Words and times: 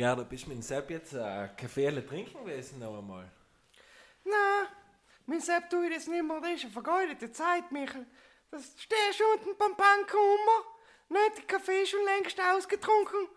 Gerda, 0.00 0.22
bist 0.22 0.46
du 0.46 0.48
mit 0.48 0.56
dem 0.56 0.62
Sepp 0.62 0.88
jetzt 0.88 1.12
äh, 1.12 1.48
Kaffee 1.58 1.90
trinken 2.00 2.42
gewesen 2.42 2.78
noch 2.78 2.96
einmal? 2.96 3.30
Na, 4.24 4.66
mein 5.26 5.42
Sepp 5.42 5.68
tue 5.68 5.88
ich 5.88 5.94
das 5.94 6.06
nicht 6.06 6.24
mehr, 6.24 6.40
das 6.40 6.52
ist 6.52 6.64
eine 6.64 6.72
vergeudete 6.72 7.30
Zeit, 7.30 7.70
Michael. 7.70 8.06
Das 8.50 8.64
stehst 8.78 9.20
du 9.20 9.24
unten 9.34 9.58
beim 9.58 9.76
Bankummer, 9.76 10.64
nicht, 11.10 11.36
der 11.36 11.44
Kaffee 11.44 11.82
ist 11.82 11.90
schon 11.90 12.02
längst 12.02 12.40
ausgetrunken. 12.40 13.28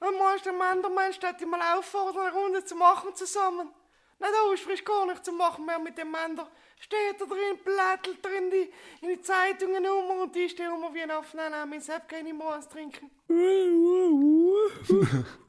Musst 0.00 0.44
du 0.44 0.50
dem 0.50 0.60
anderen 0.60 0.94
Mensch 0.94 1.18
dich 1.18 1.46
mal 1.46 1.78
auffordern, 1.78 2.26
eine 2.26 2.36
Runde 2.36 2.62
zu 2.62 2.76
machen 2.76 3.14
zusammen. 3.14 3.70
Na, 4.18 4.26
da 4.30 4.52
ist 4.52 4.64
frisch 4.64 4.84
gar 4.84 5.06
nichts 5.06 5.22
zu 5.22 5.32
machen 5.32 5.64
mehr 5.64 5.78
mit 5.78 5.96
dem 5.96 6.10
Mann. 6.10 6.36
Da 6.36 6.46
steht 6.78 7.20
da 7.20 7.24
drin, 7.24 7.58
blättelt 7.64 8.22
drin 8.22 8.50
die, 8.50 8.70
in 9.00 9.08
die 9.08 9.22
Zeitungen 9.22 9.86
um 9.86 10.20
und 10.20 10.36
die 10.36 10.50
stehen 10.50 10.74
immer 10.74 10.92
wie 10.92 11.02
ein 11.02 11.10
Affe. 11.10 11.38
Nein, 11.38 11.52
nein, 11.52 11.70
mein 11.70 11.80
Sepp 11.80 12.06
kann 12.06 12.24
nicht 12.24 12.36
mehr 12.36 12.48
was 12.48 12.68
trinken. 12.68 13.10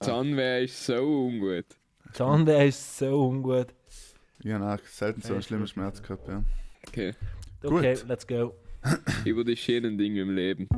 Zahnweh 0.00 0.64
ist 0.64 0.86
so 0.86 1.26
ungut. 1.26 1.66
Zahnweh 2.12 2.68
ist 2.68 2.98
so 2.98 3.28
ungut. 3.28 3.74
Ich 4.42 4.52
habe 4.52 4.72
auch 4.72 4.86
selten 4.86 5.20
so 5.22 5.32
einen 5.34 5.42
schlimmen 5.42 5.66
Schmerz 5.66 6.00
gehabt, 6.02 6.28
ja. 6.28 6.44
Okay. 6.86 7.14
Okay, 7.62 7.94
Gut. 7.94 8.08
let's 8.08 8.26
go. 8.26 8.54
Über 9.24 9.42
die 9.42 9.56
schönen 9.56 9.98
Dinge 9.98 10.20
im 10.22 10.34
Leben. 10.34 10.68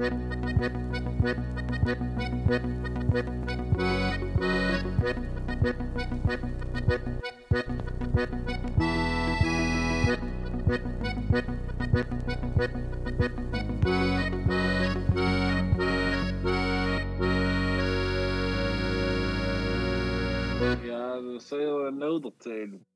Ja, 21.21 21.33
dat 21.33 21.43
soll 21.43 21.63
ja 21.63 21.91
nodig 21.91 22.35
zijn. 22.39 22.87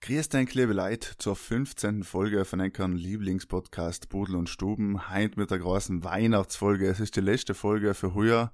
Grüß 0.00 0.28
Leute, 0.54 1.16
zur 1.18 1.36
15. 1.36 2.04
Folge 2.04 2.44
von 2.44 2.60
Enkern 2.60 2.96
Lieblingspodcast 2.96 4.08
Budel 4.08 4.36
und 4.36 4.48
Stuben. 4.48 5.08
Heint 5.08 5.36
mit 5.36 5.50
der 5.50 5.58
großen 5.58 6.04
Weihnachtsfolge. 6.04 6.86
Es 6.88 7.00
ist 7.00 7.16
die 7.16 7.20
letzte 7.20 7.54
Folge 7.54 7.94
für 7.94 8.14
heuer. 8.14 8.52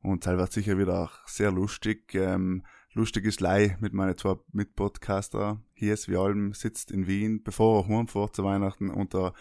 Und 0.00 0.24
teil 0.24 0.38
wird 0.38 0.52
sicher 0.52 0.78
wieder 0.78 1.04
auch 1.04 1.28
sehr 1.28 1.50
lustig. 1.50 2.14
Ähm, 2.14 2.64
lustig 2.92 3.26
ist 3.26 3.40
Lei 3.40 3.76
mit 3.80 3.92
meinen 3.92 4.16
zwei 4.16 4.36
Mitpodcaster. 4.52 5.62
Hier 5.74 5.94
ist 5.94 6.08
wie 6.08 6.16
allem, 6.16 6.54
sitzt 6.54 6.90
in 6.90 7.06
Wien, 7.06 7.42
bevor 7.42 7.82
er 7.82 7.88
heimfährt 7.88 8.36
zu 8.36 8.44
Weihnachten. 8.44 8.90
Und 8.90 9.12
der 9.12 9.34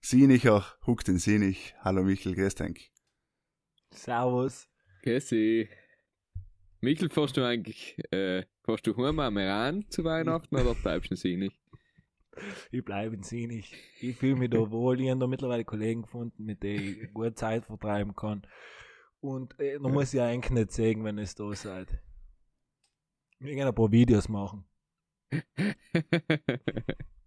Sienicher 0.00 0.64
huckt 0.86 1.08
in 1.08 1.18
Sinich. 1.18 1.74
Hallo 1.80 2.04
Michel, 2.04 2.34
grüß 2.34 2.54
denk. 2.54 2.80
Servus. 3.92 4.66
Kessi. 5.02 5.68
Michael, 6.82 7.10
fährst 7.10 7.36
du 7.36 7.44
eigentlich, 7.44 7.96
äh, 8.10 8.44
fährst 8.64 8.86
du 8.86 8.96
heim 8.96 9.18
am 9.18 9.36
Iran 9.36 9.84
zu 9.90 10.02
Weihnachten 10.04 10.56
oder 10.56 10.74
bleibst 10.74 11.10
du 11.10 11.16
sie 11.16 11.36
nicht? 11.36 11.58
Ich 12.70 12.84
bleibe 12.84 13.16
in 13.16 13.22
Sinich. 13.22 13.74
Ich 14.00 14.16
fühle 14.16 14.36
mich 14.36 14.50
da 14.50 14.70
wohl. 14.70 15.00
Ich 15.00 15.10
habe 15.10 15.20
da 15.20 15.26
mittlerweile 15.26 15.64
Kollegen 15.64 16.02
gefunden, 16.02 16.44
mit 16.44 16.62
denen 16.62 17.02
ich 17.02 17.12
gut 17.12 17.36
Zeit 17.36 17.66
vertreiben 17.66 18.14
kann. 18.14 18.46
Und 19.20 19.58
äh, 19.60 19.78
da 19.78 19.88
muss 19.88 20.14
ich 20.14 20.20
eigentlich 20.20 20.52
nicht 20.52 20.72
sagen, 20.72 21.04
wenn 21.04 21.18
es 21.18 21.34
da 21.34 21.52
seid. 21.54 22.00
Wir 23.38 23.54
gehen 23.54 23.66
ein 23.66 23.74
paar 23.74 23.92
Videos 23.92 24.28
machen. 24.28 24.64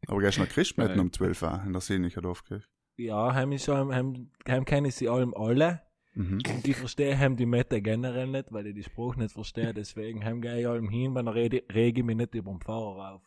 Aber 0.07 0.19
gehst 0.19 0.37
du 0.37 0.41
noch 0.41 0.49
Christmetten 0.49 0.99
um 0.99 1.13
12 1.13 1.41
Uhr 1.43 1.63
in 1.65 1.73
der 1.73 1.81
Sinicher 1.81 2.21
Dorfkirche? 2.21 2.67
Ja, 2.97 3.33
haben 3.33 3.51
ich 3.51 3.63
schon, 3.63 3.93
haben, 3.93 4.31
haben 4.47 4.65
kennen 4.65 4.91
sie 4.91 5.09
allem 5.09 5.33
alle. 5.33 5.81
Mhm. 6.15 6.41
Und 6.47 6.67
ich 6.67 6.75
verstehe 6.75 7.17
haben 7.17 7.35
die 7.35 7.45
Mette 7.45 7.81
generell 7.81 8.27
nicht, 8.27 8.51
weil 8.51 8.67
ich 8.67 8.75
die 8.75 8.83
Spruch 8.83 9.15
nicht 9.15 9.33
verstehe. 9.33 9.73
Deswegen 9.73 10.23
haben 10.23 10.41
gehe 10.41 10.59
ich 10.59 10.67
allem 10.67 10.89
hin, 10.89 11.15
wenn 11.15 11.27
er 11.27 11.35
rede, 11.35 11.63
rege 11.73 12.01
ich 12.01 12.05
mich 12.05 12.15
nicht 12.15 12.35
über 12.35 12.51
den 12.51 12.61
Fahrer 12.61 13.15
auf. 13.15 13.21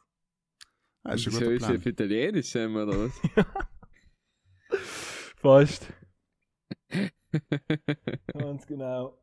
Ah, 1.02 1.14
ist 1.14 1.26
ein 1.26 1.32
guter 1.32 1.56
Plan. 1.56 1.76
auf 1.76 1.86
Italienisch, 1.86 2.54
wir, 2.54 2.68
oder 2.68 2.98
was? 2.98 3.20
Fast. 5.36 5.92
Ganz 8.32 8.66
genau. 8.66 9.22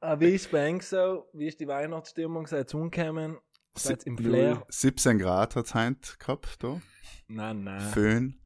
Ah, 0.00 0.18
wie 0.18 0.30
ist 0.30 0.50
Bank 0.50 0.82
so? 0.82 1.28
Wie 1.32 1.46
ist 1.46 1.60
die 1.60 1.68
Weihnachtsstimmung? 1.68 2.46
Ihr 2.50 2.74
umgekommen? 2.74 3.38
Ihr 3.84 4.06
im 4.06 4.18
Flair? 4.18 4.66
17 4.68 5.18
Grad 5.18 5.54
hat 5.54 5.66
es 5.66 5.74
heint 5.74 6.18
gehabt, 6.18 6.62
da. 6.62 6.80
Nein, 7.28 7.64
nein. 7.64 7.80
Föhn. 7.80 8.40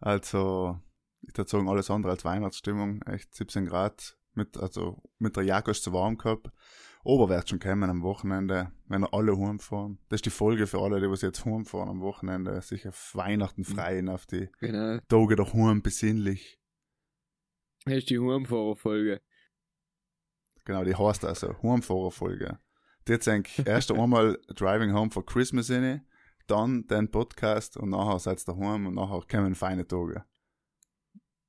Also, 0.00 0.80
ich 1.22 1.36
würde 1.36 1.50
sagen, 1.50 1.68
alles 1.68 1.90
andere 1.90 2.12
als 2.12 2.24
Weihnachtsstimmung. 2.24 3.02
Echt 3.02 3.34
17 3.34 3.66
Grad. 3.66 4.16
Mit, 4.34 4.56
also, 4.56 5.02
mit 5.18 5.36
der 5.36 5.42
Jacke 5.42 5.72
ist 5.72 5.82
zu 5.82 5.92
warm 5.92 6.16
gehabt. 6.16 6.50
Aber 7.04 7.28
wird 7.28 7.48
schon 7.48 7.58
kommen 7.58 7.88
am 7.90 8.02
Wochenende, 8.02 8.72
wenn 8.86 9.04
alle 9.04 9.36
heimfahren. 9.36 9.98
Das 10.08 10.18
ist 10.18 10.26
die 10.26 10.30
Folge 10.30 10.66
für 10.66 10.80
alle, 10.80 11.00
die 11.00 11.08
was 11.08 11.22
jetzt 11.22 11.44
heimfahren 11.44 11.88
am 11.88 12.00
Wochenende. 12.00 12.60
Sich 12.60 12.86
auf 12.86 13.14
Weihnachten 13.14 13.64
freien, 13.64 14.08
auf 14.08 14.26
die 14.26 14.48
genau. 14.60 14.98
Tage 15.08 15.36
der 15.36 15.52
Heim 15.52 15.82
besinnlich. 15.82 16.60
Hast 17.86 18.10
du 18.10 18.14
die 18.14 18.20
Heimfahrerfolge? 18.20 19.22
Genau, 20.64 20.84
die 20.84 20.94
heißt 20.94 21.24
also 21.24 21.54
Heimfahrerfolge. 21.62 22.58
Die 23.06 23.12
jetzt 23.12 23.26
eigentlich 23.28 23.58
erst 23.66 23.90
einmal 23.90 24.38
Driving 24.54 24.92
Home 24.92 25.10
for 25.10 25.24
Christmas 25.24 25.70
inne, 25.70 26.04
dann 26.46 26.86
den 26.88 27.10
Podcast 27.10 27.76
und 27.76 27.90
nachher 27.90 28.18
seid 28.18 28.40
ihr 28.40 28.54
daheim 28.54 28.86
und 28.86 28.94
nachher 28.94 29.22
kommen 29.30 29.54
feine 29.54 29.86
Tage. 29.86 30.24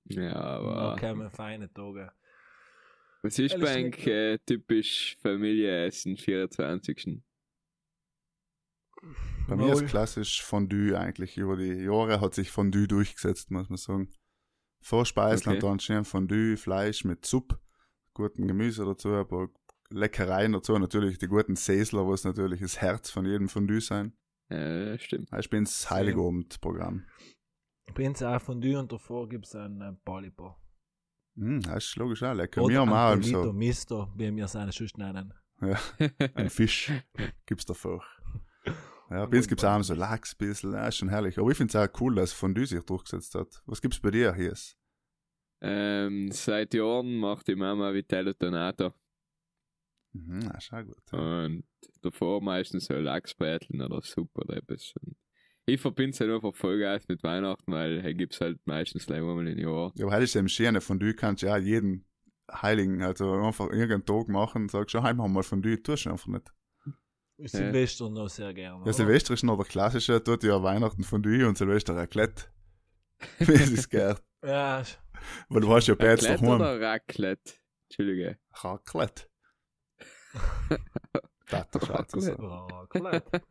Ja, 0.09 0.35
aber. 0.35 0.93
Okay, 0.93 1.15
wir 1.15 1.29
feine 1.29 1.71
Tage. 1.71 2.11
Was 3.21 3.37
ist 3.37 3.53
Alles 3.53 3.69
Bank 3.69 4.07
äh, 4.07 4.37
typisch 4.45 5.17
Familieessen 5.21 6.15
24. 6.15 7.21
Bei 9.47 9.55
mir 9.55 9.73
ist 9.73 9.87
klassisch 9.87 10.43
Fondue 10.43 10.97
eigentlich. 10.97 11.37
Über 11.37 11.57
die 11.57 11.83
Jahre 11.83 12.21
hat 12.21 12.33
sich 12.33 12.51
Fondue 12.51 12.87
durchgesetzt, 12.87 13.51
muss 13.51 13.69
man 13.69 13.77
sagen. 13.77 14.09
Vorspeisen 14.81 15.49
Okay. 15.49 15.55
und 15.55 15.63
dann 15.63 15.79
schön 15.79 16.05
Fondue, 16.05 16.55
Fleisch 16.55 17.03
mit 17.03 17.25
Suppe, 17.25 17.59
guten 18.13 18.47
Gemüse 18.47 18.85
dazu, 18.85 19.13
ein 19.13 19.27
paar 19.27 19.49
Leckereien 19.89 20.53
dazu. 20.53 20.77
Natürlich 20.77 21.17
die 21.17 21.27
guten 21.27 21.55
Säsler, 21.55 22.07
was 22.07 22.23
natürlich 22.23 22.61
das 22.61 22.79
Herz 22.79 23.09
von 23.09 23.25
jedem 23.25 23.49
Fondue 23.49 23.81
sein. 23.81 24.13
Ja, 24.49 24.97
stimmt. 24.97 25.29
Ich 25.37 25.49
bin 25.49 25.65
das 25.65 25.89
Heiligabendprogramm. 25.89 27.05
Uns 27.97 28.23
auch 28.23 28.41
Fondue 28.41 28.77
und 28.79 28.91
davor 28.91 29.27
gibt 29.27 29.45
es 29.45 29.55
einen 29.55 29.81
äh, 29.81 29.93
Balibar. 30.05 30.59
Hm, 31.35 31.61
das 31.61 31.85
ist 31.85 31.95
logisch 31.95 32.23
auch 32.23 32.33
lecker. 32.33 32.61
Oder 32.61 32.73
Wir 32.73 32.79
haben 32.81 32.93
auch 32.93 33.23
so 33.23 33.53
Misto, 33.53 34.09
wie 34.15 34.35
wir 34.35 34.47
seine 34.47 34.71
sonst 34.71 34.97
nennen. 34.97 35.33
ein 36.35 36.49
Fisch, 36.49 36.91
gibt's 37.45 37.65
davor. 37.65 38.03
Ja, 39.09 39.25
bei 39.25 39.37
uns 39.37 39.47
gibt's 39.47 39.63
auch 39.63 39.81
so 39.81 39.93
Lachs 39.93 40.33
ein 40.33 40.37
bisschen, 40.37 40.73
ja, 40.73 40.87
ist 40.87 40.97
schon 40.97 41.09
herrlich. 41.09 41.37
Aber 41.39 41.49
ich 41.49 41.57
find's 41.57 41.75
auch 41.75 41.87
cool, 41.99 42.15
dass 42.15 42.31
Fondue 42.31 42.65
sich 42.65 42.83
durchgesetzt 42.83 43.35
hat. 43.35 43.61
Was 43.65 43.81
gibt's 43.81 43.99
bei 43.99 44.11
dir 44.11 44.33
hier? 44.35 44.53
Ähm, 45.61 46.31
seit 46.31 46.73
Jahren 46.73 47.17
macht 47.17 47.47
die 47.47 47.55
Mama 47.55 47.93
Vitello 47.93 48.33
Donato. 48.33 48.93
Mhm, 50.13 50.41
das 50.51 50.65
ist 50.65 50.73
auch 50.73 50.83
gut. 50.83 51.11
Ja. 51.11 51.45
Und 51.45 51.63
davor 52.01 52.41
meistens 52.41 52.85
so 52.85 52.93
Lachsbräteln 52.93 53.81
oder 53.81 54.01
Suppe 54.01 54.41
oder 54.41 54.57
etwas. 54.57 54.93
Und 55.01 55.17
ich 55.69 55.81
verbinde 55.81 56.11
es 56.11 56.19
halt 56.19 56.31
einfach 56.31 56.53
voll 56.55 56.79
geil 56.79 57.01
mit 57.07 57.23
Weihnachten, 57.23 57.71
weil 57.71 58.01
hier 58.01 58.13
gibt's 58.13 58.41
halt 58.41 58.59
meistens 58.65 59.05
gleich 59.05 59.19
einmal 59.19 59.47
im 59.47 59.57
Jahr. 59.57 59.91
Ja, 59.95 60.05
aber 60.05 60.15
heute 60.15 60.23
ist 60.23 60.35
eben 60.35 60.49
schön, 60.49 60.79
Fondue 60.81 61.13
kannst 61.13 61.43
du 61.43 61.47
ja 61.47 61.57
jeden 61.57 62.05
Heiligen, 62.51 63.01
also 63.03 63.33
einfach 63.33 63.69
irgendeinen 63.69 64.05
Tag 64.05 64.27
machen, 64.27 64.69
sagst 64.69 64.95
du, 64.95 65.03
heim 65.03 65.21
haben 65.21 65.33
wir 65.33 65.43
Fondue, 65.43 65.81
tust 65.81 66.05
du 66.05 66.11
einfach 66.11 66.27
nicht. 66.27 66.51
Ich 67.37 67.51
Silvester 67.51 68.09
noch 68.09 68.27
sehr 68.27 68.53
gerne. 68.53 68.85
Ja? 68.85 68.91
Silvester 68.91 69.33
ist 69.33 69.43
noch 69.43 69.55
der 69.55 69.65
klassische, 69.65 70.21
tut 70.21 70.43
ja 70.43 70.61
Weihnachten 70.61 71.03
Fondue 71.03 71.47
und 71.47 71.57
Silvester 71.57 71.95
Raclette. 71.95 72.45
Wie 73.39 73.53
es 73.53 73.71
ist 73.71 73.89
gehört. 73.89 74.21
Ja, 74.43 74.83
Weil 75.47 75.61
du 75.61 75.73
hast 75.73 75.87
ja 75.87 75.93
Raclette 75.93 76.25
daheim. 76.25 76.49
oder 76.49 76.81
Raclette? 76.81 77.53
Entschuldige. 77.89 78.37
Raclette. 78.53 79.29
Das 81.49 81.65
ist 81.73 81.85
schwarz 81.87 82.13
Raclette. 82.15 83.41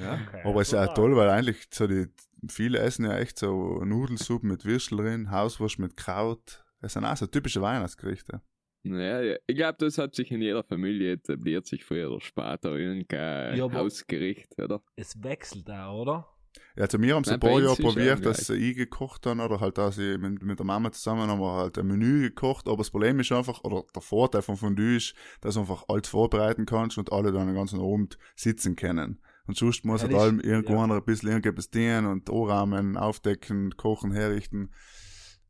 Ja. 0.00 0.14
Okay. 0.28 0.42
Aber 0.44 0.60
es 0.60 0.68
ist 0.68 0.72
ja 0.72 0.86
auch 0.86 0.94
toll, 0.94 1.16
weil 1.16 1.28
eigentlich 1.30 1.66
so 1.70 1.86
die, 1.86 2.06
viele 2.48 2.78
essen 2.78 3.04
ja 3.04 3.16
echt 3.18 3.38
so 3.38 3.82
Nudelsuppen 3.84 4.48
mit 4.48 4.64
Würstel 4.64 4.98
drin, 4.98 5.30
Hauswurst 5.30 5.78
mit 5.78 5.96
Kraut. 5.96 6.64
Das 6.80 6.92
sind 6.92 7.04
auch 7.04 7.16
so 7.16 7.26
typische 7.26 7.60
Weihnachtsgerichte. 7.60 8.40
Naja, 8.84 9.20
ja. 9.22 9.36
ich 9.46 9.56
glaube, 9.56 9.76
das 9.78 9.98
hat 9.98 10.14
sich 10.14 10.30
in 10.30 10.40
jeder 10.40 10.62
Familie 10.62 11.12
etabliert, 11.12 11.66
sich 11.66 11.84
früher 11.84 12.10
oder 12.10 12.20
später 12.20 12.76
irgendein 12.76 13.56
Ja, 13.56 13.70
Hausgericht, 13.72 14.58
oder? 14.58 14.82
Es 14.94 15.22
wechselt 15.22 15.68
auch, 15.70 16.02
oder? 16.02 16.28
Ja, 16.76 16.84
also 16.84 17.00
wir 17.00 17.14
haben 17.14 17.22
es 17.22 17.28
Nein, 17.28 17.36
ein 17.36 17.40
paar 17.40 17.60
Jahre 17.60 17.76
probiert, 17.76 18.24
dass 18.24 18.48
ich 18.50 18.76
gekocht 18.76 19.26
habe 19.26 19.42
oder 19.42 19.60
halt, 19.60 19.78
dass 19.78 19.98
ich 19.98 20.18
mit, 20.18 20.42
mit 20.42 20.58
der 20.58 20.66
Mama 20.66 20.92
zusammen 20.92 21.28
haben 21.28 21.40
wir 21.40 21.52
halt 21.54 21.78
ein 21.78 21.86
Menü 21.86 22.22
gekocht, 22.22 22.68
aber 22.68 22.78
das 22.78 22.90
Problem 22.90 23.18
ist 23.20 23.32
einfach, 23.32 23.64
oder 23.64 23.84
der 23.94 24.02
Vorteil 24.02 24.42
von 24.42 24.56
Fondue 24.56 24.96
ist, 24.96 25.14
dass 25.40 25.54
du 25.54 25.60
einfach 25.60 25.84
alles 25.88 26.08
vorbereiten 26.08 26.66
kannst 26.66 26.98
und 26.98 27.12
alle 27.12 27.32
dann 27.32 27.48
den 27.48 27.56
ganzen 27.56 27.80
Abend 27.80 28.18
sitzen 28.36 28.76
können. 28.76 29.20
Und 29.48 29.56
sonst 29.56 29.84
muss 29.84 30.02
halt 30.02 30.14
allem 30.14 30.40
irgendwo 30.40 30.74
ja. 30.74 30.84
ein 30.84 31.04
bisschen 31.04 31.30
irgendetwas 31.30 31.70
dienen 31.70 32.06
und 32.06 32.28
anrahmen, 32.30 32.96
aufdecken, 32.98 33.76
kochen, 33.76 34.12
herrichten. 34.12 34.72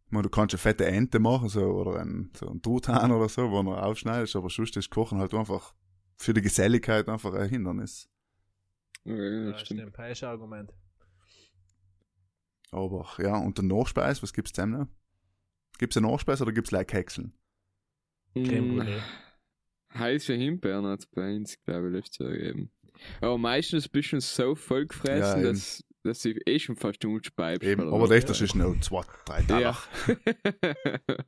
Man, 0.09 0.23
du 0.23 0.31
kannst 0.31 0.55
eine 0.55 0.59
fette 0.61 0.87
Ente 0.87 1.19
machen, 1.19 1.49
so, 1.49 1.61
oder 1.65 2.01
ein, 2.01 2.31
so 2.35 2.49
ein 2.49 2.63
Truthahn 2.63 3.11
oder 3.11 3.29
so, 3.29 3.51
wo 3.51 3.63
du 3.63 3.75
aufschneidest, 3.75 4.37
aber 4.37 4.49
sonst 4.49 4.77
ist 4.77 4.89
Kochen 4.91 5.19
halt 5.19 5.35
einfach 5.35 5.75
für 6.17 6.33
die 6.33 6.41
Geselligkeit 6.43 7.09
einfach 7.09 7.35
ein 7.35 7.49
Hindernis. 7.51 8.09
Ja, 9.05 9.15
Ja, 9.15 9.51
das 9.53 9.63
stimmt. 9.63 9.81
stimmt. 9.81 9.99
Das 9.99 10.13
ist 10.13 10.23
ein 10.23 10.31
Argument. 10.31 10.73
Aber 12.71 13.09
ja, 13.19 13.37
und 13.37 13.59
der 13.59 13.65
Nachspeis, 13.65 14.23
was 14.23 14.33
gibt's 14.33 14.53
denn 14.53 14.71
noch? 14.71 14.87
Gibt's 15.79 15.97
eine 15.97 16.07
Nachspeis 16.09 16.41
oder 16.43 16.53
gibt's 16.53 16.71
like 16.71 16.93
Häckseln? 16.93 17.33
Creme 18.35 18.69
Mm, 18.69 18.81
Brûlée. 18.81 19.03
Heiße 19.95 20.35
Himbeeren 20.35 20.87
hat 20.87 21.01
es 21.01 21.07
bei 21.07 21.35
uns, 21.35 21.59
glaube 21.65 21.89
ich, 21.89 21.95
letztes 21.95 22.19
Jahr 22.19 22.31
gegeben. 22.31 22.71
Aber 23.21 23.39
meistens 23.39 23.89
bist 23.89 24.13
du 24.13 24.21
so 24.21 24.55
voll 24.55 24.87
gefressen, 24.87 25.43
Ja, 25.43 25.49
dass, 25.53 25.85
dass 26.05 26.23
du 26.23 26.31
eh 26.47 26.59
schon 26.59 26.77
fast 26.77 27.05
umspeibst. 27.05 27.63
Eben, 27.69 27.83
oder 27.83 27.93
aber 27.93 28.03
was. 28.05 28.11
das, 28.11 28.25
das 28.27 28.41
ist 28.41 28.55
noch 28.55 28.79
zwei, 28.81 29.03
drei 29.27 29.43
Tage. 29.43 29.63
Ja. 29.63 29.77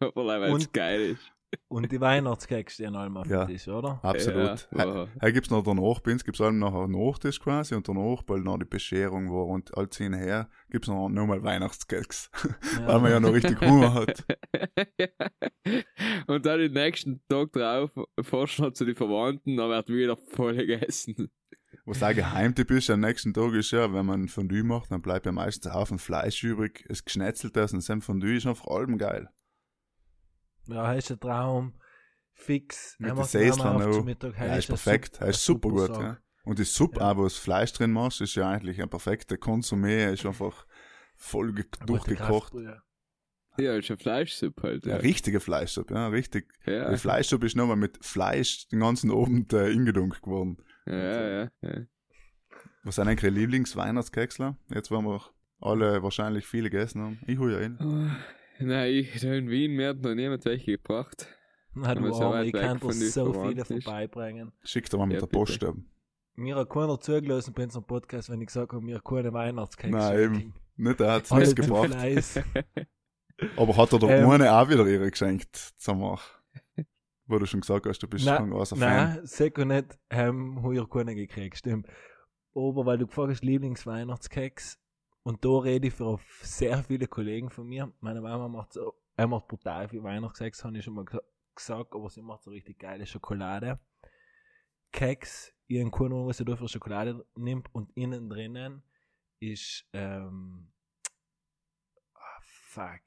aber 0.01 0.15
weil 0.41 0.43
es 0.45 0.53
Und- 0.53 0.73
geil 0.73 1.01
ist. 1.13 1.33
Und 1.67 1.91
die 1.91 2.01
Weihnachtskeks 2.01 2.75
stehen 2.75 2.95
alle 2.95 3.19
auf 3.19 3.27
Ja. 3.27 3.45
Tisch, 3.45 3.67
oder? 3.67 3.99
Absolut. 4.05 4.69
Ja, 4.71 4.79
Ja, 4.79 4.95
wow. 4.95 5.09
Hier 5.21 5.33
gibt's 5.33 5.51
noch 5.51 5.65
danach, 5.65 5.99
bei 5.99 6.13
uns 6.13 6.23
gibt's 6.23 6.41
allem 6.41 6.61
nachher 6.61 6.87
Nachtisch 6.87 7.41
quasi 7.41 7.75
und 7.75 7.89
danach, 7.89 8.23
weil 8.29 8.39
noch 8.39 8.57
die 8.59 8.67
Bescherung 8.67 9.29
war 9.33 9.47
und 9.47 9.77
all 9.77 9.91
zehn 9.91 10.13
her, 10.15 10.49
gibt's 10.71 10.87
noch 10.87 11.09
nochmal 11.09 11.43
Weihnachtskeks. 11.43 12.31
weil 12.87 13.01
man 13.01 13.11
ja 13.11 13.19
noch 13.19 13.33
richtig 13.33 13.61
Hunger 13.61 13.95
hat. 13.95 14.25
Und 16.29 16.47
dann 16.47 16.61
den 16.61 16.73
nächsten 16.73 17.21
Tag 17.29 17.53
drauf 17.53 17.91
noch 17.97 18.73
zu 18.73 18.85
den 18.85 18.95
Verwandten, 18.95 19.57
dann 19.57 19.71
wird 19.71 19.89
wieder 19.89 20.17
voll 20.17 20.55
gegessen. 20.57 21.31
Was 21.91 22.03
auch 22.03 22.15
Geheimtipp 22.15 22.71
ist 22.71 22.89
am 22.91 23.01
nächsten 23.01 23.35
Tag 23.35 23.53
ist 23.55 23.71
ja, 23.73 23.93
wenn 23.93 24.07
man 24.07 24.29
Fondue 24.29 24.63
macht, 24.63 24.91
dann 24.93 25.03
bleibt 25.03 25.27
ja 25.27 25.33
meistens 25.33 25.67
ein 25.67 25.75
Haufen 25.75 25.99
Fleisch 25.99 26.43
übrig. 26.45 26.85
Es 26.89 27.05
geschnetzelt 27.05 27.57
ist 27.57 27.73
und 27.75 27.81
sein 27.81 28.01
Fondue 28.01 28.37
ist 28.37 28.47
einfach 28.47 28.67
allem 28.69 28.97
geil. 28.97 29.29
Ja, 30.69 30.95
das 30.95 31.05
ist 31.05 31.11
ein 31.13 31.21
Traum. 31.21 31.75
Fix. 32.33 32.97
Mit 32.99 33.11
Er 33.11 33.15
den 33.15 33.53
auf 33.53 33.65
auch. 33.99 34.05
Mittag. 34.05 34.39
Ja, 34.39 34.57
ist 34.57 34.69
perfekt. 34.69 35.19
Er 35.21 35.29
ist 35.29 35.45
super 35.45 35.69
gut, 35.69 35.89
Sack. 35.89 36.01
ja. 36.01 36.19
Und 36.45 36.59
die 36.59 36.65
Suppe, 36.65 37.01
Ja. 37.01 37.11
auch, 37.13 37.17
wo 37.19 37.25
das 37.25 37.37
Fleisch 37.37 37.73
drin 37.73 37.93
machst, 37.93 38.21
ist 38.21 38.35
ja 38.35 38.49
eigentlich 38.49 38.81
ein 38.81 38.89
perfekter 38.89 39.37
Konsumé, 39.37 40.11
ist 40.13 40.25
einfach 40.25 40.67
voll 41.17 41.53
durchgekocht. 41.87 42.55
Ja, 43.59 43.75
ist 43.77 43.91
eine 43.91 43.99
Fleischsuppe 43.99 44.63
halt. 44.63 44.87
Ja, 44.87 44.93
Ja, 44.93 44.97
richtige 44.99 45.41
Fleischsuppe, 45.41 45.93
ja, 45.93 46.07
richtig. 46.09 46.51
ja, 46.65 46.91
Die 46.93 46.97
Fleischsuppe 46.97 47.45
ist 47.47 47.57
nochmal 47.57 47.77
mit 47.77 47.99
Fleisch 48.05 48.69
den 48.69 48.81
ganzen 48.81 49.11
Abend 49.11 49.53
äh, 49.53 49.71
ingedunkt 49.71 50.23
geworden. 50.23 50.57
Ja, 50.97 51.29
ja, 51.43 51.51
ja. 51.63 51.87
Was 52.83 52.95
sind 52.97 53.09
eigentlich 53.09 53.33
Lieblingsweihnachtskeksler? 53.33 54.57
Jetzt, 54.73 54.91
wo 54.91 55.01
wir 55.03 55.21
alle 55.61 56.03
wahrscheinlich 56.03 56.47
viele 56.47 56.71
gegessen 56.71 57.03
haben. 57.03 57.21
Ich 57.27 57.39
hole 57.39 57.53
ja 57.55 57.59
einen. 57.59 57.79
Oh, 57.79 58.11
Nein, 58.63 58.93
ich, 58.93 59.21
da 59.21 59.33
in 59.33 59.49
Wien, 59.49 59.73
mir 59.73 59.89
hat 59.91 60.01
noch 60.03 60.15
niemand 60.15 60.45
welche 60.45 60.73
gebracht. 60.73 61.27
Na, 61.73 61.95
du 61.95 62.13
so 62.13 62.31
weit 62.31 62.47
ich 62.47 62.53
kann 62.53 62.79
dir 62.79 62.93
so 62.93 63.33
viele 63.33 63.65
vorbeibringen. 63.65 64.53
Schickt 64.65 64.93
er 64.93 64.99
mal 64.99 65.07
mit 65.07 65.15
Ja, 65.15 65.21
der. 65.21 65.27
Post. 65.29 65.63
eben. 65.63 65.89
Mir 66.35 66.57
hat 66.57 66.71
keiner 66.71 66.99
zugelassen 66.99 67.55
bei 67.55 67.65
unserem 67.65 67.85
Podcast, 67.87 68.31
wenn 68.31 68.41
ich 68.41 68.49
gesagt 68.49 68.73
habe, 68.73 68.85
mir 68.85 69.01
keine 69.01 69.33
Weihnachtskeks 69.33 69.91
Nein, 69.93 70.19
eben. 70.19 70.55
Nicht, 70.77 71.01
er 71.01 71.13
hat 71.13 71.25
es 71.25 71.31
nichts 71.31 71.55
zum 71.55 71.65
gebracht. 71.67 71.95
Aber 73.57 73.77
hat 73.77 73.93
er 73.93 73.99
der 73.99 74.11
Ähm. 74.23 74.31
eine 74.31 74.53
auch 74.53 74.69
wieder 74.69 74.87
ihre 74.87 75.11
geschenkt, 75.11 75.73
Samach? 75.77 76.40
Wo 77.31 77.39
du 77.39 77.47
schon 77.47 77.61
gesagt 77.61 77.87
hast, 77.87 78.01
du 78.03 78.09
bist 78.09 78.25
schon 78.39 78.49
ein 78.49 78.51
großer 78.51 78.77
Fan. 78.77 79.15
Nein, 79.15 79.27
sicher 79.27 79.65
nicht, 79.65 79.99
ähm, 80.11 80.63
habe 80.63 80.77
ich 80.77 80.91
keine 80.91 81.15
gekriegt, 81.15 81.57
stimmt. 81.59 81.87
Aber 82.55 82.85
weil 82.87 82.99
du 82.99 83.07
gefragt 83.07 83.31
hast, 83.31 83.45
Lieblingsweihnachtskeks, 83.45 84.81
und 85.23 85.45
da 85.45 85.51
rede 85.59 85.87
ich 85.89 85.95
für 85.95 86.19
sehr 86.41 86.83
viele 86.83 87.07
Kollegen 87.07 87.49
von 87.51 87.67
mir. 87.69 87.93
Meine 88.01 88.21
Mama 88.21 88.49
macht 88.49 88.73
so, 88.73 88.95
er 89.17 89.29
macht 89.29 89.47
brutal 89.47 89.89
viel 89.89 90.03
Weihnachtskeks, 90.03 90.65
habe 90.65 90.77
ich 90.79 90.85
schon 90.85 90.95
mal 90.95 91.05
gesa- 91.05 91.23
gesagt, 91.55 91.95
aber 91.95 92.11
sie 92.11 92.23
macht 92.23 92.43
so 92.43 92.51
richtig 92.51 92.79
geile 92.81 93.07
Schokolade. 93.07 93.79
Keks, 94.93 95.55
ihren 95.69 95.91
Kuchen, 95.93 96.27
was 96.27 96.39
sie 96.39 96.45
da 96.45 96.57
für 96.57 96.69
Schokolade 96.69 97.25
nimmt, 97.37 97.73
und 97.73 97.93
innen 97.97 98.29
drinnen 98.29 98.83
ist, 99.39 99.87
ähm, 99.93 100.73
ah, 102.15 102.41
fuck, 102.43 103.03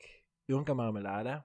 irgendeine 0.48 0.78
Marmelade. 0.78 1.44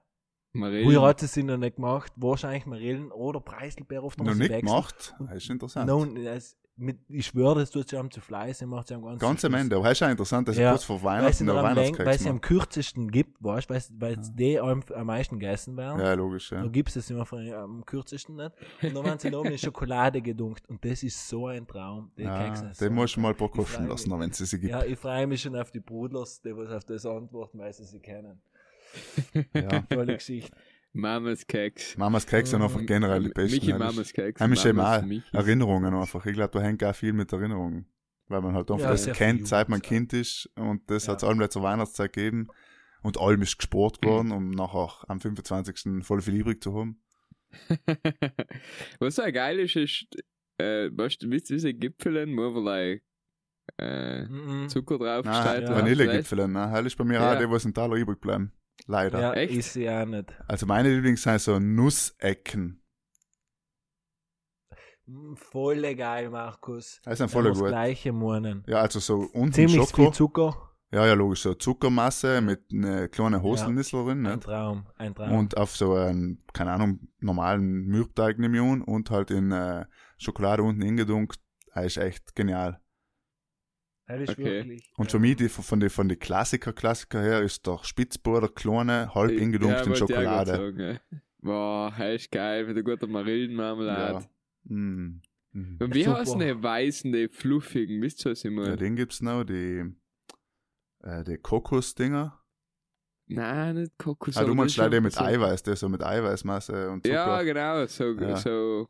Marillen. 0.53 0.85
Früher 0.85 1.01
hat 1.03 1.19
sie 1.19 1.27
sie 1.27 1.43
noch 1.43 1.57
nicht 1.57 1.75
gemacht. 1.75 2.11
Wahrscheinlich 2.15 2.65
Marillen 2.65 3.11
oder 3.11 3.39
Preiselbeer 3.39 4.03
oft 4.03 4.17
Noch 4.19 4.33
sie 4.33 4.39
nicht 4.39 4.59
gemacht? 4.59 5.15
Das 5.19 5.35
ist 5.35 5.49
interessant. 5.49 5.87
No, 5.87 6.05
das, 6.05 6.55
mit, 6.81 6.97
ich 7.09 7.25
schwöre, 7.27 7.59
das 7.59 7.71
tut 7.71 7.89
sie 7.89 7.97
am 7.97 8.09
zu 8.09 8.21
Fleisch, 8.21 8.57
sie 8.57 8.65
macht 8.65 8.87
sie 8.87 8.93
am 8.95 9.01
ganzen 9.03 9.19
Ganz 9.19 9.43
am. 9.43 9.53
Ende. 9.53 9.75
Aber 9.75 9.83
das 9.83 9.91
ist 9.93 9.99
ja 9.99 10.09
interessant, 10.09 10.47
dass 10.47 10.55
Ja, 10.57 10.71
kurz 10.71 10.85
vor 10.85 11.03
Weil 11.03 11.33
sie, 11.33 11.45
Weihnachten 11.45 11.45
noch 11.45 11.53
noch 11.55 11.59
am, 11.63 11.65
läng- 11.65 11.75
weil 11.75 11.85
Weihnachtskeks 11.85 12.23
sie 12.23 12.29
am 12.29 12.41
kürzesten 12.41 13.11
gibt, 13.11 13.43
weißt 13.43 13.69
du, 13.69 13.73
weil, 13.73 13.83
weil 13.99 14.17
die 14.33 14.59
am, 14.59 14.81
am 14.95 15.05
meisten 15.07 15.39
gegessen 15.39 15.75
werden. 15.77 15.99
Ja, 15.99 16.13
logisch, 16.13 16.51
ja. 16.51 16.61
Da 16.63 16.67
gibt 16.69 16.95
es 16.95 17.09
immer 17.09 17.25
von, 17.25 17.51
am 17.53 17.85
kürzesten 17.85 18.37
nicht. 18.37 18.51
Und 18.81 18.95
dann 18.95 19.03
werden 19.05 19.19
sie 19.19 19.29
noch 19.29 19.43
mit 19.43 19.59
Schokolade 19.59 20.21
gedunkt. 20.21 20.67
Und 20.69 20.83
das 20.85 21.03
ist 21.03 21.27
so 21.27 21.47
ein 21.47 21.67
Traum. 21.67 22.11
Die 22.17 22.23
ja 22.23 22.47
Kekse 22.47 22.63
den 22.67 22.73
so 22.73 22.89
musst 22.91 23.17
du 23.17 23.19
mal 23.19 23.31
ein 23.31 23.37
paar 23.37 23.51
kosten 23.51 23.87
lassen, 23.87 24.17
wenn 24.17 24.29
es 24.29 24.37
sie 24.37 24.59
gibt. 24.59 24.71
Ja, 24.71 24.83
ich 24.83 24.97
freue 24.97 25.27
mich 25.27 25.41
schon 25.41 25.57
auf 25.57 25.71
die 25.71 25.81
Brudlers, 25.81 26.41
die 26.41 26.55
was 26.55 26.71
auf 26.71 26.85
das 26.85 27.05
antworten, 27.05 27.59
weil 27.59 27.73
sie 27.73 27.83
sie 27.83 27.99
kennen. 27.99 28.41
Ja. 29.53 29.81
Tolle 29.89 30.15
Geschichte. 30.15 30.51
Mamas 30.93 31.45
Keks. 31.45 31.97
Mamas 31.97 32.25
Keks 32.25 32.49
sind 32.49 32.61
einfach 32.63 32.83
generell 32.85 33.23
die 33.23 33.29
besten. 33.29 33.55
Michi 33.57 33.73
Mamas 33.73 34.11
Keks. 34.11 34.41
Heim 34.41 34.53
ist 34.53 34.65
eben 34.65 34.77
Mamas 34.77 35.03
auch 35.03 35.05
Michis. 35.05 35.33
Erinnerungen 35.33 35.93
einfach. 35.93 36.25
Ich 36.25 36.33
glaube, 36.33 36.51
da 36.51 36.61
hängt 36.61 36.83
auch 36.83 36.95
viel 36.95 37.13
mit 37.13 37.31
Erinnerungen. 37.31 37.85
Weil 38.27 38.41
man 38.41 38.53
halt 38.53 38.69
einfach 38.71 38.85
Ja, 38.85 38.91
das 38.91 39.05
kennt, 39.11 39.47
seit 39.47 39.69
man. 39.69 39.81
Kind 39.81 40.13
ist. 40.13 40.49
Und 40.55 40.89
das 40.89 41.05
Ja. 41.05 41.13
hat 41.13 41.23
es 41.23 41.27
allem 41.27 41.49
zur 41.49 41.63
Weihnachtszeit 41.63 42.13
gegeben. 42.13 42.47
Und 43.01 43.19
allem 43.19 43.41
ist 43.41 43.57
gesport 43.57 44.01
geworden, 44.01 44.31
um 44.31 44.51
nachher 44.51 44.89
am 45.07 45.19
25. 45.21 46.03
voll 46.03 46.21
viel 46.21 46.35
übrig 46.35 46.61
zu 46.61 46.75
haben. 46.77 47.01
Was 48.99 49.19
auch 49.19 49.31
geil 49.31 49.59
ist, 49.59 49.75
ist, 49.75 50.05
äh, 50.57 50.89
weißt 50.91 51.23
du, 51.23 51.29
wisst 51.31 51.49
ihr, 51.49 51.55
diese 51.57 51.73
Gipfeln, 51.73 52.35
wo 52.37 52.49
man 52.51 52.63
like, 52.63 53.03
äh, 53.79 54.25
Mhm. 54.25 54.69
Zucker 54.69 54.97
drauf 54.97 55.25
Nein, 55.25 55.47
steht. 55.47 55.63
ja. 55.63 55.69
und 55.69 55.75
Vanillegipfel, 55.81 56.47
ne? 56.47 56.69
Das 56.73 56.85
ist 56.85 56.95
bei 56.97 57.03
mir 57.03 57.15
Ja. 57.15 57.33
auch 57.33 57.39
die, 57.39 57.49
was 57.49 57.65
im 57.65 57.73
Taler 57.73 57.95
übrig 57.95 58.19
bleiben. 58.19 58.51
Leider. 58.87 59.19
Ja, 59.19 59.33
Echt? 59.33 59.53
ist 59.53 59.73
sie 59.73 59.89
auch 59.89 60.05
nicht. 60.05 60.33
Also 60.47 60.65
meine 60.65 60.93
Lieblings 60.93 61.23
sind 61.23 61.39
so 61.41 61.59
Nussecken. 61.59 62.81
Voll 65.35 65.95
geil, 65.95 66.29
Markus. 66.29 67.01
Das 67.03 67.17
sind 67.17 67.29
Da 67.31 67.33
voll 67.33 67.49
muss 67.49 67.59
gut. 67.59 67.69
gleiche 67.69 68.11
meinen. 68.11 68.63
Ja, 68.67 68.81
also 68.81 68.99
so 68.99 69.27
unten 69.33 69.53
Ziemlich 69.53 69.75
Schoko. 69.75 70.03
viel 70.03 70.11
Zucker. 70.13 70.65
Ja, 70.91 71.05
ja, 71.05 71.13
logisch. 71.13 71.41
So 71.41 71.53
Zuckermasse 71.55 72.41
mit 72.41 72.65
einer 72.71 73.07
kleinen 73.07 73.43
Haselnüssel 73.43 74.05
drin. 74.05 74.25
Ein 74.25 74.33
Nicht? 74.33 74.43
Traum, 74.43 74.87
ein 74.97 75.13
Traum. 75.15 75.31
Und 75.33 75.57
auf 75.57 75.75
so 75.75 75.93
einen, 75.93 76.43
keine 76.53 76.71
Ahnung, 76.71 76.99
normalen 77.19 77.85
Mürbeteig 77.87 78.39
nehme 78.39 78.57
ich 78.57 78.87
und 78.87 79.09
halt 79.11 79.29
in 79.31 79.51
äh, 79.51 79.85
Schokolade 80.17 80.63
unten 80.63 80.81
ingedunkt. 80.81 81.39
Das 81.73 81.85
ist 81.85 81.97
echt 81.97 82.35
genial. 82.35 82.79
Das 84.17 84.21
ist 84.21 84.29
Okay. 84.31 84.43
wirklich. 84.43 84.83
Und 84.97 85.11
für 85.11 85.19
mich, 85.19 85.35
die, 85.37 85.49
von 85.49 85.79
den 85.79 85.89
von 85.89 86.09
die 86.09 86.15
Klassiker, 86.15 86.73
Klassiker 86.73 87.21
her, 87.21 87.41
ist 87.41 87.65
der 87.67 87.79
Spitzbohr, 87.83 88.41
der 88.41 88.49
kleine, 88.49 89.13
halb 89.13 89.31
in 89.31 89.53
ich 89.53 89.61
auch 89.61 89.67
grad 89.69 89.97
Schokolade. 89.97 90.51
Sagen, 90.51 90.79
ja. 90.79 90.99
Boah, 91.41 91.93
das 91.97 92.15
ist 92.23 92.31
geil, 92.31 92.65
mit 92.67 92.75
der 92.75 92.83
guten 92.83 93.11
Marillenmarmelade. 93.11 94.25
Ja. 94.65 94.75
Mm. 94.75 95.21
Mhm. 95.51 95.77
Und 95.79 95.95
wie 95.95 96.03
Super. 96.03 96.19
heißen 96.19 96.39
die 96.39 96.61
weißen, 96.63 97.11
die 97.11 97.27
fluffigen, 97.29 98.01
wisst 98.01 98.25
ihr, 98.25 98.31
was 98.31 98.39
ich 98.39 98.45
Ja, 98.45 98.51
meine? 98.51 98.77
den 98.77 98.95
gibt's 98.95 99.21
noch, 99.21 99.43
die, 99.45 99.83
äh, 101.01 101.23
die 101.23 101.37
Kokosdinger. 101.37 102.35
Nein, 103.31 103.75
nicht 103.75 103.97
Kokos. 103.99 104.37
Ah, 104.37 104.43
du 104.43 104.55
meinst 104.55 104.75
leider 104.77 104.99
mit 105.01 105.13
so- 105.13 105.23
Eiweiß, 105.23 105.61
der 105.63 105.75
so 105.75 105.87
mit 105.87 106.03
Eiweißmasse 106.03 106.89
und 106.89 107.05
Zucker. 107.05 107.13
Ja, 107.15 107.43
genau, 107.43 107.85
so, 107.85 108.11
Ja. 108.13 108.35
so 108.37 108.87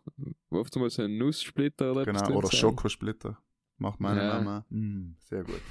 oftmals 0.49 0.95
so 0.95 1.03
ein 1.03 1.17
Nusssplitter 1.17 1.91
oder 1.91 2.05
genau. 2.05 2.37
Oder 2.37 2.47
sein. 2.47 2.57
Schokosplitter. 2.59 3.37
Macht 3.79 3.99
meine 3.99 4.21
Ja. 4.21 4.33
Mama. 4.35 4.65
Mm, 4.69 5.15
sehr 5.19 5.43
gut. 5.43 5.61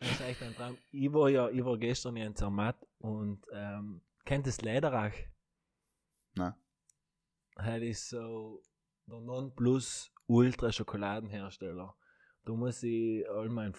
Das 0.00 0.10
ist 0.10 0.20
echt 0.20 0.42
ein 0.42 0.54
Traum. 0.54 0.76
Ich 0.90 1.12
war 1.12 1.28
ja, 1.30 1.48
ich 1.48 1.64
war 1.64 1.78
gestern 1.78 2.16
in 2.16 2.34
Zermatt 2.34 2.76
und 2.98 3.46
ähm, 3.52 4.02
kennt 4.24 4.46
das 4.46 4.60
Lederach? 4.60 5.12
Nein. 6.34 6.54
Das 7.54 7.80
ist 7.82 8.08
so 8.08 8.62
der 9.06 9.20
Non-Plus 9.20 10.12
Ultra 10.26 10.72
Schokoladenhersteller. 10.72 11.94
Da 12.44 12.52
muss 12.52 12.82
ich 12.82 13.28
all 13.30 13.48
mein 13.48 13.72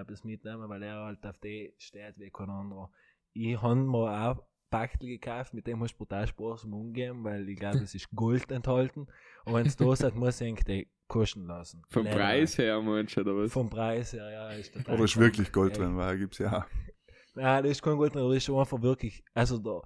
etwas 0.00 0.22
mitnehmen, 0.22 0.68
weil 0.68 0.82
er 0.84 1.04
halt 1.04 1.26
auf 1.26 1.38
die 1.38 1.74
steht 1.78 2.16
wie 2.18 2.30
kein 2.30 2.50
anderer. 2.50 2.92
Ich 3.32 3.60
habe 3.60 3.74
mir 3.74 3.96
auch 4.30 4.46
Bachtel 4.74 5.08
gekauft, 5.08 5.54
mit 5.54 5.66
dem 5.68 5.78
muss 5.78 5.92
ich 5.92 5.96
brutal 5.96 6.26
Spaß 6.26 6.64
um 6.64 6.74
umgehen, 6.74 7.22
weil 7.22 7.48
ich 7.48 7.56
glaube, 7.56 7.78
es 7.78 7.94
ist 7.94 8.10
Gold 8.10 8.50
enthalten. 8.50 9.06
Und 9.44 9.54
wenn 9.54 9.66
es 9.66 9.76
da 9.76 9.92
ist, 9.92 10.14
muss 10.16 10.40
ich 10.40 10.48
eigentlich 10.48 10.64
die 10.64 10.90
kosten 11.06 11.46
lassen. 11.46 11.82
Vom 11.90 12.04
Lederach. 12.04 12.20
Preis 12.20 12.58
her, 12.58 12.82
meinst 12.82 13.16
du, 13.16 13.20
oder 13.20 13.36
was? 13.36 13.52
Vom 13.52 13.70
Preis 13.70 14.12
her, 14.12 14.28
ja. 14.30 14.48
Ist 14.50 14.76
Oder 14.76 15.04
ist 15.04 15.16
wirklich 15.16 15.52
Gold 15.52 15.78
drin, 15.78 15.96
weil 15.96 16.18
gibt's 16.18 16.38
ja. 16.38 16.66
Nein, 17.34 17.62
das 17.62 17.72
ist 17.72 17.82
kein 17.82 17.96
Gold 17.96 18.14
drin, 18.14 18.22
aber 18.22 18.34
das 18.34 18.42
ist 18.42 18.50
einfach 18.50 18.82
wirklich, 18.82 19.24
also 19.32 19.58
der, 19.58 19.82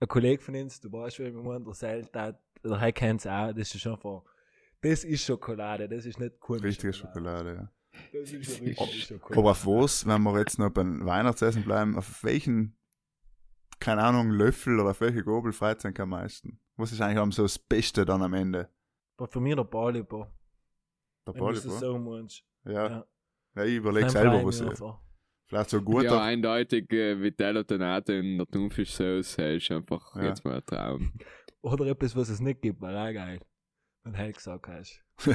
ein 0.00 0.08
Kollege 0.08 0.42
von 0.42 0.56
uns, 0.56 0.80
du 0.80 0.90
weißt, 0.90 1.20
wie 1.20 1.24
ich 1.24 1.32
meine, 1.32 1.64
derSelt 1.64 2.12
hat, 2.12 2.40
oder 2.64 2.80
er 2.80 2.92
kennt 2.92 3.20
es 3.20 3.26
auch, 3.28 3.52
das 3.52 3.72
ist 3.72 3.86
einfach, 3.86 4.22
das 4.80 5.04
ist 5.04 5.24
Schokolade, 5.24 5.88
das 5.88 6.04
ist 6.04 6.18
nicht 6.18 6.34
cool. 6.48 6.58
Richtige 6.58 6.92
Schokolade, 6.92 7.54
ja. 7.54 7.72
Das 8.12 8.32
ist 8.32 8.56
schon 8.56 8.66
richtige 8.66 8.92
Schokolade. 8.92 9.40
Aber 9.40 9.50
auf 9.52 9.66
was, 9.66 10.04
wenn 10.04 10.22
wir 10.22 10.38
jetzt 10.38 10.58
noch 10.58 10.70
beim 10.70 11.06
Weihnachtsessen 11.06 11.62
bleiben, 11.62 11.96
auf 11.96 12.24
welchen 12.24 12.76
keine 13.80 14.02
Ahnung, 14.02 14.30
Löffel 14.30 14.78
oder 14.80 14.90
auf 14.90 15.00
welche 15.00 15.22
Gabel 15.24 15.52
freut 15.52 15.80
sich 15.80 15.98
am 16.00 16.10
meisten? 16.10 16.60
Was 16.76 16.92
ist 16.92 17.00
eigentlich 17.00 17.18
am 17.18 17.32
so 17.32 17.42
das 17.42 17.58
Beste 17.58 18.04
dann 18.04 18.22
am 18.22 18.34
Ende? 18.34 18.68
Aber 19.16 19.28
für 19.28 19.40
mich 19.40 19.54
der 19.54 19.64
Balibo. 19.64 20.26
Der 21.26 21.34
Wenn 21.34 21.40
du 21.40 21.50
es 21.50 21.62
Balibo? 21.66 21.78
so 21.78 21.98
meinst. 21.98 22.44
Ja. 22.64 22.72
Ja. 22.88 23.06
ja, 23.56 23.64
ich 23.64 23.76
überlege 23.76 24.10
selber, 24.10 24.44
was 24.44 24.60
ich, 24.60 24.68
vielleicht 25.46 25.70
so 25.70 25.80
gut. 25.82 26.04
ja, 26.04 26.20
eindeutig 26.20 26.92
äh, 26.92 27.20
Vitello 27.20 27.62
Tonate 27.62 28.14
in 28.14 28.38
der 28.38 28.46
Thunfischsauce 28.46 29.38
äh, 29.38 29.56
ist 29.56 29.70
einfach 29.70 30.14
Ja. 30.16 30.24
jetzt 30.24 30.44
mal 30.44 30.56
ein 30.56 30.66
Traum. 30.66 31.12
Oder 31.62 31.86
etwas, 31.86 32.14
was 32.14 32.28
es 32.28 32.40
nicht 32.40 32.60
gibt, 32.62 32.80
wäre 32.82 33.08
auch 33.08 33.12
geil. 33.14 33.40
Wenn 34.04 34.12
du 34.12 34.18
halt 34.18 34.36
gesagt 34.36 34.68
hast. 34.68 35.02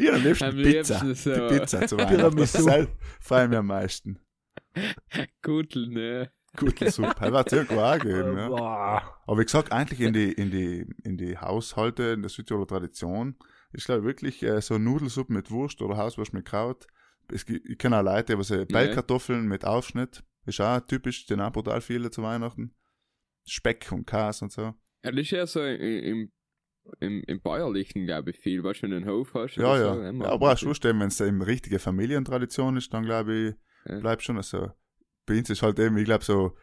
ich 0.00 0.12
am 0.12 0.22
liebsten 0.22 0.44
Am 0.44 0.54
Pizza. 0.56 1.04
liebsten 1.04 1.14
so. 1.14 1.48
Die 1.48 1.58
Pizza 1.58 1.86
zu 1.86 1.96
Weihnachten. 1.98 2.88
Freue 3.20 3.44
ich 3.44 3.48
mich 3.50 3.58
am 3.58 3.66
meisten. 3.66 4.18
Gutel, 5.42 5.88
ne? 5.88 6.32
Gute 6.56 6.90
Suppe. 6.90 7.24
Irgendwo 7.24 7.80
auch 7.80 7.98
geben, 7.98 8.36
ja. 8.36 8.48
Boah. 8.50 9.18
Aber 9.26 9.38
wie 9.38 9.44
gesagt, 9.44 9.72
eigentlich 9.72 10.00
in 10.00 10.12
die, 10.12 10.32
in 10.32 10.50
die, 10.50 10.86
in 11.04 11.16
die 11.16 11.38
Haushalte, 11.38 12.02
in 12.04 12.22
der 12.22 12.28
Südtiroler 12.28 12.66
Tradition, 12.66 13.36
ist 13.72 13.86
glaube 13.86 14.00
ich 14.00 14.06
wirklich 14.06 14.42
äh, 14.42 14.60
so 14.60 14.76
Nudelsuppe 14.78 15.32
mit 15.32 15.50
Wurst 15.50 15.80
oder 15.80 15.96
Hauswurst 15.96 16.34
mit 16.34 16.44
Kraut. 16.44 16.86
Es, 17.28 17.46
gibt- 17.46 17.66
ich 17.66 17.78
kenne 17.78 17.98
auch 17.98 18.02
Leute, 18.04 18.36
die 18.36 18.42
so 18.44 18.64
Bellkartoffeln 18.66 19.46
mit 19.48 19.64
Aufschnitt. 19.64 20.22
Ist 20.44 20.60
auch 20.60 20.80
typisch, 20.80 21.24
den 21.26 21.40
auch 21.40 21.52
brutal 21.52 21.80
viele 21.80 22.10
zu 22.10 22.22
Weihnachten. 22.22 22.74
Speck 23.46 23.90
und 23.92 24.06
Käse 24.06 24.44
und 24.44 24.52
so. 24.52 24.62
Ja, 25.04 25.10
das 25.10 25.20
ist 25.20 25.30
ja 25.30 25.46
so 25.46 25.62
im, 25.64 26.30
im, 27.00 27.22
im 27.26 27.40
Bäuerlichen, 27.40 28.04
glaube 28.06 28.30
ich, 28.30 28.38
viel. 28.38 28.62
Weißt 28.62 28.82
du, 28.82 28.88
du 28.88 28.96
einen 28.96 29.08
Hof 29.08 29.32
hast? 29.34 29.56
Ja, 29.56 29.78
ja. 29.78 29.94
So, 29.94 30.02
ja 30.02 30.28
aber 30.30 30.52
auch 30.52 30.58
schon 30.58 30.74
wenn 31.00 31.08
es 31.08 31.20
eine 31.20 31.46
richtige 31.46 31.78
Familientradition 31.78 32.76
ist, 32.76 32.92
dann 32.92 33.04
glaube 33.04 33.34
ich, 33.34 33.54
Ja. 33.90 34.00
bleibt 34.00 34.22
schon 34.22 34.40
so. 34.42 34.70
Bei 35.26 35.38
uns 35.38 35.50
ist 35.50 35.62
halt 35.62 35.78
eben, 35.78 35.96
ich 35.96 36.04
glaube 36.04 36.24
so, 36.24 36.56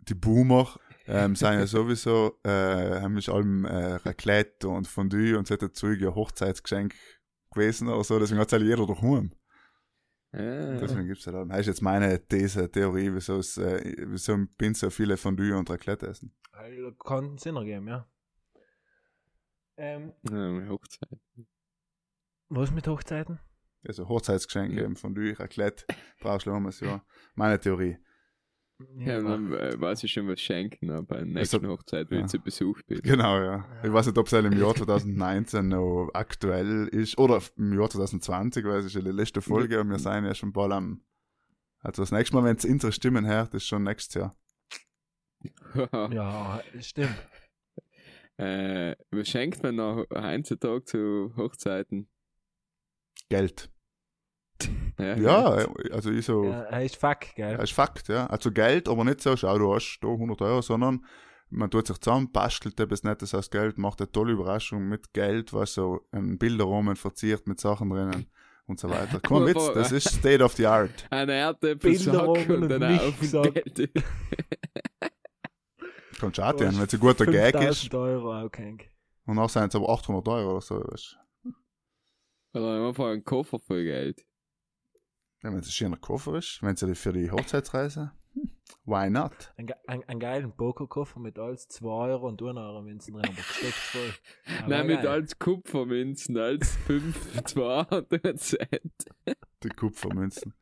die 0.00 0.14
Boomer 0.14 0.68
ähm, 1.06 1.34
sind 1.36 1.54
ja 1.54 1.66
sowieso, 1.66 2.38
äh, 2.44 3.00
haben 3.00 3.14
mich 3.14 3.30
allem 3.30 3.64
äh, 3.64 3.94
Raclette 3.94 4.68
und 4.68 4.86
Fondue 4.86 5.38
und 5.38 5.46
solche 5.46 5.72
Zeug 5.72 6.00
ja 6.00 6.14
Hochzeitsgeschenk 6.14 6.94
gewesen 7.52 7.88
oder 7.88 8.04
so, 8.04 8.18
deswegen 8.18 8.40
hat 8.40 8.48
es 8.48 8.52
halt 8.52 8.62
jeder 8.62 8.86
daheim. 8.86 9.32
Ja. 10.32 10.78
Deswegen 10.78 11.06
gibt's 11.06 11.24
ja 11.24 11.32
dann. 11.32 11.48
Das 11.48 11.60
ist 11.60 11.66
jetzt 11.68 11.82
meine 11.82 12.26
These, 12.26 12.70
Theorie, 12.70 13.14
wieso 13.14 13.38
es, 13.38 13.56
äh, 13.56 13.94
wieso 14.06 14.36
bin 14.58 14.74
so 14.74 14.90
viele 14.90 15.16
Fondue 15.16 15.56
und 15.56 15.70
Raclette 15.70 16.06
essen. 16.06 16.34
Also, 16.52 16.92
Kann 16.92 17.38
Sinn 17.38 17.56
ergeben, 17.56 17.88
ja. 17.88 18.06
Ähm, 19.78 20.12
ja, 20.28 20.68
Hochzeit. 20.68 21.18
was 22.48 22.72
mit 22.72 22.86
Hochzeiten? 22.88 23.38
Also 23.86 24.08
Hochzeitsgeschenke, 24.08 24.76
Ja. 24.76 24.84
eben 24.84 24.96
Fondue, 24.96 25.38
Raclette, 25.38 25.84
brauchst 26.20 26.46
du 26.46 26.50
immer 26.50 26.70
ja. 26.80 27.04
Meine 27.34 27.58
Theorie. 27.60 27.98
Ja, 28.96 29.20
dann 29.20 29.52
äh, 29.54 29.80
weiß 29.80 30.04
ich 30.04 30.12
schon 30.12 30.28
was 30.28 30.40
schenken, 30.40 30.90
aber 30.90 31.02
bei 31.02 31.16
der 31.16 31.26
nächsten 31.26 31.66
Hochzeit, 31.66 32.10
wenn 32.10 32.20
ja. 32.20 32.24
ich 32.26 32.30
zu 32.30 32.38
Besuch 32.38 32.80
bin. 32.82 33.00
Genau, 33.02 33.40
ja. 33.40 33.66
Ich 33.82 33.92
weiß 33.92 34.06
nicht, 34.06 34.18
ob 34.18 34.28
es 34.28 34.32
halt 34.32 34.46
im 34.46 34.56
Jahr 34.56 34.74
2019 34.74 35.66
noch 35.68 36.10
aktuell 36.14 36.86
ist 36.86 37.18
oder 37.18 37.42
im 37.56 37.76
Jahr 37.76 37.90
2020, 37.90 38.64
weil 38.64 38.78
es 38.78 38.86
ist 38.86 38.94
ja 38.94 39.00
die 39.00 39.10
letzte 39.10 39.40
Folge 39.42 39.80
und 39.80 39.90
wir 39.90 39.98
sind 39.98 40.24
ja 40.26 40.34
schon 40.34 40.52
bald 40.52 40.72
am. 40.72 41.02
Also 41.80 42.02
das 42.02 42.12
nächste 42.12 42.36
Mal, 42.36 42.44
wenn 42.44 42.56
es 42.56 42.64
unsere 42.64 42.92
Stimmen 42.92 43.26
hört, 43.26 43.52
ist 43.54 43.66
schon 43.66 43.82
nächstes 43.82 44.14
Jahr. 44.14 44.36
Ja, 46.12 46.60
stimmt. 46.80 47.14
äh, 48.36 48.94
was 49.10 49.28
schenkt 49.28 49.62
man 49.62 49.76
noch 49.76 50.06
heutzutage 50.12 50.84
zu 50.84 51.32
Hochzeiten? 51.36 52.08
Geld. 53.28 53.70
Ja, 54.98 55.14
Ja, 55.16 55.68
also 55.92 56.10
ich 56.10 56.26
so. 56.26 56.42
Ja, 56.42 56.62
er 56.62 56.82
ist 56.82 56.96
fuck, 56.96 57.20
gell? 57.36 57.56
Das 57.56 57.70
ist 57.70 57.72
Fakt, 57.72 58.08
ja. 58.08 58.26
Also 58.26 58.50
Geld, 58.50 58.88
aber 58.88 59.04
nicht 59.04 59.20
so, 59.20 59.36
schau, 59.36 59.56
du 59.56 59.72
hast 59.72 60.00
da 60.02 60.08
100 60.08 60.42
Euro, 60.42 60.60
sondern 60.60 61.06
man 61.50 61.70
tut 61.70 61.86
sich 61.86 61.98
zusammen, 61.98 62.32
bastelt 62.32 62.80
etwas 62.80 63.04
Nettes 63.04 63.32
aus 63.32 63.48
Geld, 63.50 63.78
macht 63.78 64.00
eine 64.00 64.10
tolle 64.10 64.32
Überraschung 64.32 64.88
mit 64.88 65.12
Geld, 65.12 65.52
was 65.52 65.74
so 65.74 66.00
einen 66.10 66.36
Bilderrahmen 66.36 66.96
verziert 66.96 67.46
mit 67.46 67.60
Sachen 67.60 67.90
drinnen 67.90 68.26
und 68.66 68.80
so 68.80 68.90
weiter. 68.90 69.20
Komm, 69.26 69.46
Witz, 69.46 69.70
das 69.72 69.92
ist 69.92 70.08
State 70.08 70.42
of 70.42 70.54
the 70.54 70.66
Art. 70.66 71.06
Ein 71.10 71.28
Erdäpfelsack 71.28 72.14
Bilderrahmen 72.14 72.62
und 72.64 72.68
dann 72.68 72.98
auf. 72.98 73.20
Geld. 73.20 73.92
Kannst 76.18 76.38
du 76.38 76.42
auch 76.42 76.52
tun, 76.52 76.76
wenn 76.76 76.82
es 76.82 76.92
ein 76.94 77.00
guter 77.00 77.26
Gag 77.26 77.54
ist. 77.54 77.82
5000 77.82 77.94
Euro 77.94 78.34
auch 78.44 78.50
kein. 78.50 78.78
Und 79.26 79.36
dann 79.36 79.48
sind 79.48 79.68
es 79.68 79.76
aber 79.76 79.88
800 79.88 80.26
Euro 80.28 80.50
oder 80.52 80.60
so, 80.60 80.80
weißt 80.80 81.18
du. 82.52 82.58
Oder 82.58 82.88
einfach 82.88 83.06
einen 83.06 83.24
Koffer 83.24 83.58
voll 83.58 83.84
Geld. 83.84 84.24
Ja, 85.42 85.50
wenn 85.52 85.60
es 85.60 85.68
ein 85.68 85.72
schöner 85.72 85.96
Koffer 85.96 86.36
ist, 86.36 86.62
wenn 86.62 86.74
es 86.74 86.98
für 86.98 87.12
die 87.12 87.30
Hochzeitsreise, 87.30 88.10
why 88.84 89.08
not? 89.08 89.52
Ein, 89.56 89.68
ein, 89.86 90.02
ein 90.08 90.18
geilen 90.18 90.52
Pokerkoffer 90.56 91.20
mit 91.20 91.38
alles 91.38 91.68
2 91.68 91.88
Euro 91.88 92.28
und 92.28 92.42
1 92.42 92.56
Euro 92.56 92.82
Münzen 92.82 93.14
drin, 93.14 93.24
aber 93.24 93.34
gesteckt 93.36 93.74
voll. 93.74 94.14
Aber 94.60 94.68
Nein, 94.68 94.86
mit 94.88 95.06
als 95.06 95.38
Kupfermünzen, 95.38 96.36
als 96.38 96.76
5, 96.86 97.44
200 97.44 98.38
Cent. 98.40 98.92
Die 99.62 99.68
Kupfermünzen. 99.68 100.54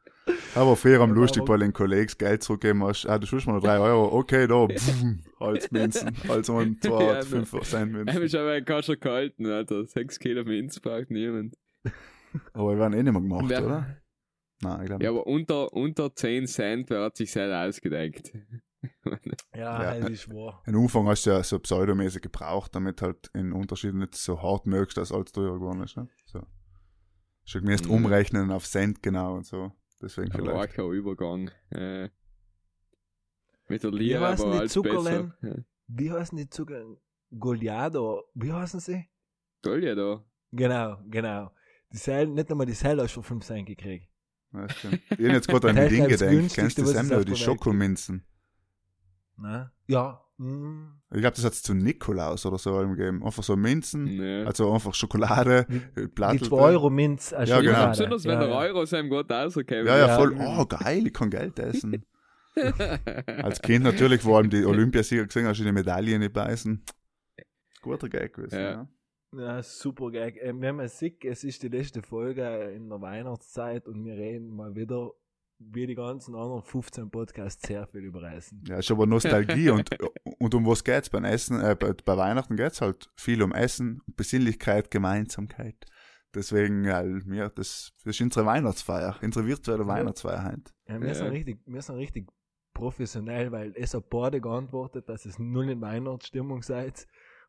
Aber 0.55 0.77
früher 0.77 1.01
am 1.01 1.13
lustig, 1.13 1.45
weil 1.47 1.61
den 1.61 1.73
Kollegen 1.73 2.13
Geld 2.19 2.43
zurückgeben 2.43 2.83
hast, 2.83 3.07
ah, 3.07 3.19
du 3.19 3.27
schuldest 3.27 3.47
mir 3.47 3.55
noch 3.55 3.63
3 3.63 3.79
Euro, 3.79 4.13
okay, 4.13 4.47
da, 4.47 4.67
pfum, 4.77 5.23
als 5.39 5.71
Münzen, 5.71 6.17
als 6.29 6.49
und 6.49 6.83
2 6.83 7.05
Ja, 7.05 7.23
5 7.23 7.51
Cent 7.63 7.87
Ich 7.91 7.93
Münzen. 7.97 8.23
hab 8.23 8.29
schon 8.31 8.49
einen 8.49 8.65
Kascher 8.65 8.97
gehalten, 8.97 9.47
Alter. 9.47 9.87
6 9.87 10.19
Kilo 10.19 10.45
Minz 10.45 10.81
braucht 10.81 11.11
niemand. 11.11 11.57
Aber 12.53 12.73
die 12.75 12.79
werden 12.81 12.93
eh 12.95 13.03
nicht 13.03 13.13
mehr 13.13 13.23
gemacht, 13.23 13.45
Wer- 13.49 13.65
oder? 13.65 13.97
Nein, 14.63 14.81
ich 14.83 14.87
glaube 14.87 15.05
Ja, 15.05 15.11
aber 15.11 15.27
unter, 15.27 15.73
unter 15.73 16.15
10 16.15 16.47
Cent, 16.47 16.91
wer 16.91 17.03
hat 17.05 17.17
sich 17.17 17.31
selber 17.33 17.61
ausgedenkt? 17.69 18.33
Ja, 19.55 19.83
Ja, 19.95 19.99
das 20.01 20.11
ist 20.11 20.29
wahr. 20.33 20.63
Am 20.67 20.77
Anfang 20.77 21.07
hast 21.09 21.27
du 21.27 21.31
ja 21.31 21.43
so 21.43 21.59
pseudomäßig 21.59 22.23
gebraucht, 22.23 22.73
damit 22.75 23.03
halt 23.03 23.29
in 23.35 23.53
Unterschieden 23.53 23.99
nicht 23.99 24.15
so 24.15 24.41
hart 24.41 24.67
mögst, 24.67 24.97
dass 24.97 25.11
alles 25.11 25.33
teurer 25.33 25.55
geworden 25.55 25.83
ist. 25.83 25.97
Ne? 25.97 26.09
So. 26.27 26.41
Schon 27.45 27.63
gemäß 27.63 27.83
Mhm. 27.85 27.91
umrechnen 27.91 28.51
auf 28.53 28.65
Cent 28.67 29.03
genau 29.03 29.35
und 29.35 29.47
so. 29.47 29.73
Deswegen 30.01 30.31
Ein 30.31 30.39
vielleicht. 30.41 30.57
wacher 30.79 30.85
Übergang. 30.91 31.51
Äh, 31.71 32.11
mit 33.69 33.83
der 33.83 33.93
Wie 33.93 33.97
Lira 33.97 34.35
die 34.37 34.43
als 34.43 34.73
Zuckerlein? 34.73 35.33
besser. 35.41 35.57
Ja. 35.57 35.65
Wie 35.89 36.13
heißen 36.13 36.39
die 36.39 36.49
Zucker? 36.49 36.85
Goliado, 37.37 38.25
wie 38.35 38.53
heißen 38.53 38.79
sie? 38.81 39.09
Toll 39.63 39.83
ja 39.85 39.95
da. 39.97 40.25
Genau, 40.53 40.99
genau. 41.09 41.51
Die 41.93 41.97
Seil, 41.99 42.27
nicht 42.27 42.51
einmal 42.51 42.67
die 42.67 42.73
Seil 42.73 43.01
hast 43.01 43.15
du 43.17 43.23
für 43.23 43.29
5 43.29 43.45
Cent 43.45 43.67
gekriegt. 43.67 44.09
Ja, 44.53 44.69
stimmt. 44.69 45.01
Ich 45.11 45.27
hab 45.27 45.33
jetzt 45.33 45.49
gerade 45.49 45.71
an 45.71 45.77
Das 45.77 45.89
die 45.89 45.99
das 45.99 46.09
gedacht. 46.21 46.55
Kennst 46.55 46.79
du 46.79 46.87
Semmler, 46.87 47.19
auf 47.19 47.25
die 47.25 47.37
Schokominzen? 47.37 48.25
Ne? 49.39 49.71
Ja. 49.87 50.23
Mm. 50.39 51.01
Ich 51.13 51.21
glaube, 51.21 51.37
das 51.37 51.45
hat 51.45 51.53
es 51.53 51.63
zu 51.63 51.75
Nikolaus 51.75 52.45
oder 52.47 52.59
so 52.59 52.77
gegeben. 52.89 53.23
Einfach 53.25 53.43
so 53.43 53.57
Minzen, 53.57 54.07
Ja. 54.07 54.45
also 54.45 54.73
einfach 54.73 54.93
Schokolade, 54.95 55.67
Die, 55.69 55.77
äh, 55.77 55.83
die 56.05 56.09
Plattel. 56.09 56.49
2 56.49 56.57
Euro 56.57 56.91
Minz 56.91 57.33
als 57.33 57.49
Ja, 57.51 57.61
genau. 57.61 57.89
Besonders 57.89 58.25
wenn 58.25 58.33
ja, 58.33 58.41
der 58.41 58.49
ja. 58.49 58.59
Euro 58.59 58.85
seinem 58.87 59.09
Gott 59.09 59.31
rausgekommen 59.31 59.87
Ja, 59.87 59.99
ja, 59.99 60.07
Ja. 60.09 60.17
voll. 60.17 60.37
Oh, 60.39 60.65
geil, 60.67 61.07
ich 61.07 61.13
kann 61.13 61.31
Geld 61.31 61.59
essen. 61.59 62.05
Als 63.27 63.61
Kind 63.61 63.85
natürlich, 63.85 64.23
vor 64.23 64.39
allem 64.39 64.49
die 64.49 64.65
Olympiasieger 64.65 65.27
gesehen, 65.27 65.47
hast 65.47 65.61
du 65.61 65.65
die 65.65 65.73
Medaillen 65.73 66.21
nicht 66.21 66.33
beißen. 66.33 66.83
Guter 67.83 68.09
Gag 68.09 68.33
gewesen, 68.33 68.55
Ja. 68.59 68.71
ja. 68.71 68.89
Ja, 69.39 69.63
super 69.63 70.11
geil. 70.11 70.35
Ähm, 70.41 70.61
wenn 70.61 70.77
man 70.77 70.89
sieht, 70.89 71.25
es 71.25 71.45
ist 71.45 71.63
die 71.63 71.69
letzte 71.69 72.03
Folge 72.03 72.73
in 72.75 72.89
der 72.89 73.01
Weihnachtszeit 73.01 73.87
und 73.87 74.05
wir 74.05 74.15
reden 74.15 74.55
mal 74.55 74.75
wieder, 74.75 75.11
wie 75.59 75.87
die 75.87 75.95
ganzen 75.95 76.35
anderen 76.35 76.63
15 76.63 77.11
Podcasts, 77.11 77.67
sehr 77.67 77.87
viel 77.87 78.03
über 78.03 78.23
Essen. 78.31 78.63
Ja, 78.67 78.79
ist 78.79 78.91
aber 78.91 79.07
Nostalgie 79.07 79.71
und, 79.71 79.91
und 80.39 80.55
um 80.55 80.67
was 80.67 80.85
geht's 80.85 81.11
beim 81.11 81.25
Essen? 81.25 81.61
Äh, 81.61 81.77
bei, 81.79 81.93
bei 81.93 82.17
Weihnachten 82.17 82.57
geht's 82.57 82.81
halt 82.81 83.11
viel 83.17 83.43
um 83.43 83.53
Essen, 83.53 84.03
Besinnlichkeit, 84.07 84.91
Gemeinsamkeit. 84.91 85.87
Deswegen, 86.35 86.85
ja, 86.85 87.03
mir, 87.03 87.49
das, 87.49 87.95
das 88.05 88.17
ist 88.17 88.21
unsere 88.21 88.45
Weihnachtsfeier, 88.45 89.17
unsere 89.23 89.47
virtuelle 89.47 89.87
Weihnachtsfeier 89.87 90.45
heute. 90.45 90.73
Ja, 90.87 91.01
wir, 91.01 91.09
Ja. 91.09 91.15
Sind 91.15 91.29
richtig, 91.29 91.61
wir 91.65 91.81
sind 91.81 91.97
richtig 91.97 92.29
professionell, 92.75 93.51
weil 93.53 93.73
es 93.75 93.95
hat 93.95 94.11
beide 94.11 94.41
geantwortet, 94.41 95.09
dass 95.09 95.25
es 95.25 95.39
null 95.39 95.71
in 95.71 95.81
Weihnachtsstimmung 95.81 96.63
seid. 96.63 97.07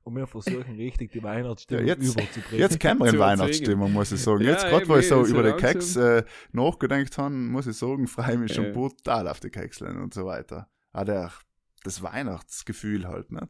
Und 0.08 0.16
wir 0.16 0.26
versuchen 0.26 0.76
richtig 0.78 1.12
die 1.12 1.22
Weihnachtsstimmung 1.22 1.86
Ja, 1.86 1.96
jetzt- 1.96 2.14
überzubringen. 2.14 2.60
Jetzt 2.62 2.80
kennen 2.80 3.00
wir 3.02 3.08
in. 3.14 3.20
Weihnachtsstimmung, 3.20 3.92
muss 3.92 4.12
ich 4.14 4.22
sagen. 4.22 4.42
Ja, 4.42 4.52
Jetzt, 4.52 4.66
gerade 4.68 4.88
wo 4.88 4.96
ich 4.96 5.08
so 5.10 5.26
über 5.26 5.44
den. 5.44 5.58
Keks 5.58 5.98
äh, 5.98 6.24
nachgedacht 6.54 7.18
habe, 7.18 7.36
muss 7.36 7.68
ich 7.68 7.76
sagen, 7.76 8.08
freue 8.08 8.34
ich 8.36 8.40
mich 8.40 8.54
schon 8.54 8.68
Ja. 8.68 8.72
brutal 8.72 9.28
auf 9.28 9.42
die 9.42 9.50
Kekseln 9.50 10.02
und 10.02 10.14
so 10.14 10.26
weiter. 10.26 10.70
Auch 10.94 11.04
der, 11.04 11.34
das 11.84 12.02
Weihnachtsgefühl 12.02 13.06
halt, 13.06 13.32
nicht? 13.34 13.48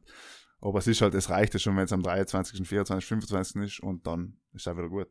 Aber 0.60 0.80
es 0.80 0.88
ist 0.88 1.00
halt, 1.02 1.14
es 1.14 1.30
reicht 1.30 1.54
ja 1.54 1.60
schon, 1.60 1.78
wenn 1.78 1.84
es 1.86 1.94
am 1.94 2.02
23., 2.02 2.68
24., 2.68 3.08
25. 3.08 3.62
ist 3.62 3.80
und 3.80 4.08
dann 4.08 4.38
ist 4.54 4.62
es 4.66 4.68
auch 4.68 4.78
wieder 4.78 4.90
gut. 4.90 5.08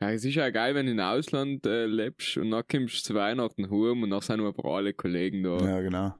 Ja, 0.00 0.10
es 0.10 0.24
ist 0.24 0.34
ja 0.34 0.50
geil, 0.50 0.74
wenn 0.74 0.86
du 0.86 0.92
im 0.92 0.98
Ausland 0.98 1.64
äh, 1.64 1.86
lebst 1.86 2.36
und 2.38 2.50
dann 2.50 2.64
kommst 2.68 2.96
du 2.96 3.02
zu 3.02 3.14
Weihnachten 3.14 3.70
heim 3.70 4.02
und 4.02 4.10
dann 4.10 4.20
sind 4.20 4.38
nur 4.38 4.48
ein 4.48 4.54
paar 4.54 4.72
alle 4.72 4.92
Kollegen 4.94 5.44
da. 5.44 5.58
Ja, 5.58 5.80
genau. 5.80 6.14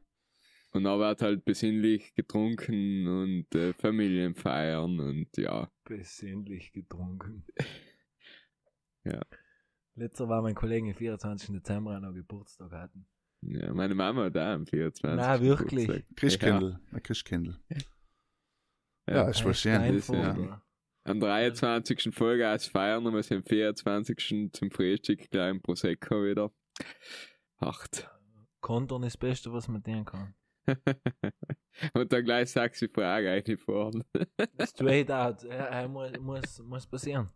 Und 0.74 0.82
dann 0.82 0.98
wird 0.98 1.22
halt 1.22 1.44
besinnlich 1.44 2.14
getrunken 2.14 3.06
und 3.06 3.54
äh, 3.54 3.72
Familien 3.74 4.34
feiern 4.34 4.98
und 4.98 5.28
ja. 5.36 5.70
besinnlich 5.84 6.72
getrunken. 6.72 7.44
Ja. 9.06 9.20
Letzter 9.96 10.30
war 10.30 10.40
mein 10.40 10.54
Kollege 10.54 10.86
am 10.88 10.94
24. 10.94 11.50
Dezember 11.50 12.00
noch 12.00 12.14
Geburtstag 12.14 12.72
hatten. 12.72 13.06
Ja, 13.42 13.74
meine 13.74 13.94
Mama 13.94 14.24
hat 14.24 14.36
auch 14.38 14.54
am 14.54 14.66
24. 14.66 15.14
Nein, 15.14 15.40
wirklich. 15.42 16.04
Christkindl. 16.16 16.80
Ein 16.90 17.02
Christkindl. 17.02 17.58
Ja, 19.06 19.28
ist 19.28 19.42
voll 19.42 19.52
schön. 19.52 19.94
das, 19.94 20.08
ja. 20.08 20.62
Am 21.04 21.20
23. 21.20 22.14
Vollgas 22.14 22.66
feiern 22.66 23.06
und 23.06 23.12
wir 23.12 23.22
sind 23.22 23.36
am 23.36 23.44
24. 23.44 24.50
zum 24.54 24.70
Frühstück 24.70 25.30
gleich 25.30 25.50
im 25.50 25.60
Prosecco 25.60 26.24
wieder. 26.24 26.50
Acht. 27.58 28.08
Konton 28.62 29.02
ist 29.02 29.16
das 29.16 29.18
Beste, 29.18 29.52
was 29.52 29.68
man 29.68 29.82
tun 29.82 30.06
kann. 30.06 30.34
und 31.94 32.12
dann 32.12 32.24
gleich 32.24 32.50
sexy 32.50 32.88
Frage 32.88 33.30
eigentlich 33.30 33.60
vorne. 33.60 34.04
Straight 34.66 35.10
out. 35.10 35.42
Ja, 35.44 35.82
ja, 35.82 35.88
muss, 35.88 36.12
muss, 36.20 36.58
muss 36.60 36.86
passieren. 36.86 37.30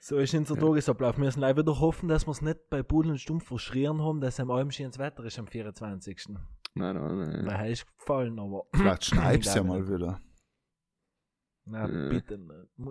So 0.00 0.18
ist 0.18 0.34
unser 0.34 0.56
Tagesablauf. 0.56 1.16
Wir 1.16 1.24
müssen 1.24 1.40
leider 1.40 1.62
wieder 1.62 1.80
hoffen, 1.80 2.08
dass 2.08 2.26
wir 2.26 2.30
es 2.32 2.42
nicht 2.42 2.70
bei 2.70 2.82
Pudel 2.82 3.12
und 3.12 3.18
Stumpf 3.18 3.46
verschrien 3.46 4.02
haben, 4.02 4.20
dass 4.20 4.40
am 4.40 4.50
allem 4.50 4.70
schönes 4.70 4.98
Wetter 4.98 5.24
ist 5.24 5.38
am 5.38 5.46
24. 5.46 6.28
Nein, 6.74 6.94
nein, 6.94 7.18
nein. 7.18 7.46
Weil 7.46 7.72
ist 7.72 7.86
gefallen, 7.98 8.38
aber. 8.38 8.66
Vielleicht 8.74 9.04
schneibst 9.06 9.54
du 9.54 9.58
ja 9.58 9.64
mal 9.64 9.88
wieder. 9.88 10.20
Na, 11.64 11.88
Ja. 11.88 12.08
bitte. 12.08 12.38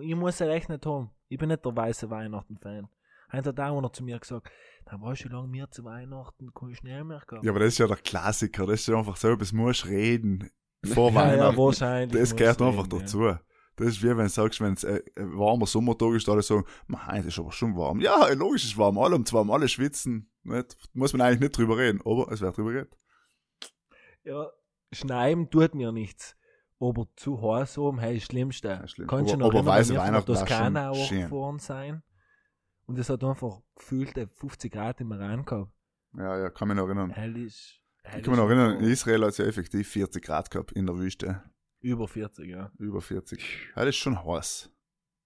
Ich 0.02 0.14
muss 0.14 0.38
ja 0.38 0.48
echt 0.48 0.68
nicht 0.68 0.84
haben. 0.86 1.10
Ich 1.28 1.38
bin 1.38 1.48
nicht 1.48 1.64
der 1.64 1.74
weiße 1.76 2.08
Weihnachten-Fan. 2.10 2.88
Einer 3.30 3.46
hat 3.46 3.60
auch 3.60 3.80
noch 3.80 3.92
zu 3.92 4.04
mir 4.04 4.18
gesagt, 4.18 4.50
da 4.90 5.00
war 5.00 5.14
schon 5.14 5.32
lange 5.32 5.48
mir 5.48 5.70
zu 5.70 5.84
Weihnachten, 5.84 6.52
kann 6.54 6.70
ich 6.70 6.82
nicht 6.82 7.04
mehr 7.04 7.22
gehabt. 7.26 7.44
Ja, 7.44 7.50
aber 7.50 7.60
das 7.60 7.68
ist 7.74 7.78
ja 7.78 7.86
der 7.86 7.96
Klassiker. 7.96 8.66
Das 8.66 8.80
ist 8.80 8.88
ja 8.88 8.96
einfach 8.96 9.16
so, 9.16 9.36
bis 9.36 9.52
musst 9.52 9.86
reden 9.86 10.50
vor 10.84 11.10
Ja, 11.12 11.20
ja, 11.20 11.32
Weihnachten. 11.32 11.56
wahrscheinlich. 11.58 12.18
das 12.18 12.34
gehört 12.34 12.62
einfach 12.62 12.84
reden, 12.84 12.96
ja. 12.96 13.00
dazu. 13.00 13.38
Das 13.76 13.86
ist 13.88 14.02
wie 14.02 14.08
wenn 14.08 14.16
du 14.18 14.28
sagst, 14.28 14.60
wenn 14.60 14.72
es 14.72 14.84
äh, 14.84 15.02
ein 15.16 15.38
warmer 15.38 15.66
Sommertag 15.66 16.14
ist, 16.14 16.28
alle 16.28 16.42
sagen, 16.42 16.64
mein, 16.86 17.18
das 17.18 17.26
ist 17.26 17.38
aber 17.38 17.52
schon 17.52 17.76
warm. 17.76 18.00
Ja, 18.00 18.28
logisch 18.32 18.64
ist 18.64 18.76
warm. 18.78 18.98
Alle 18.98 19.14
um 19.14 19.24
zwei 19.24 19.46
alle 19.52 19.68
schwitzen. 19.68 20.30
Nicht? 20.42 20.76
Muss 20.94 21.12
man 21.12 21.20
eigentlich 21.20 21.40
nicht 21.40 21.56
drüber 21.58 21.76
reden, 21.76 22.00
aber 22.04 22.32
es 22.32 22.40
wird 22.40 22.56
drüber 22.56 22.72
geredet. 22.72 22.96
Ja, 24.24 24.50
schneiden 24.92 25.50
tut 25.50 25.74
mir 25.74 25.92
nichts. 25.92 26.34
Aber 26.80 27.06
zu 27.16 27.40
heiß 27.40 27.76
oben, 27.78 27.98
hey, 27.98 28.14
das 28.14 28.24
Schlimmste. 28.24 28.68
Ja, 28.68 28.88
schlimm. 28.88 29.06
Kannst 29.06 29.32
du 29.32 29.36
noch 29.36 29.46
aber 29.46 29.58
erinnern, 29.58 29.74
weiße 29.74 29.96
Weihnachten 29.96 30.26
Toskana 30.26 30.94
schon 30.94 31.04
schön. 31.06 31.24
hochgefahren 31.24 31.58
sein? 31.58 32.02
Und 32.88 32.98
es 32.98 33.08
hat 33.10 33.22
einfach 33.22 33.60
gefühlte 33.76 34.28
50 34.28 34.72
Grad 34.72 35.00
im 35.00 35.12
Iran 35.12 35.44
gehabt. 35.44 35.70
Ja, 36.14 36.38
ja, 36.38 36.50
kann 36.50 36.68
mich 36.68 36.76
noch 36.78 36.86
erinnern. 36.86 37.10
Hell 37.10 37.36
ist. 37.36 37.80
hell 38.02 38.18
Ich 38.20 38.24
kann 38.24 38.32
mich 38.32 38.40
noch 38.40 38.48
erinnern, 38.48 38.80
in 38.80 38.90
Israel 38.90 39.22
hat 39.22 39.28
es 39.30 39.38
ja 39.38 39.44
effektiv 39.44 39.86
40 39.88 40.24
Grad 40.24 40.50
gehabt 40.50 40.72
in 40.72 40.86
der 40.86 40.96
Wüste. 40.96 41.42
Über 41.80 42.08
40, 42.08 42.48
ja. 42.48 42.72
Über 42.78 43.02
40. 43.02 43.68
Ja, 43.76 43.84
das 43.84 43.90
ist 43.90 43.96
schon 43.96 44.24
heiß. 44.24 44.70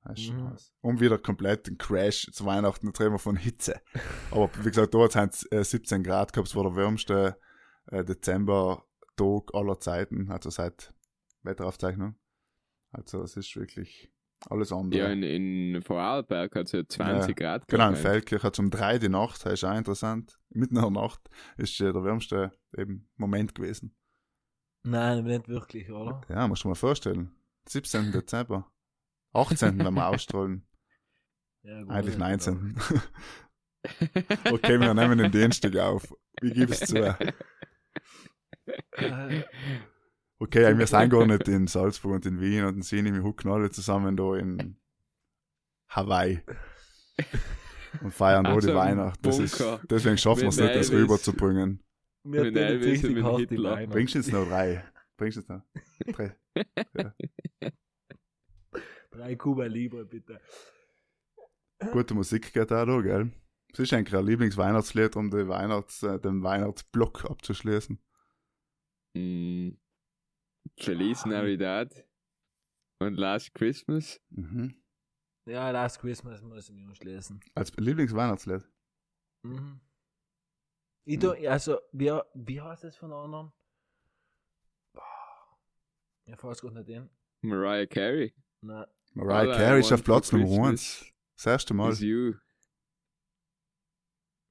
Das 0.05 0.19
ist 0.19 0.25
schon 0.27 0.37
Mhm. 0.43 0.51
heiß. 0.51 0.75
Und 0.81 1.01
wieder 1.01 1.19
komplett 1.19 1.69
ein 1.69 1.79
Crash 1.79 2.27
zu 2.33 2.45
Weihnachten, 2.45 2.89
jetzt 2.89 3.01
reden 3.01 3.13
wir 3.13 3.19
von 3.21 3.37
Hitze. 3.37 3.81
Aber 4.33 4.51
wie 4.65 4.69
gesagt, 4.69 4.93
dort 4.93 5.15
haben 5.15 5.29
es 5.31 5.47
äh, 5.53 5.63
17 5.63 6.03
Grad 6.03 6.33
gehabt, 6.33 6.49
es 6.49 6.57
war 6.57 6.65
der 6.65 6.75
wärmste 6.75 7.39
äh, 7.87 8.05
Dezember-Tag 8.05 9.55
aller 9.55 9.79
Zeiten, 9.79 10.31
also 10.33 10.51
seit 10.51 10.93
Wetteraufzeichnung. 11.45 12.17
Also 12.91 13.23
es 13.23 13.37
ist 13.37 13.55
wirklich 13.57 14.13
alles 14.49 14.73
andere. 14.73 15.01
Ja, 15.01 15.09
in, 15.09 15.23
in 15.23 15.83
Vorarlberg 15.83 16.55
hat 16.55 16.67
es 16.67 16.73
ja 16.73 16.87
20 16.87 17.37
Grad 17.37 17.69
Genau, 17.69 17.89
in. 17.89 17.97
Feldkirch 17.97 18.43
hat 18.43 18.55
es 18.55 18.59
um 18.59 18.71
drei 18.71 18.99
die 18.99 19.09
Nacht, 19.09 19.45
das 19.45 19.55
ist 19.55 19.65
auch 19.65 19.77
interessant. 19.77 20.39
Mitten 20.51 20.77
in 20.77 20.83
der 20.83 20.91
Nacht 20.91 21.21
ist 21.57 21.79
der 21.81 21.95
wärmste 22.05 22.53
eben 22.77 23.09
Moment 23.17 23.55
gewesen. 23.55 23.95
Nein, 24.85 25.25
nicht 25.25 25.49
wirklich, 25.49 25.91
oder? 25.91 26.21
Ja, 26.29 26.49
musst 26.49 26.65
du 26.65 26.69
dir 26.69 26.71
mal 26.71 26.75
vorstellen. 26.75 27.31
17. 27.69 28.11
Dezember. 28.13 28.71
18. 29.33 29.79
wenn 29.79 29.95
wir 29.95 30.07
ausstrahlen. 30.09 30.67
Ja, 31.63 31.81
gut, 31.83 31.91
Eigentlich 31.91 32.15
ja, 32.19 32.29
19. 32.29 32.77
okay, 34.51 34.81
wir 34.81 34.95
nehmen 34.95 35.19
den 35.19 35.31
Dienstag 35.31 35.77
auf. 35.77 36.13
Ich 36.41 36.55
gebe 36.55 36.73
es 36.73 36.81
Okay, 40.43 40.77
wir 40.77 40.87
sind 40.89 41.09
gar 41.09 41.25
nicht 41.25 41.47
in 41.49 41.69
Salzburg 41.69 42.15
und 42.15 42.27
in 42.27 42.41
Wien 42.41 42.65
und 42.65 42.75
in 42.75 42.83
Sini, 42.83 43.13
wir 43.13 43.23
hucken 43.23 43.49
alle 43.49 43.71
zusammen 43.71 44.17
da 44.17 44.35
in 44.35 44.77
Hawaii. 45.89 46.43
Und 48.03 48.13
feiern 48.13 48.43
da 48.43 48.55
Also 48.55 48.67
die 48.67 48.73
im 48.73 48.79
Weihnacht. 48.79 49.25
Das 49.25 49.39
ist, 49.39 49.65
deswegen 49.89 50.19
schaffen 50.19 50.43
wir 50.43 50.49
es 50.49 50.57
nicht, 50.57 50.75
das 50.75 50.91
rüberzubringen. 50.91 51.81
Wir 52.25 52.43
und 52.43 52.57
richtig 52.57 53.15
mit 53.15 53.23
hart 53.23 53.39
die 53.39 53.47
Hitler. 53.47 53.75
Beine. 53.75 53.93
Bringst 53.93 54.15
du 54.15 54.19
jetzt 54.19 54.33
noch 54.33 54.49
drei? 54.49 54.85
Bringst 55.17 55.37
du 55.37 55.41
jetzt 55.43 55.49
noch 55.49 55.63
drei? 56.13 56.37
Drei 59.13 59.37
Kuba 59.37 59.67
Libre, 59.67 60.07
bitte. 60.07 60.41
Gute 61.93 62.15
Musik 62.15 62.53
geht 62.53 62.73
auch 62.73 62.85
da, 62.85 63.01
gell? 63.01 63.31
Es 63.73 63.79
ist 63.79 63.93
eigentlich 63.93 64.19
ein 64.19 64.27
Lieblingsweihnachtslied, 64.27 65.15
um 65.15 65.31
den, 65.31 65.47
Weihnachts-, 65.49 66.03
äh, 66.03 66.19
den 66.19 66.43
Weihnachtsblock 66.43 67.27
abzuschließen. 67.27 68.01
Mm, 69.15 69.71
Feliz 70.79 71.25
Navidad 71.27 71.93
und 73.01 73.15
Last 73.15 73.55
Christmas. 73.55 74.21
Mhm. 74.31 74.75
Ja, 75.47 75.71
Last 75.71 75.99
Christmas 76.01 76.41
muss 76.43 76.69
ich 76.69 76.75
mir 76.75 76.87
anschließen. 76.87 77.41
Als 77.55 77.73
Lieblingsweihnachtslied. 77.77 78.63
Mhm. 79.45 79.81
Ich 81.05 81.19
tu, 81.19 81.33
also, 81.33 81.81
wie, 81.93 82.13
wie 82.35 82.61
heißt 82.61 82.85
das 82.85 82.97
von 82.97 83.13
anderen? 83.13 83.53
Ich 86.27 86.43
weiß 86.43 86.63
gar 86.63 86.71
nicht 86.71 86.89
den. 86.89 87.11
Mariah 87.43 87.87
Carey. 87.87 88.33
Nein. 88.61 88.87
Mariah 89.15 89.51
All 89.51 89.57
Carey 89.59 89.81
ist 89.81 89.93
auf 89.93 90.05
Platz 90.05 90.31
Nummer 90.33 90.45
Christmas 90.47 91.03
1. 91.03 91.13
Das 91.37 91.47
erste 91.47 91.75
Mal. 91.75 91.93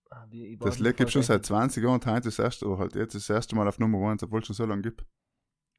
Ah, 0.10 0.26
wie- 0.30 0.58
Das 0.58 0.80
Lied 0.80 0.98
gibt 0.98 1.10
schon 1.12 1.24
seit 1.24 1.40
ich- 1.42 1.48
20 1.48 1.82
Jahren 1.84 1.94
und 1.96 2.06
heute 2.06 2.28
ist 2.28 2.38
das 2.38 2.44
erste, 2.44 2.78
halt 2.78 2.96
jetzt 2.96 3.16
ist 3.16 3.30
das 3.30 3.34
erste 3.38 3.56
Mal 3.56 3.68
auf 3.70 3.80
Nummer 3.80 4.10
1, 4.12 4.22
obwohl 4.24 4.42
es 4.42 4.48
schon 4.48 4.56
so 4.56 4.66
lange 4.66 4.82
gibt. 4.82 5.06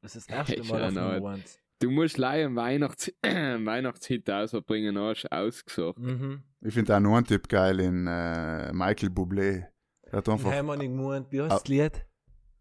Das 0.03 0.15
ist 0.17 0.29
das 0.29 0.37
erste 0.37 0.55
Ich 0.55 0.69
Mal 0.69 0.97
auf. 0.97 1.25
1. 1.25 1.59
Du 1.79 1.89
musst 1.89 2.17
leider 2.17 2.45
einen 2.45 2.55
Weihnachts 2.55 3.11
Weihnachtshit 3.23 4.29
ausbringen, 4.29 4.97
hast 4.99 5.23
du 5.23 5.31
ausgesucht. 5.31 5.97
Mhm. 5.97 6.43
Ich 6.61 6.73
finde 6.73 6.95
auch 6.95 6.99
noch 6.99 7.15
einen 7.15 7.25
Tipp 7.25 7.47
geil 7.49 7.79
in 7.79 8.05
äh, 8.07 8.71
Michael 8.73 9.09
Bublé. 9.09 9.65
Er 10.03 10.17
hat 10.17 10.29
einfach, 10.29 10.51
wir 10.51 10.77
nicht 10.77 10.89
gemeint. 10.89 11.31
Wie 11.31 11.41
heißt 11.41 11.51
das 11.51 11.67
Lied? 11.67 12.05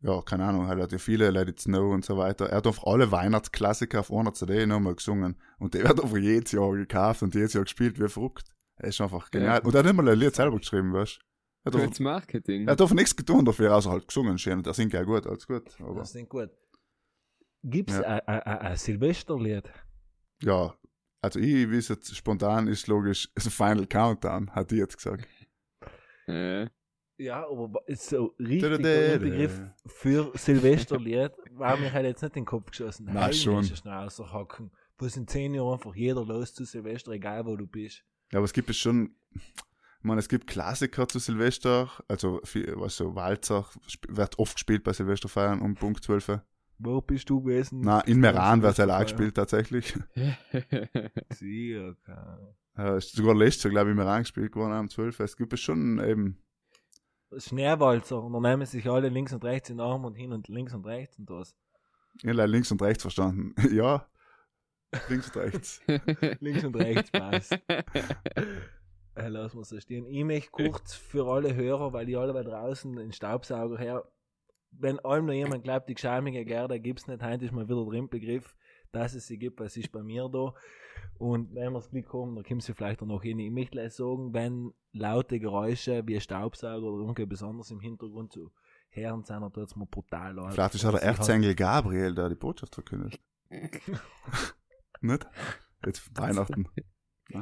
ja, 0.05 0.21
keine 0.23 0.45
Ahnung, 0.45 0.69
er 0.69 0.77
hat 0.83 0.91
ja 0.93 0.99
viele 0.99 1.31
Let 1.31 1.49
It 1.49 1.61
Snow 1.61 1.93
und 1.93 2.05
so 2.05 2.17
weiter. 2.17 2.47
Er 2.49 2.57
hat 2.59 2.67
einfach 2.67 2.85
alle 2.85 3.11
Weihnachtsklassiker 3.13 4.01
auf 4.01 4.13
einer 4.13 4.33
CD 4.35 4.67
nochmal 4.67 4.95
gesungen. 4.97 5.37
Und 5.59 5.75
der 5.75 5.85
wird 5.85 6.03
einfach 6.03 6.17
jedes 6.17 6.51
Jahr 6.53 6.73
gekauft 6.73 7.23
und 7.23 7.35
jedes 7.35 7.53
Jahr 7.53 7.65
gespielt, 7.65 8.01
wie 8.01 8.09
verrückt. 8.09 8.49
Er 8.77 8.89
ist 8.89 9.01
einfach 9.01 9.31
genial. 9.31 9.59
Ja. 9.59 9.65
Und 9.65 9.75
er 9.75 9.79
hat 9.81 9.87
nicht 9.87 9.95
mal 9.97 10.09
ein 10.09 10.19
Lied 10.19 10.35
selber 10.35 10.59
geschrieben, 10.59 10.93
weißt 10.93 11.19
du? 11.19 11.21
Er 11.65 11.67
hat 11.67 11.75
einfach- 11.75 11.87
Gutes 11.87 12.01
Marketing. 12.01 12.67
er 12.67 12.73
hat 12.73 12.81
einfach 12.81 12.95
nichts 12.97 13.15
getan 13.15 13.45
dafür, 13.45 13.77
außer 13.77 13.91
halt 13.91 14.09
gesungen 14.09 14.39
schön. 14.39 14.59
Und 14.59 14.67
der 14.67 14.75
singt 14.75 14.93
ja 14.93 15.03
gut, 15.05 15.27
alles 15.27 15.47
gut. 15.47 15.71
Aber 15.81 16.01
Das 16.01 16.15
ist 16.15 16.29
gut. 16.29 16.51
Gibt 17.63 17.91
es 17.91 17.99
Ja. 17.99 18.19
ein 18.27 18.77
Silvesterlied? 18.77 19.71
ja, 20.43 20.75
also 21.21 21.39
ich 21.39 21.71
weiß 21.71 21.89
jetzt 21.89 22.17
spontan 22.17 22.67
ist 22.67 22.89
logisch, 22.89 23.31
ist 23.37 23.47
ein 23.47 23.51
Final 23.51 23.87
Countdown, 23.87 24.51
hat 24.51 24.71
die 24.71 24.77
jetzt 24.77 24.97
gesagt. 24.97 25.27
Ja. 26.27 26.67
Ja, 27.19 27.47
aber 27.49 27.71
so 27.95 28.35
richtig 28.39 28.63
Da, 28.63 28.69
da, 28.71 28.77
der 28.79 29.19
da, 29.19 29.25
Begriff 29.25 29.61
für 29.87 30.33
Silvesterlied 30.35 31.31
war 31.53 31.77
mir 31.77 31.93
halt 31.93 32.07
jetzt 32.07 32.23
nicht 32.23 32.35
in 32.37 32.41
den 32.43 32.47
Kopf 32.47 32.71
geschossen. 32.71 33.05
Nein, 33.07 33.17
Heim 33.25 33.33
schon. 33.33 33.65
schnell 33.65 33.93
raushacken. 33.95 34.73
Wo 34.99 35.07
in 35.07 35.29
zehn 35.29 35.55
Jahren 35.55 35.75
einfach 35.75 35.95
jeder 35.95 36.25
los 36.25 36.55
zu 36.55 36.65
Silvester, 36.65 37.13
egal 37.13 37.45
wo 37.47 37.55
du 37.57 37.67
bist. 37.67 38.05
Ja, 38.33 38.39
aber 38.39 38.45
es 38.45 38.53
gibt 38.53 38.71
es 38.71 38.77
schon, 38.79 39.15
ich 39.35 39.43
meine, 40.05 40.19
es 40.21 40.29
gibt 40.29 40.47
Klassiker 40.49 41.07
zu 41.07 41.19
Silvester, 41.21 41.91
also 42.09 42.41
was 42.43 42.97
so 42.97 43.15
Walzer 43.15 43.69
wird 44.09 44.39
oft 44.39 44.55
gespielt 44.55 44.83
bei 44.83 44.93
Silvesterfeiern 44.93 45.61
um 45.61 45.75
Punkt 45.75 46.03
12. 46.03 46.41
Wo 46.85 47.01
bist 47.01 47.31
du 47.31 47.41
gewesen? 47.43 47.81
Na, 47.83 48.01
in 48.01 48.19
Meran 48.19 48.63
wird 48.63 48.71
es 48.73 48.77
Silvesterfeier. 48.77 48.97
auch 48.97 49.03
gespielt 49.03 49.35
tatsächlich. 49.35 49.95
Okay. 50.15 50.89
Äh, 52.77 52.97
ist 52.97 53.15
sogar 53.15 53.35
letztes 53.35 53.65
Jahr, 53.65 53.71
glaube 53.71 53.91
ich, 53.91 53.93
in 53.93 53.99
Meran 53.99 54.23
gespielt 54.23 54.53
geworden 54.53 54.73
am 54.73 54.89
12. 54.89 55.21
Es 55.21 55.37
gibt 55.37 55.53
es 55.53 55.61
schon 55.61 55.99
eben, 56.03 56.43
Schneewalzer. 57.37 58.23
Und 58.23 58.33
dann 58.33 58.43
nehmen 58.43 58.67
sich 58.67 58.89
alle 58.89 59.09
links 59.09 59.33
und 59.33 59.45
rechts 59.45 59.71
in 59.71 59.79
den 59.79 59.87
Arm 59.87 60.05
und 60.05 60.15
hin 60.15 60.33
und 60.33 60.49
links 60.49 60.75
und 60.75 60.87
rechts 60.87 61.19
und 61.19 61.31
das. 61.31 61.55
ich 62.23 62.29
habe 62.29 62.47
links 62.47 62.71
und 62.71 62.83
rechts 62.83 63.03
verstanden. 63.03 63.55
ja, 63.73 64.07
links 65.09 65.29
und 65.29 65.37
rechts. 65.37 65.81
Links 66.41 66.65
und 66.65 66.77
rechts 66.77 67.11
passt. 67.11 67.53
Äh, 69.15 69.29
lass 69.29 69.55
mal 69.55 69.65
so 69.65 69.79
stehen. 69.81 70.07
Ich 70.07 70.25
möchte 70.25 70.51
kurz 70.51 70.95
für 70.95 71.27
alle 71.27 71.55
Hörer, 71.55 71.93
weil 71.93 72.07
die 72.07 72.17
alle 72.17 72.33
da 72.33 72.43
draußen 72.43 72.97
den 72.97 73.13
Staubsauger 73.13 73.79
her. 73.79 74.05
Wenn 74.73 74.99
allem 75.01 75.27
noch 75.27 75.33
jemand 75.33 75.65
glaubt, 75.65 75.89
die 75.89 75.95
geschämige 75.95 76.45
Gerda 76.45 76.79
gibt 76.79 77.01
es 77.01 77.07
nicht, 77.07 77.23
heute 77.23 77.45
ist 77.45 77.53
mal 77.53 77.69
wieder 77.69 77.85
drin 77.85 78.09
Begriff, 78.09 78.57
dass 78.91 79.15
es 79.15 79.27
sie 79.27 79.39
gibt, 79.39 79.61
was 79.61 79.77
ist 79.77 79.93
bei 79.93 80.03
mir 80.03 80.29
da. 80.33 80.55
Und 81.19 81.55
wenn 81.55 81.73
wir 81.73 81.79
das 81.79 81.91
Glück 81.91 82.13
haben, 82.13 82.35
dann 82.35 82.45
kommt 82.45 82.63
sie 82.63 82.75
vielleicht 82.75 83.01
auch 83.03 83.07
noch 83.07 83.23
hin. 83.23 83.39
Ich 83.39 83.51
möchte 83.51 83.73
gleich 83.73 83.93
sagen, 83.93 84.33
wenn 84.35 84.73
laute 84.93 85.39
Geräusche 85.39 86.03
wie 86.07 86.17
ein 86.17 86.21
Staubsauger 86.21 86.85
oder 86.87 87.03
irgendwie 87.03 87.27
besonders 87.27 87.71
im 87.71 87.81
Hintergrund 87.81 88.33
zu 88.33 88.51
hören 88.91 89.25
sind, 89.25 89.41
dann 89.41 89.53
tut 89.53 89.69
es 89.69 89.77
mir 89.77 89.87
brutal 89.87 90.35
leid. 90.35 90.53
Vielleicht 90.55 90.75
ist 90.75 90.85
auch 90.85 90.91
der 90.93 91.03
Also 91.03 91.21
Erzengel 91.21 91.55
Gabriel, 91.55 92.15
der 92.15 92.29
die 92.29 92.35
Botschaft 92.35 92.75
verkündet. 92.75 93.19
Nicht? 95.01 95.27
Jetzt 95.87 96.11
Weihnachten. 96.19 96.69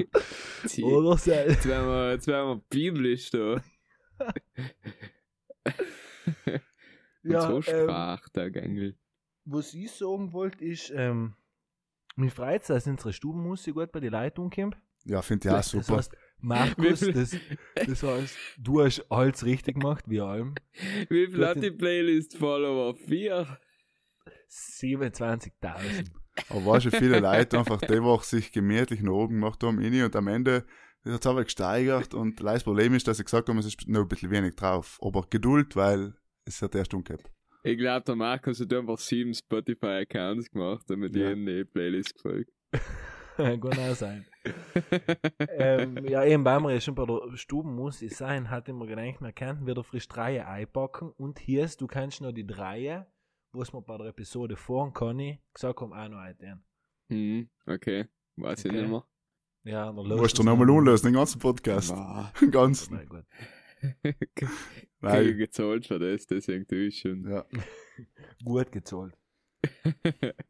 Die- 0.75 0.85
Oder 0.85 1.17
so. 1.17 1.31
Jetzt 1.33 1.67
werden 1.67 1.89
wir, 1.89 2.13
jetzt 2.13 2.27
werden 2.29 2.49
wir 2.49 2.63
biblisch 2.69 3.31
da. 3.31 3.61
Und 7.25 7.41
so 7.41 7.57
ähm, 7.57 7.63
sprach 7.63 8.29
der 8.31 8.51
Gängel. 8.51 8.97
was 9.45 9.75
ich 9.75 9.91
sagen 9.93 10.33
wollte, 10.33 10.65
ist, 10.65 10.91
ähm, 10.95 11.35
mir 12.17 12.31
freut 12.31 12.63
es, 12.63 12.69
dass 12.69 12.87
unsere 12.87 13.13
Stubenmusik 13.13 13.75
gut 13.75 13.93
bei 13.93 14.01
die 14.01 14.09
Leitung 14.09 14.51
kommt. 14.51 14.77
Ja, 15.05 15.23
finde 15.23 15.49
ich 15.49 15.53
auch 15.53 15.59
Das 15.59 15.71
super. 15.71 15.97
heißt, 15.97 16.13
Markus, 16.39 17.01
das, 17.15 17.37
das 17.75 18.03
heißt, 18.03 18.37
du 18.59 18.83
hast 18.83 19.05
alles 19.11 19.45
richtig 19.45 19.81
gemacht, 19.81 20.05
wie 20.09 20.21
allem. 20.21 20.55
Wie 21.09 21.27
viel 21.27 21.47
hat 21.47 21.63
die 21.63 21.71
Playlist 21.71 22.37
Follower? 22.37 22.95
Vier? 22.97 23.59
27.000. 24.49 26.11
Aber 26.49 26.65
war 26.67 26.81
schon 26.81 26.93
viele 26.93 27.21
Leute 27.21 27.59
einfach 27.59 27.81
die 27.81 28.03
Woche 28.03 28.25
sich 28.25 28.53
gemütlich 28.53 29.03
nach 29.03 29.13
oben 29.13 29.35
gemacht 29.35 29.63
haben, 29.63 29.81
inni, 29.81 30.03
und 30.03 30.15
am 30.17 30.29
Ende 30.29 30.65
hat 31.05 31.21
es 31.21 31.27
aber 31.27 31.45
gesteigert 31.45 32.15
und 32.15 32.43
das 32.43 32.65
Problem 32.65 32.95
ist, 32.95 33.09
dass 33.09 33.19
ich 33.19 33.25
gesagt 33.25 33.49
habe, 33.49 33.59
es 33.59 33.67
ist 33.67 33.89
noch 33.89 34.03
ein 34.03 34.09
bisschen 34.09 34.31
wenig 34.31 34.55
drauf. 34.57 34.99
Aber 35.03 35.27
Geduld, 35.31 35.75
weil 35.77 36.15
es 36.45 36.61
hat 36.63 36.75
erst 36.75 36.93
umgekehrt. 36.95 37.31
Ich 37.63 37.77
glaube, 37.77 38.05
der 38.05 38.17
Markus 38.17 38.61
hat 38.61 38.73
einfach 38.73 38.99
sieben 38.99 39.35
Spotify-Accounts 39.35 40.51
gemacht, 40.51 40.85
damit 40.89 41.15
Ja. 41.15 41.29
jedem 41.29 41.47
die 41.47 41.65
Playlist 41.65 42.15
gefällt. 42.15 42.49
Kann 43.37 43.63
auch 43.79 43.95
sein. 43.95 44.27
ähm, 45.49 46.05
ja, 46.07 46.25
eben, 46.25 46.45
weil 46.45 46.61
wir 46.61 46.73
ja 46.75 46.81
schon 46.81 46.95
bei 46.95 47.07
der 47.07 47.37
Stubenmusik 47.37 48.13
sein, 48.13 48.51
hatte 48.51 48.71
ich 48.73 48.77
mir 48.77 48.87
gedacht, 48.87 49.21
wir 49.21 49.33
könnten 49.33 49.67
wieder 49.67 49.83
frisch 49.83 50.09
drei 50.09 50.45
einpacken 50.47 51.11
und 51.17 51.39
hier 51.39 51.65
ist, 51.65 51.81
du 51.81 51.87
kannst 51.87 52.21
noch 52.21 52.33
die 52.33 52.47
drei, 52.47 53.07
was 53.53 53.73
wir 53.73 53.81
bei 53.81 53.97
der 53.99 54.09
Episode 54.09 54.57
vorhin 54.57 54.93
kann, 54.93 55.39
gesagt 55.55 55.81
haben, 55.81 55.93
auch 55.93 56.09
noch 56.09 56.19
einstellen. 56.19 56.63
Hm, 57.11 57.49
okay. 57.67 58.07
Weiß 58.37 58.65
ich 58.65 58.71
Okay. 58.71 58.81
nicht 58.83 58.91
mehr. 58.91 59.05
Ja, 59.65 59.87
dann 59.87 59.97
Du 59.97 60.03
los. 60.05 60.21
musst 60.21 60.39
du 60.39 60.43
nochmal 60.43 60.69
unlösen, 60.71 61.07
den 61.07 61.15
ganzen 61.15 61.39
Podcast. 61.39 61.91
Wow. 61.91 62.33
Den 62.41 62.51
ganzen. 62.51 62.99
Nein. 65.01 65.37
gezahlt 65.37 65.87
für 65.87 65.99
das, 65.99 66.27
deswegen 66.27 66.67
tue 66.67 66.87
ich 66.87 67.01
schon. 67.01 67.29
Ja. 67.29 67.45
Gut 68.45 68.71
gezahlt. 68.73 69.17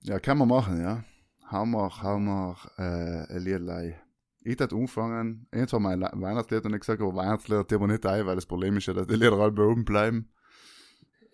ja, 0.03 0.19
kann 0.19 0.39
man 0.39 0.49
machen, 0.49 0.81
ja. 0.81 1.05
Haben 1.45 1.73
wir, 1.73 2.03
haben 2.03 2.25
wir 2.27 2.57
äh, 2.79 3.35
ein 3.35 3.43
Liedlei. 3.43 4.01
Ich 4.43 4.59
hätte 4.59 4.77
ich 4.77 4.91
zwar 4.91 5.81
mein 5.81 6.01
Weihnachtslied 6.01 6.65
und 6.65 6.75
ich 6.75 6.81
gesagt, 6.81 7.03
aber 7.03 7.15
Weihnachtslied 7.15 7.69
tun 7.69 7.81
wir 7.81 7.89
nicht 7.89 8.07
ein, 8.07 8.25
weil 8.25 8.37
das 8.37 8.47
Problem 8.47 8.77
ist 8.77 8.87
ja, 8.87 8.95
dass 8.95 9.07
die 9.07 9.15
Lieder 9.15 9.33
alle 9.33 9.53
bei 9.53 9.65
oben 9.65 9.85
bleiben. 9.85 10.33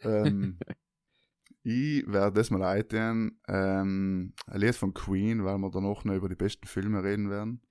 Ähm, 0.02 0.58
ich 1.62 2.04
werde 2.06 2.32
das 2.32 2.50
mal 2.50 2.64
eintun, 2.64 3.38
ähm, 3.46 4.32
ein 4.46 4.60
Lied 4.60 4.74
von 4.74 4.92
Queen, 4.92 5.44
weil 5.44 5.58
wir 5.58 5.70
danach 5.70 6.04
noch 6.04 6.14
über 6.14 6.28
die 6.28 6.34
besten 6.34 6.66
Filme 6.66 7.02
reden 7.04 7.30
werden. 7.30 7.62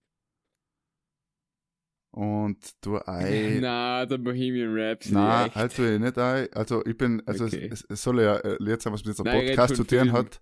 Und 2.16 2.58
du 2.82 2.98
ein. 2.98 3.60
Na, 3.62 4.06
der 4.06 4.18
Bohemian 4.20 4.74
Rhapsody. 4.74 5.16
Nein, 5.16 5.48
echt. 5.48 5.56
halt 5.56 5.76
tue 5.76 5.96
ich 5.96 6.00
nicht 6.00 6.18
ein. 6.18 6.48
Also 6.54 6.86
ich 6.86 6.98
bin, 6.98 7.22
also 7.26 7.44
Okay. 7.46 7.68
es, 7.72 7.84
es 7.90 8.02
soll 8.02 8.22
ja 8.22 8.36
ein 8.38 8.56
Lied 8.60 8.82
sein, 8.82 8.94
was 8.94 9.04
mit 9.04 9.20
red 9.20 9.26
Podcast 9.48 9.76
zu 9.76 9.84
tun 9.84 10.14
hat. 10.14 10.40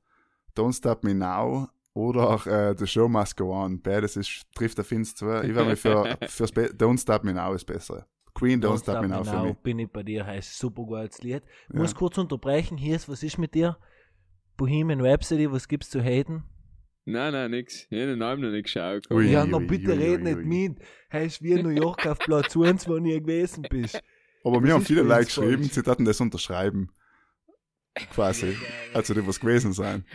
Don't 0.56 0.78
Stop 0.78 1.04
Me 1.04 1.16
Now 1.16 1.68
oder 1.96 2.30
auch 2.30 2.46
äh, 2.46 2.76
The 2.78 2.86
Show 2.86 3.08
Must 3.10 3.36
Go 3.38 3.52
On. 3.54 3.82
Beides 3.82 4.16
ist, 4.18 4.44
trifft 4.54 4.78
der 4.78 4.86
Finst 4.86 5.18
zu. 5.18 5.26
Ich 5.42 5.56
werde 5.56 5.72
mich 5.72 5.80
für, 5.80 6.16
fürs 6.28 6.52
Be 6.52 6.66
Don't 6.68 7.02
Stop 7.02 7.24
Me 7.24 7.34
Now 7.34 7.54
ist 7.56 7.66
besser. 7.66 8.06
Queen 8.36 8.62
Don't, 8.62 8.80
Stop, 8.80 9.02
Me 9.02 9.08
Now 9.08 9.24
für 9.24 9.42
mich. 9.44 9.58
bin 9.58 9.80
ich 9.80 9.92
bei 9.92 10.04
dir, 10.04 10.26
heißt 10.26 10.58
super 10.60 10.84
gutes 10.84 11.22
Lied. 11.24 11.44
Ich 11.70 11.74
Ja. 11.76 11.82
muss 11.82 11.96
kurz 11.96 12.18
unterbrechen, 12.20 12.78
hier 12.78 12.96
ist, 12.96 13.10
was 13.10 13.24
ist 13.24 13.38
mit 13.40 13.54
dir? 13.56 13.78
Bohemian 14.58 15.02
Rhapsody, 15.02 15.52
was 15.52 15.68
gibt's 15.68 15.90
zu 15.90 16.02
haten? 16.04 16.44
Nein, 17.06 17.34
nein, 17.34 17.52
nix. 17.52 17.86
Ich 17.90 17.98
habe 17.98 18.12
den 18.12 18.20
Namen 18.20 18.42
noch 18.42 18.50
nicht 18.52 18.64
geschaut. 18.64 19.10
Ui. 19.12 19.30
ja, 19.30 19.46
noch 19.46 19.60
bitte 19.62 19.92
ui, 19.92 19.98
red 19.98 20.20
ui, 20.20 20.24
nicht 20.24 20.38
ui. 20.38 20.46
mit. 20.46 20.80
Heißt 21.12 21.42
wie 21.44 21.52
in 21.52 21.64
New 21.64 21.70
York 21.70 22.06
auf 22.08 22.20
Platz 22.20 22.56
1, 22.58 22.88
wo 22.88 22.98
nie 22.98 23.20
gewesen 23.20 23.66
bist. 23.70 24.02
Aber 24.44 24.56
Das 24.58 24.64
mir 24.64 24.74
haben 24.74 24.86
viele 24.86 25.02
Leute 25.04 25.26
geschrieben, 25.26 25.64
sie 25.64 25.84
taten 25.84 26.06
das 26.06 26.20
unterschreiben. 26.22 26.90
Quasi. 28.12 28.56
Also 28.94 29.14
die 29.14 29.26
was 29.26 29.40
gewesen 29.40 29.74
sein. 29.74 30.06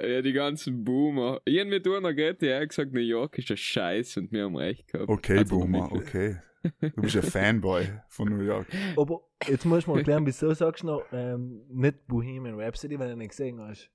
Ja, 0.00 0.22
die 0.22 0.32
ganzen 0.32 0.82
Boomer. 0.84 1.40
Ich 1.44 1.58
habe 1.60 1.96
einer 1.96 2.14
geht, 2.14 2.40
die 2.40 2.52
hat 2.52 2.68
gesagt, 2.68 2.92
New 2.92 3.00
York 3.00 3.36
ist 3.38 3.50
ein 3.50 3.56
Scheiß 3.56 4.16
und 4.16 4.32
wir 4.32 4.44
haben 4.44 4.56
recht 4.56 4.88
gehabt. 4.88 5.10
Okay, 5.10 5.38
Also, 5.38 5.58
Boomer, 5.58 5.90
okay. 5.92 6.36
Du 6.80 7.00
bist 7.02 7.16
ein 7.16 7.22
Fanboy 7.22 7.88
von 8.08 8.28
New 8.28 8.42
York. 8.42 8.66
Aber 8.96 9.20
jetzt 9.46 9.64
muss 9.64 9.86
man 9.86 9.96
erklären, 9.98 10.26
wieso 10.26 10.52
sagst 10.52 10.82
du 10.82 10.88
noch 10.88 11.04
ähm, 11.10 11.62
nicht 11.70 12.06
Bohemian 12.06 12.60
Rhapsody, 12.60 12.98
weil 12.98 13.08
du 13.10 13.16
nicht 13.16 13.30
gesehen 13.30 13.58
hast. 13.60 13.90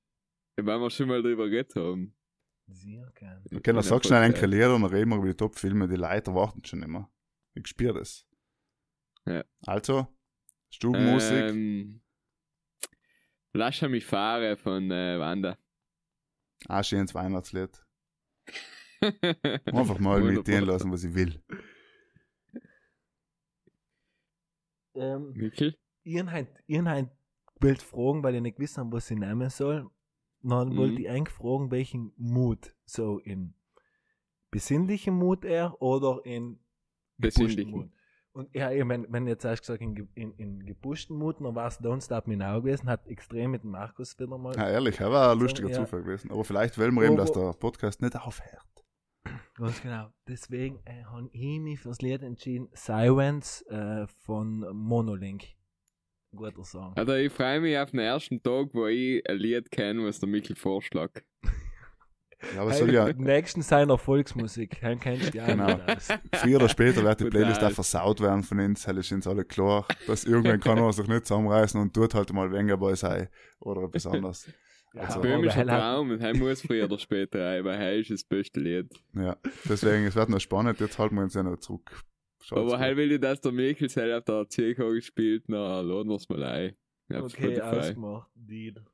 Weil 0.58 0.80
wir 0.80 0.90
schon 0.90 1.08
mal 1.08 1.22
drüber 1.22 1.50
geredet 1.50 1.76
haben. 1.76 2.16
Sehr 2.68 3.12
gern. 3.14 3.44
Okay, 3.54 3.74
dann 3.74 3.84
sag 3.84 4.06
schnell 4.06 4.22
ein 4.22 4.32
Podcast. 4.32 4.52
Lied 4.52 4.68
und 4.68 4.82
dann 4.82 4.92
reden 4.92 5.10
wir 5.10 5.18
über 5.18 5.28
die 5.28 5.36
Top-Filme. 5.36 5.88
Die 5.88 5.96
Leute 5.96 6.34
warten 6.34 6.64
schon 6.66 6.82
immer. 6.82 7.12
Ich 7.54 7.68
spüre 7.68 8.00
das. 8.00 8.26
Ja. 9.26 9.44
Also, 9.66 10.08
Stubenmusik. 10.70 11.50
Ähm, 11.50 12.02
Lascia 13.54 13.88
mich 13.88 14.06
fahre 14.06 14.58
von 14.58 14.90
äh, 14.92 15.20
Wanda. 15.20 15.58
Ein 16.68 16.84
schönes 16.84 17.14
Weihnachtslied. 17.14 17.86
Einfach 19.66 20.00
mal 20.00 20.22
mit 20.22 20.48
denen 20.48 20.66
lassen, 20.66 20.92
was 20.92 21.04
ich 21.04 21.14
will. 21.14 21.42
Ähm, 24.96 25.34
Mikkel? 25.34 25.78
ich 26.04 26.24
halt, 26.24 26.50
ich 26.68 26.80
halt 26.80 27.10
wollte 27.60 27.86
fragen, 27.86 28.24
weil 28.24 28.36
ich 28.36 28.42
nicht 28.42 28.78
habe, 28.78 28.92
was 28.92 29.12
ich 29.12 29.18
nehmen 29.18 29.50
soll. 29.50 29.90
Dann 30.48 30.70
Mhm. 30.70 30.78
wollte 30.78 31.02
ich 31.02 31.10
eigentlich 31.10 31.36
fragen, 31.36 31.72
welchen 31.72 32.12
Mut. 32.18 32.76
So 32.86 33.20
in 33.20 33.54
besinnlichen 34.52 35.16
Mut 35.16 35.44
eher 35.44 35.82
oder 35.82 36.22
in 36.24 36.60
Besinnlichen. 37.18 37.72
Mut. 37.72 37.90
Und 38.34 38.54
ja, 38.54 38.70
ich 38.70 38.84
mein, 38.84 39.06
wenn 39.10 39.28
jetzt 39.28 39.46
hast 39.46 39.62
gesagt 39.62 39.82
in, 39.82 39.96
in, 40.14 40.34
in 40.34 40.66
gepuschten 40.66 41.18
Mut, 41.18 41.40
dann 41.40 41.56
war 41.56 41.68
es 41.68 41.80
Don't 41.80 42.04
Stop 42.04 42.28
Me 42.28 42.36
Now 42.36 42.62
gewesen, 42.62 42.90
hat 42.90 43.08
extrem 43.08 43.52
mit 43.52 43.64
Markus 43.64 44.20
wieder 44.20 44.38
mal. 44.38 44.54
Ja, 44.58 44.70
ehrlich, 44.70 44.98
das 44.98 45.10
war 45.10 45.32
ein 45.32 45.40
lustiger 45.40 45.70
ja. 45.70 45.76
Zufall 45.76 46.04
gewesen. 46.04 46.32
Aber 46.32 46.44
vielleicht 46.44 46.78
wollen 46.78 46.94
wir 46.96 47.04
eben, 47.04 47.16
dass 47.16 47.32
der 47.32 47.54
Podcast 47.54 48.02
nicht 48.02 48.16
aufhört. 48.20 48.86
Ganz 49.56 49.82
genau. 49.82 50.10
Deswegen 50.28 50.80
äh, 50.84 51.06
habe 51.06 51.30
ich 51.32 51.60
mich 51.62 51.80
fürs 51.80 52.02
Lied 52.02 52.24
entschieden, 52.24 52.68
Sirens 52.74 53.62
äh, 53.70 54.06
von 54.24 54.60
Monolink. 54.74 55.46
Guter 56.36 56.64
Song. 56.64 56.94
Also 56.96 57.14
ich 57.14 57.32
freue 57.32 57.62
mich 57.62 57.78
auf 57.78 57.92
den 57.92 58.00
ersten 58.00 58.42
Tag, 58.44 58.68
wo 58.74 58.88
ich 58.88 59.28
ein 59.30 59.38
Lied 59.38 59.72
kenne, 59.72 60.06
was 60.06 60.20
der 60.20 60.30
Mikkel 60.30 60.56
vorschlägt. 60.56 61.24
Ja, 62.54 62.62
aber 62.62 62.74
soll 62.74 62.94
ja, 62.94 63.12
Nächsten 63.14 63.62
seiner 63.62 63.98
Volksmusik. 63.98 64.80
Den 64.82 65.00
kennst 65.00 65.34
du 65.34 65.38
ja 65.38 65.46
Genau. 65.48 65.80
früher 66.34 66.58
oder 66.58 66.70
später 66.70 67.04
wird 67.04 67.22
die. 67.22 67.26
Playlist 67.30 67.64
auch 67.64 67.72
versaut 67.72 68.20
werden 68.22 68.44
von 68.44 68.60
uns. 68.60 68.84
Das 68.84 68.96
ist 68.98 69.12
uns 69.12 69.26
alle 69.26 69.46
klar. 69.46 69.88
Dass 70.06 70.26
irgendwann 70.26 70.60
kann 70.60 70.78
man 70.80 70.92
sich 70.92 71.08
nicht 71.08 71.26
zusammenreißen 71.26 71.80
und 71.82 71.94
tut 71.94 72.14
halt 72.14 72.32
mal 72.34 72.52
weniger 72.52 72.78
bei 72.78 72.94
sei 72.94 73.30
oder 73.60 73.84
etwas 73.84 74.06
anderes. 74.06 74.48
Ja, 74.94 75.02
Also- 75.04 75.22
Böhmischer 75.22 75.66
er- 75.66 75.80
Traum 75.80 76.12
und 76.12 76.22
er 76.22 76.36
muss 76.38 76.62
früher 76.62 76.86
oder 76.86 77.00
später 77.00 77.44
rein, 77.44 77.64
weil 77.66 77.82
er 77.82 77.96
ist 77.98 78.12
das 78.12 78.24
beste 78.24 78.60
Lied. 78.60 78.94
Ja, 79.14 79.38
deswegen, 79.68 80.06
es 80.06 80.16
wird 80.16 80.30
noch 80.30 80.40
spannend. 80.40 80.80
Jetzt 80.80 81.00
halten 81.00 81.16
wir 81.16 81.24
uns 81.24 81.34
ja 81.34 81.42
noch 81.44 81.58
zurück. 81.58 82.00
Schaut's 82.48 82.62
Aber 82.74 82.80
halt 82.80 82.96
will 82.98 83.12
ich, 83.12 83.20
dass 83.20 83.42
der 83.42 83.52
Mikkel 83.52 83.90
selber 83.90 84.18
auf 84.20 84.24
der 84.50 84.74
CK 84.76 84.78
gespielt, 84.94 85.46
na, 85.48 85.82
laden 85.82 86.10
wir 86.10 86.16
es 86.18 86.30
mal 86.30 86.44
ein. 86.44 86.76
Auf 87.12 87.24
Okay, 87.34 87.56
Spotify. 87.56 87.62
ausgemacht. 87.62 88.30
Deal. 88.36 88.86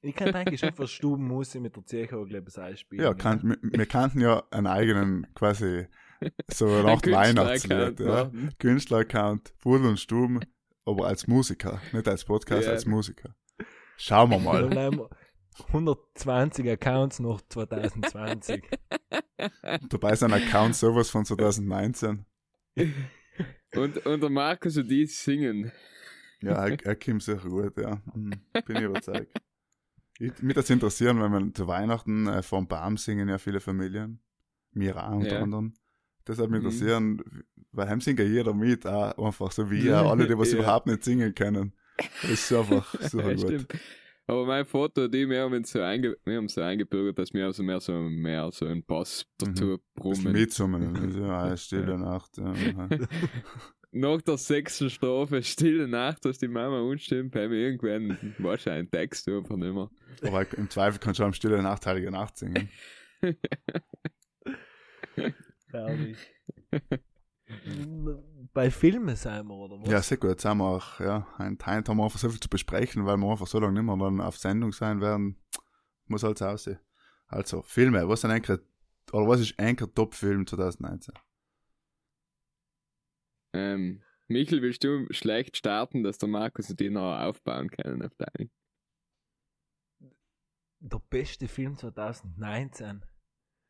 Ich 0.00 0.14
kann 0.14 0.34
eigentlich 0.34 0.60
schon 0.60 0.72
für 0.74 0.86
Stubenmusik 0.88 1.60
mit 1.60 1.76
der 1.76 1.84
Zeche, 1.84 2.24
glaube 2.26 2.44
ich, 2.48 2.58
einspielen. 2.58 3.04
Ja, 3.04 3.12
kann, 3.12 3.42
wir, 3.42 3.58
wir 3.60 3.86
kannten 3.86 4.20
ja 4.20 4.42
einen 4.50 4.66
eigenen, 4.66 5.26
quasi, 5.34 5.86
so 6.50 6.66
nach 6.82 7.02
Weihnachtslied, 7.04 8.00
ja. 8.00 8.30
Künstler-Account, 8.58 9.54
Pudel 9.58 9.86
und 9.88 10.00
Stuben, 10.00 10.40
aber 10.86 11.06
als 11.06 11.26
Musiker, 11.26 11.80
nicht 11.92 12.08
als 12.08 12.24
Podcast, 12.24 12.66
Ja. 12.66 12.72
als 12.72 12.86
Musiker. 12.86 13.34
Schauen 13.98 14.30
wir 14.30 14.38
mal. 14.38 14.66
bleiben 14.68 14.96
wir 14.98 15.10
120 15.68 16.68
Accounts 16.70 17.20
noch 17.20 17.40
2020. 17.50 18.62
Dabei 19.90 20.16
sind 20.16 20.32
Accounts 20.32 20.80
sowas 20.80 21.10
von 21.10 21.24
2019. 21.24 22.24
Und, 23.74 24.06
und 24.06 24.20
der 24.20 24.30
Markus 24.30 24.76
und 24.76 24.88
die 24.88 25.06
singen. 25.06 25.72
Ja, 26.42 26.66
er, 26.68 26.84
er 26.84 26.96
kommt 26.96 27.22
sicher 27.22 27.48
gut, 27.48 27.76
ja. 27.78 28.00
Mhm, 28.14 28.40
Bin 28.66 28.76
ich 28.78 28.84
überzeugt. 28.84 29.32
Ich, 30.18 30.40
mich 30.42 30.54
das 30.54 30.70
interessieren, 30.70 31.20
wenn 31.20 31.30
man 31.30 31.54
zu 31.54 31.66
Weihnachten 31.66 32.26
äh, 32.28 32.42
vom 32.42 32.68
Baum 32.68 32.96
singen 32.96 33.28
ja 33.28 33.38
viele 33.38 33.60
Familien. 33.60 34.20
Mir 34.72 34.96
auch 34.96 35.16
unter 35.16 35.36
Ja. 35.36 35.42
anderem. 35.42 35.74
Deshalb 36.26 36.50
mich 36.50 36.60
Mhm. 36.60 36.66
interessieren, 36.66 37.22
weil 37.72 37.88
heim 37.88 38.00
singt 38.00 38.18
ja 38.18 38.24
jeder 38.24 38.54
mit, 38.54 38.86
auch 38.86 39.26
einfach 39.26 39.50
so 39.52 39.70
wie 39.70 39.88
er, 39.88 40.04
alle, 40.06 40.26
die 40.26 40.38
was 40.38 40.48
Ja. 40.52 40.58
überhaupt 40.58 40.86
nicht 40.86 41.02
singen 41.04 41.34
können. 41.34 41.72
Das 42.22 42.30
ist 42.30 42.52
einfach 42.52 42.94
super 43.00 43.30
Ja, 43.30 43.34
gut. 43.36 43.40
stimmt. 43.40 43.68
Aber 44.26 44.46
mein 44.46 44.64
Foto, 44.64 45.06
die, 45.08 45.28
wir 45.28 45.42
haben 45.42 45.52
uns 45.54 45.70
so, 45.70 45.80
einge 45.82 46.16
wir 46.24 46.36
haben 46.38 46.48
so 46.48 46.62
eingebürgert, 46.62 47.18
dass 47.18 47.34
wir 47.34 47.44
also 47.44 47.62
mehr 47.62 47.80
so, 47.80 47.92
mehr 47.92 48.50
so 48.52 48.64
einen 48.66 48.82
Bass 48.84 49.26
dazu 49.38 49.64
Mhm. 49.64 49.78
Bisschen 49.78 49.82
brummen. 49.94 50.32
mitsummen. 50.32 50.96
Also, 50.96 51.24
eine 51.24 51.56
stille 51.58 51.98
Nacht. 51.98 52.38
Ja. 52.38 52.54
Nach 53.96 54.20
der 54.22 54.38
sechsten 54.38 54.90
Strophe, 54.90 55.42
Stille 55.42 55.86
Nacht, 55.86 56.24
dass 56.24 56.38
die 56.38 56.48
Mama 56.48 56.80
unstimmt, 56.80 57.36
haben 57.36 57.52
wir 57.52 57.58
irgendwann 57.58 58.34
wahrscheinlich 58.38 58.80
einen 58.80 58.90
Text 58.90 59.28
einfach 59.28 59.56
nicht 59.56 59.72
mehr. 59.72 59.88
Aber 60.22 60.46
im 60.58 60.68
Zweifel 60.68 60.98
kannst 60.98 61.20
du 61.20 61.24
am 61.24 61.32
stille 61.32 61.62
Nacht, 61.62 61.86
heilige 61.86 62.10
Nacht 62.10 62.36
singen. 62.38 62.68
Herrlich. 65.70 66.18
bei 68.54 68.70
Filmen 68.70 69.16
sein 69.16 69.46
wir, 69.46 69.54
oder 69.54 69.80
was? 69.80 69.88
Ja, 69.90 70.00
sehr 70.00 70.16
gut. 70.16 70.30
Jetzt 70.30 70.44
haben 70.44 70.58
wir 70.58 70.64
auch, 70.64 71.00
ja, 71.00 71.26
ein 71.38 71.58
Teil 71.58 71.82
haben 71.86 71.96
wir 71.96 72.04
einfach 72.04 72.18
so 72.18 72.30
viel 72.30 72.40
zu 72.40 72.48
besprechen, 72.48 73.04
weil 73.04 73.16
wir 73.16 73.30
einfach 73.30 73.48
so 73.48 73.58
lange 73.58 73.74
nicht 73.74 73.82
mehr 73.82 73.96
dann 73.96 74.20
auf 74.20 74.38
Sendung 74.38 74.72
sein 74.72 75.00
werden. 75.00 75.42
Muss 76.06 76.22
halt 76.22 76.38
so 76.38 76.46
aussehen. 76.46 76.78
Also, 77.26 77.62
Filme, 77.62 78.08
was 78.08 78.20
sind 78.20 78.30
eigentlich, 78.30 78.60
oder 79.12 79.28
was 79.28 79.40
ist 79.40 79.58
eigentlich 79.58 79.90
Top-Film 79.94 80.46
2019? 80.46 81.14
Ähm, 83.54 84.02
Michel, 84.28 84.62
willst 84.62 84.84
du 84.84 85.06
schlecht 85.10 85.56
starten, 85.56 86.02
dass 86.02 86.18
der 86.18 86.28
Markus 86.28 86.70
und 86.70 86.80
die 86.80 86.90
noch 86.90 87.18
aufbauen 87.18 87.70
können 87.70 88.02
auf 88.02 88.14
deinen? 88.14 88.50
Der 90.80 91.00
beste 91.10 91.48
Film 91.48 91.76
2019. 91.76 93.04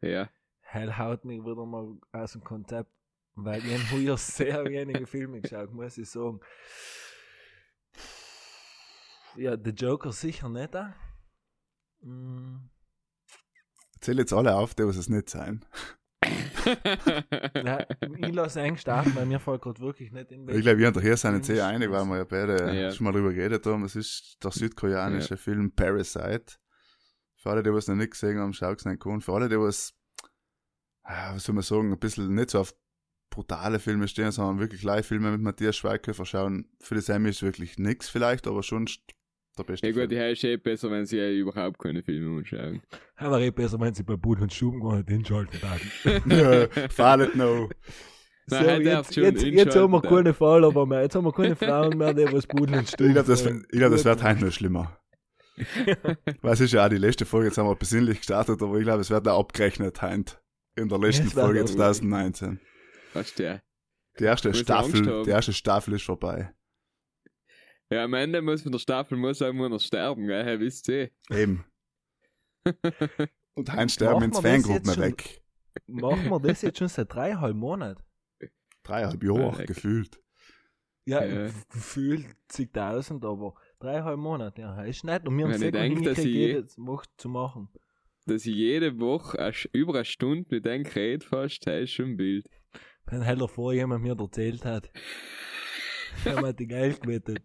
Ja. 0.02 0.28
Hell 0.60 0.96
haut 0.98 1.24
mich 1.24 1.40
wieder 1.40 1.64
mal 1.64 1.96
aus 2.12 2.32
dem 2.32 2.42
Konzept, 2.42 2.90
weil 3.34 3.64
ich 3.64 3.72
habe 3.72 3.98
hier 4.00 4.16
sehr 4.16 4.64
wenige 4.64 5.06
Filme 5.06 5.40
geschaut, 5.40 5.72
muss 5.72 5.98
ich 5.98 6.08
sagen. 6.08 6.40
Ja, 9.36 9.56
The 9.62 9.70
Joker 9.70 10.12
sicher 10.12 10.48
nicht. 10.48 10.74
Auch. 10.76 10.86
Mm, 12.02 12.68
Zähl 14.00 14.18
jetzt 14.18 14.32
alle 14.32 14.54
auf, 14.54 14.74
die 14.74 14.86
was 14.86 14.96
es 14.96 15.08
nicht 15.08 15.30
sein. 15.30 15.64
ja, 17.54 17.86
ich 18.00 18.34
lasse 18.34 18.60
eigentlich 18.62 18.80
starten, 18.80 19.14
weil 19.14 19.26
mir 19.26 19.40
fällt 19.40 19.62
gerade 19.62 19.80
wirklich 19.80 20.12
nicht 20.12 20.30
in 20.32 20.48
Ich 20.48 20.62
glaube, 20.62 20.78
wir 20.78 20.86
haben 20.86 20.94
doch 20.94 21.02
hier 21.02 21.16
sind 21.16 21.34
jetzt 21.34 21.46
Film 21.46 21.56
sehr 21.56 21.66
einig, 21.66 21.90
weil 21.90 22.04
wir 22.04 22.16
ja 22.18 22.24
beide 22.24 22.74
Ja. 22.74 22.92
schon 22.92 23.04
mal 23.04 23.12
drüber 23.12 23.32
geredet 23.32 23.66
haben. 23.66 23.84
Es 23.84 23.96
ist 23.96 24.38
der 24.42 24.50
südkoreanische 24.50 25.36
Film 25.36 25.72
Parasite. 25.74 26.54
Für 27.36 27.50
alle, 27.50 27.62
die 27.62 27.72
was 27.72 27.88
noch 27.88 27.96
nicht 27.96 28.12
gesehen 28.12 28.38
haben, 28.38 28.54
schaut 28.54 28.78
es 28.78 28.84
nicht 28.86 29.00
gut. 29.00 29.22
Für 29.24 29.34
alle, 29.34 29.48
die 29.48 29.58
was, 29.58 29.94
ah, 31.02 31.34
was 31.34 31.44
soll 31.44 31.54
man 31.54 31.64
sagen, 31.64 31.92
ein 31.92 31.98
bisschen 31.98 32.34
nicht 32.34 32.50
so 32.50 32.60
auf 32.60 32.74
brutale 33.34 33.78
Filme 33.78 34.06
stehen, 34.08 34.30
sondern 34.30 34.60
wirklich 34.60 34.82
Live-Filme 34.82 35.32
mit 35.32 35.40
Matthias 35.40 35.76
Schweighöfer 35.76 36.24
schauen, 36.24 36.66
für 36.80 36.94
die 36.94 37.00
Sammy 37.00 37.30
ist 37.30 37.42
wirklich 37.42 37.78
nichts 37.78 38.08
vielleicht, 38.08 38.46
aber 38.46 38.62
schon 38.62 38.88
der 39.58 39.64
beste 39.64 39.86
Ja 39.86 39.92
gut, 39.92 40.10
die 40.10 40.16
ist 40.16 40.44
eh 40.44 40.56
besser, 40.56 40.90
wenn 40.90 41.04
sie 41.06 41.38
überhaupt 41.38 41.78
keine 41.78 42.02
Filme 42.02 42.38
anschauen. 42.38 42.80
Aber 43.16 43.40
eh 43.40 43.50
besser, 43.50 43.78
wenn 43.80 43.94
sie 43.94 44.02
bei 44.04 44.16
Pudel 44.16 44.44
und 44.44 44.52
Stuben 44.52 44.80
gar 44.80 44.96
nicht 44.96 45.08
hinschalten 45.08 45.60
werden. 45.62 46.30
Ja, 46.30 46.88
Fall 46.90 47.22
it 47.22 47.34
no. 47.36 47.68
So, 48.46 48.56
Nein, 48.56 48.82
jetzt, 48.82 49.16
jetzt, 49.16 49.42
jetzt 49.42 49.74
haben 49.74 49.90
wir 49.92 50.02
keine 50.02 50.34
Follower 50.34 50.86
mehr. 50.86 51.00
Jetzt 51.00 51.14
haben 51.14 51.24
wir 51.24 51.32
keine 51.32 51.56
Frauen 51.56 51.96
mehr, 51.96 52.12
die 52.12 52.30
was 52.30 52.46
Pudel 52.46 52.76
und 52.76 52.82
Ich 52.82 52.90
Stuben 52.90 53.14
glaube, 53.14 53.26
das, 53.26 53.40
ich 53.46 53.68
glaub, 53.70 53.90
das 53.90 54.04
wird 54.04 54.22
heute 54.22 54.44
noch 54.44 54.52
schlimmer. 54.52 54.98
Weil 56.42 56.52
es 56.52 56.60
ist 56.60 56.72
ja 56.74 56.84
auch 56.84 56.90
die 56.90 56.98
letzte 56.98 57.24
Folge, 57.24 57.46
jetzt 57.46 57.56
haben 57.56 57.68
wir 57.68 57.74
besinnlich 57.74 58.18
gestartet, 58.18 58.60
aber 58.60 58.76
ich 58.76 58.84
glaube, 58.84 59.00
es 59.00 59.08
wird 59.08 59.26
auch 59.28 59.40
abgerechnet 59.40 60.02
heute. 60.02 60.36
In 60.76 60.90
der 60.90 60.98
letzten 60.98 61.28
Folge 61.28 61.62
auch- 61.62 61.66
2019. 61.66 62.60
Was 63.14 63.28
ist 63.28 63.38
der? 63.38 63.62
Die 64.18 64.24
erste 64.24 64.52
Staffel, 64.54 65.22
die 65.24 65.30
erste 65.30 65.52
Staffel 65.52 65.94
ist 65.94 66.04
vorbei. 66.04 66.52
Ja, 67.90 68.04
am 68.04 68.14
Ende 68.14 68.40
muss 68.42 68.64
man 68.64 68.72
der 68.72 68.78
Staffel 68.78 69.16
muss 69.18 69.42
auch 69.42 69.52
nur 69.52 69.68
noch 69.68 69.80
sterben, 69.80 70.26
gell? 70.26 70.44
Hey, 70.44 70.60
wisst 70.60 70.88
ihr? 70.88 71.10
Eben. 71.30 71.64
Und 73.54 73.72
Heinz 73.72 73.94
sterben 73.94 74.14
Machen 74.14 74.24
ins 74.32 74.42
wir 74.42 74.42
das 74.42 74.62
Fangruppen 74.62 74.84
jetzt 74.86 74.94
schon? 74.94 75.02
weg. 75.04 75.42
Machen 75.86 76.28
wir 76.30 76.40
das 76.40 76.62
jetzt 76.62 76.78
schon 76.78 76.88
seit 76.88 77.12
dreieinhalb 77.12 77.54
Monaten? 77.56 78.02
Dreieinhalb 78.82 79.22
Jahre 79.22 79.58
Weg. 79.58 79.66
gefühlt. 79.68 80.20
Ja, 81.06 81.24
Ja. 81.24 81.44
f- 81.46 81.68
gefühlt 81.68 82.26
zigtausend, 82.48 83.24
aber 83.24 83.54
dreieinhalb 83.78 84.18
Monate, 84.18 84.62
ja, 84.62 84.82
ist 84.84 85.04
nett. 85.04 85.26
Und 85.28 85.36
wir 85.36 85.44
haben 85.44 85.52
es 85.52 85.58
sehr 85.58 85.68
ich 85.68 85.74
gut 85.74 85.82
hingekriegt, 85.98 86.18
ich- 86.18 86.24
jedes 86.34 86.78
Woche 86.78 87.06
zu 87.16 87.28
machen. 87.28 87.68
Dass 88.26 88.46
ich 88.46 88.54
jede 88.54 88.98
Woche 88.98 89.52
über 89.72 89.94
eine 89.94 90.04
Stunde 90.06 90.46
mit 90.50 90.64
dem 90.64 90.82
rede 90.86 91.24
fast, 91.24 91.66
das 91.66 91.82
ist 91.84 91.90
schon 91.92 92.10
ein 92.12 92.16
Bild. 92.16 92.48
Wenn 93.06 93.24
halt 93.24 93.40
davor 93.40 93.72
jemand 93.72 94.02
mir 94.02 94.18
erzählt 94.18 94.64
hat, 94.64 94.90
haben 96.24 96.42
wir 96.42 96.52
die 96.52 96.66
Geld 96.66 97.02
gewettet. 97.02 97.42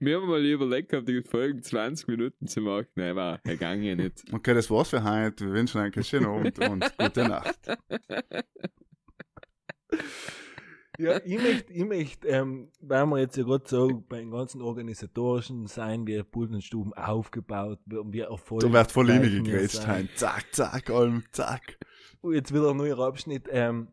Wir 0.00 0.16
haben 0.16 0.28
mal 0.28 0.44
überlegt, 0.44 0.94
ob 0.94 1.06
die 1.06 1.22
Folgen 1.22 1.62
20 1.62 2.08
Minuten 2.08 2.46
zu 2.46 2.60
machen. 2.60 2.88
Nein, 2.96 3.14
war 3.14 3.38
gegangen 3.44 3.84
ja 3.84 3.94
nicht. 3.94 4.24
Okay, 4.32 4.54
das 4.54 4.68
war's 4.70 4.90
für 4.90 5.04
heute. 5.04 5.46
Wir 5.46 5.52
wünschen 5.52 5.80
euch 5.80 5.94
einen 5.94 6.04
schönen 6.04 6.26
Abend 6.26 6.58
und 6.58 6.98
gute 6.98 7.28
Nacht. 7.28 7.58
Ja, 10.98 11.18
ich 11.24 11.40
möchte, 11.40 11.72
ich 11.72 11.84
möchte 11.84 12.28
ähm, 12.28 12.68
weil 12.80 13.06
wir 13.06 13.20
jetzt 13.20 13.36
ja 13.36 13.44
gerade 13.44 13.64
so 13.66 14.04
bei 14.06 14.18
den 14.18 14.30
ganzen 14.30 14.60
organisatorischen 14.60 15.66
sein, 15.66 16.06
wie 16.06 16.22
Pultenstuben 16.22 16.92
aufgebaut, 16.92 17.78
wie 17.86 18.20
Erfolg. 18.20 18.60
Du 18.60 18.72
wirst 18.72 18.92
voll 18.92 19.06
gegrätscht. 19.06 19.82
Zack, 20.16 20.44
zack, 20.52 20.90
allem, 20.90 21.24
zack. 21.32 21.78
Und 22.22 22.34
jetzt 22.34 22.52
wieder 22.52 22.70
ein 22.70 22.76
neuer 22.76 22.98
Abschnitt. 22.98 23.48
Ähm, 23.50 23.88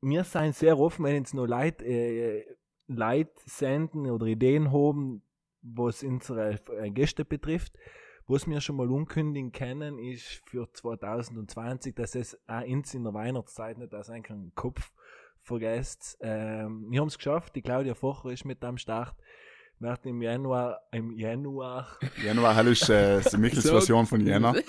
wir 0.00 0.24
sind 0.24 0.54
sehr 0.54 0.78
offen, 0.78 1.04
wenn 1.04 1.16
jetzt 1.16 1.34
noch 1.34 1.46
Leute, 1.46 1.84
äh, 1.84 2.44
Leute 2.86 3.32
senden 3.46 4.10
oder 4.10 4.26
Ideen 4.26 4.72
haben, 4.72 5.22
was 5.62 6.02
unsere 6.02 6.60
äh, 6.78 6.90
Gäste 6.90 7.24
betrifft. 7.24 7.72
Was 8.28 8.46
wir 8.46 8.60
schon 8.60 8.76
mal 8.76 8.88
unkündigen 8.90 9.50
können, 9.50 9.98
ist 9.98 10.42
für 10.46 10.72
2020, 10.72 11.94
dass 11.96 12.14
es 12.14 12.38
auch 12.46 12.62
in 12.62 12.82
der 13.04 13.12
Weihnachtszeit 13.14 13.78
nicht 13.78 13.94
aus 13.94 14.10
einem 14.10 14.52
Kopf 14.54 14.92
vergesst. 15.40 16.16
Ähm, 16.20 16.86
wir 16.88 17.00
haben 17.00 17.08
es 17.08 17.16
geschafft, 17.18 17.56
die 17.56 17.62
Claudia 17.62 17.94
Focher 17.94 18.30
ist 18.30 18.44
mit 18.44 18.62
am 18.64 18.78
Start. 18.78 19.16
Wir 19.80 19.88
werden 19.88 20.08
im 20.08 20.22
Januar, 20.22 20.80
im 20.92 21.18
Januar 21.18 21.98
Januar, 22.24 22.54
hell 22.54 22.68
ist 22.68 22.88
äh, 22.88 23.20
die 23.32 23.36
Michels 23.38 23.64
So- 23.64 23.72
Version 23.72 24.06
von 24.06 24.24
Jänner. 24.24 24.54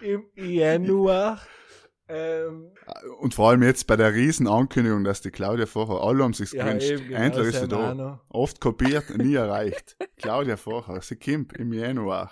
im 0.00 0.28
Januar 0.36 1.40
ähm, 2.06 2.72
Und 3.20 3.34
vor 3.34 3.50
allem 3.50 3.62
jetzt 3.62 3.86
bei 3.86 3.96
der 3.96 4.12
riesen 4.12 4.46
Ankündigung, 4.46 5.04
dass 5.04 5.22
die 5.22 5.30
Claudia 5.30 5.64
vorher, 5.66 6.06
alle 6.06 6.22
haben 6.22 6.34
sich 6.34 6.52
ja, 6.52 6.64
gewünscht. 6.64 6.90
eben, 6.90 7.08
genau, 7.08 7.20
Endlich 7.20 7.46
ist 7.48 7.60
sie 7.60 7.68
da. 7.68 8.20
Oft 8.28 8.60
kopiert, 8.60 9.16
nie 9.16 9.34
erreicht. 9.36 9.96
Claudia 10.16 10.56
vorher, 10.56 11.00
sie 11.00 11.16
kommt 11.16 11.54
im 11.54 11.72
Januar. 11.72 12.30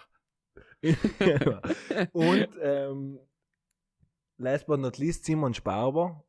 Und 2.13 2.49
ähm, 2.61 3.19
last 4.37 4.67
but 4.67 4.81
not 4.81 4.99
least 4.99 5.25
Simon 5.25 5.55
Sparber, 5.55 6.23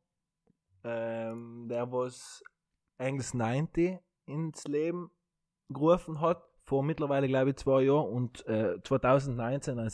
ähm, 0.83 1.67
der 1.67 1.91
was 1.91 2.41
eigentlich 2.97 3.33
90 3.33 3.99
ins 4.25 4.63
Leben 4.65 5.11
gerufen 5.69 6.21
hat, 6.21 6.43
vor 6.65 6.83
mittlerweile 6.83 7.27
glaube 7.27 7.51
ich 7.51 7.55
zwei 7.57 7.83
Jahren 7.83 8.09
und 8.09 8.45
äh, 8.47 8.81
2019 8.83 9.79
ein 9.79 9.91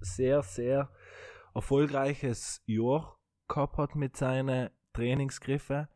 sehr, 0.00 0.42
sehr 0.42 0.90
erfolgreiches 1.54 2.62
Jahr 2.66 3.18
gehabt 3.48 3.76
hat 3.78 3.94
mit 3.94 4.16
seinen 4.16 4.70
Trainingsgriffen. 4.92 5.88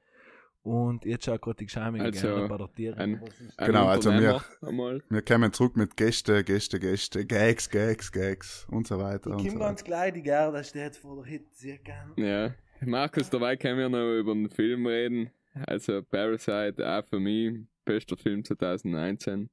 Und 0.65 1.05
jetzt 1.05 1.25
schaut 1.25 1.43
gerade 1.43 1.57
die 1.57 1.67
Geschämige 1.67 2.05
Also, 2.05 2.29
gerne 2.29 2.49
bei 2.49 2.57
der 2.57 2.73
Tiere. 2.73 2.97
ein- 2.97 3.21
Ein 3.57 3.67
Genau, 3.67 3.87
also 3.87 4.11
Unternehmer 4.11 4.45
Einmal. 4.61 5.03
Wir 5.09 5.23
kommen 5.23 5.53
zurück 5.53 5.77
mit 5.77 5.97
Gäste, 5.97 6.45
Gäste, 6.45 6.79
Gäste, 6.79 7.27
Gags, 7.27 7.69
Gags, 7.69 8.13
Gags 8.13 8.67
und 8.71 8.87
so 8.87 8.97
weiter. 8.99 9.31
Ich 9.31 9.35
Und 9.37 9.41
so 9.43 9.47
komme 9.49 9.59
ganz 9.61 9.81
weiter. 9.81 9.85
gleich, 9.89 10.13
die 10.13 10.23
Gerda 10.23 10.63
steht 10.63 10.97
vor 10.97 11.17
der 11.17 11.25
Hit, 11.25 11.53
sehr 11.55 11.79
gern. 11.79 12.13
Ja. 12.17 12.55
Markus, 12.81 13.29
dabei 13.29 13.57
können 13.57 13.79
wir 13.79 13.89
noch 13.89 14.19
über 14.21 14.35
den 14.35 14.51
Film 14.51 14.87
reden. 14.87 15.31
Also 15.67 16.01
Parasite, 16.03 16.77
auch 16.89 17.05
für 17.07 17.19
mich, 17.19 17.59
bester 17.85 18.17
Film 18.17 18.45
2019. 18.45 19.51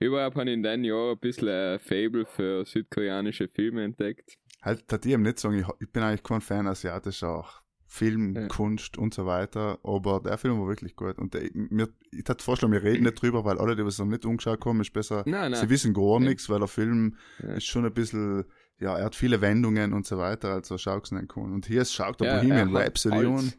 Überhaupt 0.00 0.36
habe 0.36 0.48
ich 0.48 0.54
in 0.54 0.62
diesem 0.62 0.84
Jahr 0.84 1.12
ein 1.12 1.18
bisschen 1.18 1.48
ein 1.48 1.78
Fable 1.78 2.24
für 2.24 2.64
südkoreanische 2.64 3.48
Filme 3.48 3.84
entdeckt. 3.84 4.38
Halt, 4.62 4.84
da 4.88 4.98
die 4.98 5.12
eben 5.12 5.22
nicht 5.22 5.38
sagen, 5.38 5.58
ich, 5.58 5.66
ich 5.80 5.90
bin 5.92 6.02
eigentlich 6.02 6.22
kein 6.22 6.40
Fan 6.40 6.66
asiatischer 6.66 7.44
Film, 7.86 8.34
Ja. 8.36 8.48
Kunst 8.48 8.98
und 8.98 9.14
so 9.14 9.24
weiter, 9.24 9.78
aber 9.82 10.20
der 10.20 10.36
Film 10.36 10.60
war 10.60 10.68
wirklich 10.68 10.94
gut. 10.94 11.18
Und 11.18 11.32
der, 11.34 11.48
mir, 11.54 11.88
ich 12.12 12.28
würde 12.28 12.42
vorschlagen, 12.44 12.72
wir 12.72 12.82
reden 12.82 13.04
nicht 13.04 13.20
drüber, 13.22 13.44
weil 13.44 13.58
alle, 13.58 13.74
die 13.76 13.84
was 13.84 13.98
noch 13.98 14.06
nicht 14.06 14.26
umgeschaut 14.26 14.64
haben, 14.64 14.80
ist 14.80 14.92
besser, 14.92 15.22
Nein, 15.26 15.54
sie 15.54 15.60
nein. 15.60 15.70
wissen 15.70 15.94
gar 15.94 16.14
Ja. 16.20 16.28
nichts, 16.28 16.48
weil 16.50 16.58
der 16.58 16.68
Film 16.68 17.16
Ja. 17.42 17.54
ist 17.54 17.66
schon 17.66 17.86
ein 17.86 17.94
bisschen, 17.94 18.44
ja, 18.78 18.96
er 18.98 19.06
hat 19.06 19.14
viele 19.14 19.40
Wendungen 19.40 19.92
und 19.94 20.06
so 20.06 20.18
weiter, 20.18 20.50
also 20.54 20.76
schau 20.76 20.98
es. 20.98 21.10
Und 21.10 21.66
hier 21.66 21.82
ist 21.82 21.94
Schaut 21.94 22.20
der 22.20 22.34
Bohemian 22.36 22.72
hat 22.74 22.86
Rhapsody 22.88 23.24
an. 23.26 23.52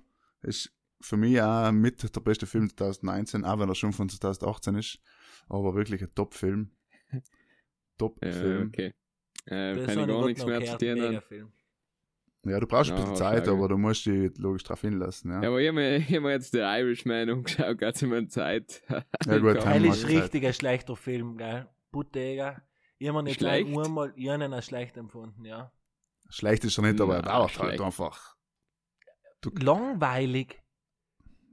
Ist 0.44 0.72
für 1.02 1.18
mich 1.18 1.42
auch 1.42 1.72
mit 1.72 2.16
der 2.16 2.22
beste 2.22 2.46
Film 2.46 2.70
2019, 2.70 3.46
auch 3.46 3.58
wenn 3.60 3.70
er 3.70 3.76
schon 3.76 3.94
von 3.94 4.10
2018 4.10 4.76
ist, 4.76 5.00
aber 5.50 5.76
wirklich 5.76 6.02
ein 6.02 6.14
Top-Film. 6.16 6.72
Ja, 7.12 7.20
Top-Film. 7.98 8.68
okay. 8.70 8.94
Äh, 9.46 9.76
kann 9.86 10.00
ich 10.00 10.08
gar 10.08 10.20
ich 10.22 10.26
nichts 10.28 10.46
mehr 10.46 10.64
zu 10.64 10.78
tun. 10.78 10.94
Megafilm. 11.00 11.52
Ja, 12.46 12.60
du 12.62 12.68
brauchst 12.68 12.92
ein 12.92 12.98
Ja, 12.98 13.02
bisschen 13.02 13.18
Zeit, 13.18 13.48
aber 13.50 13.68
du 13.68 13.78
musst 13.78 14.06
dich 14.06 14.32
logisch 14.38 14.64
darauf 14.64 14.80
hinlassen. 14.80 15.32
Ja, 15.32 15.42
Ja, 15.42 15.50
aber 15.50 15.60
ich 15.60 15.68
habe 15.68 15.76
mir, 15.76 15.98
ich 15.98 16.16
hab 16.16 16.22
mir 16.24 16.32
jetzt 16.32 16.52
The 16.54 16.60
Irishman 16.60 17.30
angeschaut, 17.30 17.78
ganz 17.78 18.02
in 18.02 18.10
meiner 18.10 18.30
Zeit. 18.30 18.82
Ja, 18.90 19.38
gut, 19.38 19.56
wir 19.56 19.86
ist 19.86 20.08
richtig 20.08 20.46
ein 20.46 20.54
schlechter 20.54 20.96
Film, 20.96 21.38
gell? 21.38 21.68
Bottega. 21.92 22.62
Ich 22.98 23.08
habe 23.10 23.18
mir 23.18 23.24
nicht 23.24 23.40
gleich 23.40 23.66
Schlecht? 23.66 23.86
einmal 23.86 24.14
einen 24.16 24.54
als 24.54 24.66
schlecht 24.68 24.96
empfunden, 24.96 25.44
ja. 25.44 25.74
Schlecht 26.30 26.64
ist 26.64 26.78
er 26.78 26.84
nicht, 26.84 27.02
aber 27.02 27.16
er 27.16 27.22
dauert 27.24 27.60
halt 27.60 27.70
schlecht. 27.72 27.82
einfach. 27.82 28.38
Langweilig. 29.60 30.62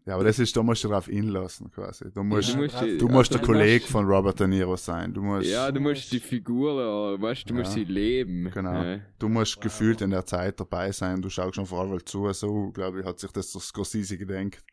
Ja, 0.06 0.14
aber 0.14 0.22
das 0.22 0.38
ist, 0.38 0.56
da 0.56 0.62
musst 0.62 0.84
du 0.84 0.88
drauf 0.88 1.08
inlassen, 1.08 1.68
quasi. 1.72 2.12
Du 2.12 2.22
musst, 2.22 2.48
du 2.50 2.52
Ja, 2.52 2.58
musst, 2.62 2.74
drauf- 2.76 2.84
die- 2.84 2.98
du 2.98 3.08
musst 3.08 3.32
der 3.34 3.40
du 3.40 3.46
Kollege 3.46 3.80
musst- 3.80 3.90
von 3.92 4.06
Robert 4.06 4.38
De 4.38 4.46
Niro 4.46 4.76
sein. 4.76 5.12
Du 5.12 5.20
musst, 5.20 5.50
Ja, 5.50 5.72
du 5.72 5.80
musst 5.80 6.12
die 6.12 6.20
Figur, 6.20 7.20
weißt 7.20 7.42
du, 7.42 7.48
du 7.48 7.54
musst 7.58 7.70
Ja. 7.76 7.84
sie 7.84 7.84
leben. 7.92 8.48
Genau. 8.54 8.82
Ja. 8.82 9.00
du 9.18 9.28
musst 9.28 9.56
Wow. 9.56 9.64
gefühlt 9.64 10.00
in 10.02 10.10
der 10.10 10.24
Zeit 10.24 10.60
dabei 10.60 10.92
sein. 10.92 11.20
Du 11.20 11.28
schaust 11.28 11.56
schon 11.56 11.66
vor 11.66 11.80
allem 11.80 12.06
zu. 12.06 12.32
So, 12.32 12.70
glaube 12.70 13.00
ich, 13.00 13.06
hat 13.06 13.18
sich 13.18 13.32
das 13.32 13.50
der 13.50 13.60
Scorsese 13.60 14.16
gedenkt. 14.16 14.64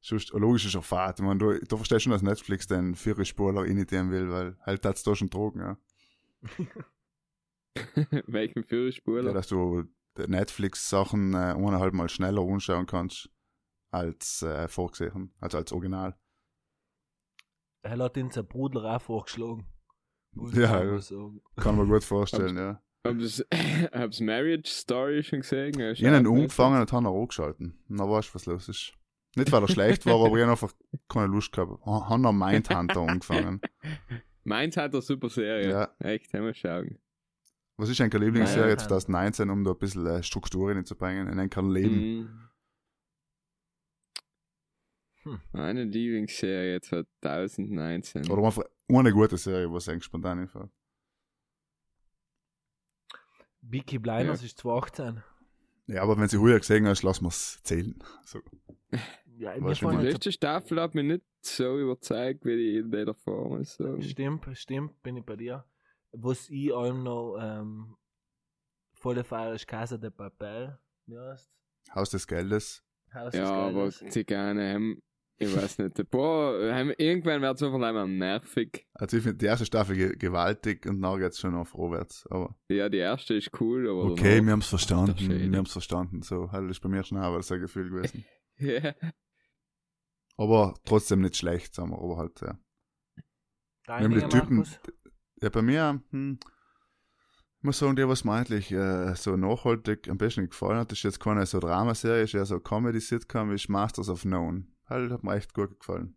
Sonst, 0.00 0.30
logisch 0.32 0.66
ist 0.66 0.74
er 0.76 0.82
fad. 0.82 1.18
Ich 1.18 1.24
meine, 1.24 1.38
du, 1.38 1.58
du 1.58 1.76
verstehst 1.76 2.02
schon, 2.04 2.12
dass 2.12 2.22
Netflix 2.22 2.68
den 2.68 2.94
vier 2.94 3.24
Spuler 3.24 3.64
initiieren 3.66 4.10
will, 4.12 4.30
weil 4.30 4.56
halt 4.64 4.84
hat's 4.84 5.02
da 5.02 5.16
schon 5.16 5.30
Drogen, 5.30 5.60
ja. 5.60 5.76
Welchen 8.26 8.64
Führerspur? 8.64 9.22
ja 9.24 9.32
dass 9.32 9.48
du 9.48 9.84
Netflix-Sachen 10.16 11.34
äh, 11.34 11.36
eineinhalb 11.56 11.94
Mal 11.94 12.08
schneller 12.08 12.42
anschauen 12.42 12.86
kannst 12.86 13.30
als 13.92 14.42
äh, 14.42 14.68
vorgesehen, 14.68 15.32
also 15.40 15.58
als 15.58 15.72
Original. 15.72 16.16
Er 17.84 17.98
hat 17.98 18.16
ihn 18.16 18.30
sein 18.30 18.46
Bruder 18.46 18.96
auch 18.96 19.02
vorgeschlagen. 19.02 19.66
Muss 20.34 20.54
Ja. 20.54 20.80
Kann 21.56 21.76
man 21.76 21.88
gut 21.88 22.04
vorstellen, 22.04 22.56
ja. 22.56 22.82
Hab's, 23.06 23.44
hab's 23.92 24.20
Marriage 24.20 24.70
Story 24.70 25.22
schon 25.22 25.40
gesehen? 25.40 25.78
Ich 25.78 26.04
habe 26.04 26.16
ihn 26.16 26.26
angefangen 26.26 26.80
und 26.80 26.92
habe 26.92 27.04
ihn 27.04 27.20
angeschalten. 27.20 27.84
Dann 27.88 28.08
weißt 28.08 28.30
du, 28.30 28.34
was 28.34 28.46
los 28.46 28.68
ist. 28.68 28.94
Nicht, 29.34 29.50
weil 29.50 29.62
er 29.62 29.68
schlecht 29.68 30.06
war, 30.06 30.14
aber 30.24 30.36
ich 30.36 30.42
habe 30.42 30.52
einfach 30.52 30.72
keine 31.08 31.26
Lust 31.28 31.52
gehabt. 31.52 31.84
Haben 31.84 32.22
noch 32.22 32.32
Mindhunter 32.32 33.00
angefangen. 33.08 33.60
Hat 34.48 34.76
eine 34.76 35.02
super 35.02 35.28
Serie. 35.28 35.70
Ja. 35.70 35.94
Echt, 35.98 36.32
haben 36.34 36.44
wir 36.44 36.54
schauen. 36.54 36.98
Was 37.78 37.88
ist 37.88 38.00
eigentlich 38.00 38.22
Lieblingsserie 38.22 38.76
Mindhunter. 38.76 38.88
2019, 38.88 39.50
um 39.50 39.64
da 39.64 39.70
ein 39.72 39.78
bisschen 39.78 40.06
äh, 40.06 40.22
Struktur 40.22 40.70
reinzubringen 40.70 41.28
in 41.28 41.40
ein 41.40 41.70
Leben? 41.70 42.18
Mhm. 42.18 42.48
Hm. 45.22 45.40
Meine 45.52 45.84
Lieblingsserie 45.84 46.80
2019. 46.80 48.30
Oder 48.30 48.44
einfach 48.44 48.64
eine 48.88 49.12
gute 49.12 49.36
Serie, 49.36 49.72
was 49.72 49.88
eigentlich 49.88 50.04
spontan 50.04 50.40
einfällt. 50.40 50.70
Vicky 53.60 53.98
Blinders 53.98 54.42
ist 54.42 54.58
2018. 54.58 55.22
Ja, 55.86 56.02
aber 56.02 56.18
wenn 56.18 56.28
sie 56.28 56.38
früher 56.38 56.58
gesehen 56.58 56.86
hast, 56.86 57.02
lassen 57.02 57.24
wir 57.24 57.28
es 57.28 57.62
zählen. 57.62 58.02
So. 58.24 58.40
Ja, 59.36 59.58
mir 59.58 59.74
Die 59.74 60.06
letzte 60.06 60.32
Staffel 60.32 60.80
hat 60.80 60.94
mich 60.94 61.04
nicht 61.04 61.24
so 61.40 61.78
überzeugt 61.78 62.44
wie 62.44 62.82
die, 62.82 63.04
davor. 63.04 63.48
Muss 63.48 63.60
ich 63.62 63.68
sagen. 63.70 64.02
Stimmt, 64.02 64.46
stimmt, 64.56 65.02
bin 65.02 65.16
ich 65.16 65.24
bei 65.24 65.36
dir. 65.36 65.64
Was 66.12 66.48
ich 66.50 66.74
allem 66.74 67.02
noch 67.02 67.38
ähm, 67.40 67.96
volle 68.92 69.24
Feier 69.24 69.54
ist 69.54 69.66
Casa 69.66 69.96
de 69.96 70.10
Papel. 70.10 70.78
Wie 71.06 71.18
heißt 71.18 71.50
Haus 71.94 72.10
des 72.10 72.26
Geldes. 72.26 72.84
Haus 73.12 73.32
des 73.32 73.40
Ja, 73.40 73.50
aber 73.50 73.88
Geldes. 73.88 74.12
Zigane 74.12 74.74
haben, 74.74 75.02
ich 75.42 75.56
weiß 75.56 75.78
nicht, 75.78 76.10
boah, 76.10 76.72
haben, 76.72 76.92
irgendwann 76.98 77.42
wird 77.42 77.56
es 77.56 77.62
einfach 77.62 77.80
einmal 77.80 78.08
nervig. 78.08 78.86
Also 78.94 79.16
ich 79.16 79.22
finde 79.22 79.38
die 79.38 79.46
erste 79.46 79.66
Staffel 79.66 79.96
ge 79.96 80.16
gewaltig 80.16 80.86
und 80.86 81.00
dann 81.02 81.18
geht's 81.18 81.38
schon 81.40 81.54
auf 81.54 81.68
vorwärts. 81.70 82.26
Aber 82.30 82.54
Ja, 82.68 82.88
die 82.88 82.98
erste 82.98 83.34
ist 83.34 83.50
cool, 83.60 83.88
aber. 83.88 84.12
okay, 84.12 84.42
wir 84.44 84.52
haben's 84.52 84.66
verstanden. 84.68 85.10
Alter 85.10 85.22
Schwede. 85.24 85.50
Wir 85.50 85.58
haben's 85.58 85.72
verstanden. 85.72 86.22
So, 86.22 86.50
halt 86.52 86.70
ist 86.70 86.80
bei 86.80 86.88
mir 86.88 87.02
schon 87.04 87.18
auch 87.18 87.40
so 87.42 87.54
ein 87.54 87.60
Gefühl 87.60 87.90
gewesen. 87.90 88.24
Ja. 88.58 88.94
Aber 90.36 90.74
trotzdem 90.84 91.20
nicht 91.20 91.36
schlecht, 91.36 91.74
sagen 91.74 91.90
wir, 91.90 91.98
aber 91.98 92.16
halt, 92.16 92.40
ja. 92.40 92.58
Deine, 93.86 94.10
wir 94.14 94.22
haben 94.22 94.30
die 94.30 94.38
Typen- 94.38 94.56
Markus? 94.58 94.80
Ja, 95.40 95.48
bei 95.48 95.62
mir, 95.62 96.00
hm, 96.10 96.38
ich 97.58 97.64
muss 97.64 97.78
sagen, 97.78 97.96
der, 97.96 98.08
was 98.08 98.24
mir 98.24 98.32
eigentlich 98.32 98.70
äh, 98.72 99.14
so 99.14 99.36
nachhaltig 99.36 100.08
am 100.08 100.18
besten 100.18 100.48
gefallen 100.48 100.78
hat, 100.78 100.92
ist 100.92 101.02
jetzt 101.02 101.20
keine 101.20 101.44
so 101.46 101.60
Dramaserie, 101.60 102.22
ist 102.22 102.34
eher 102.34 102.44
so 102.46 102.60
Comedy-Sitcom, 102.60 103.52
ist 103.52 103.68
Masters 103.68 104.08
of 104.08 104.22
Known. 104.22 104.71
Halt, 104.92 105.10
hat 105.12 105.24
mir 105.24 105.34
echt 105.34 105.54
gut 105.54 105.78
gefallen. 105.80 106.16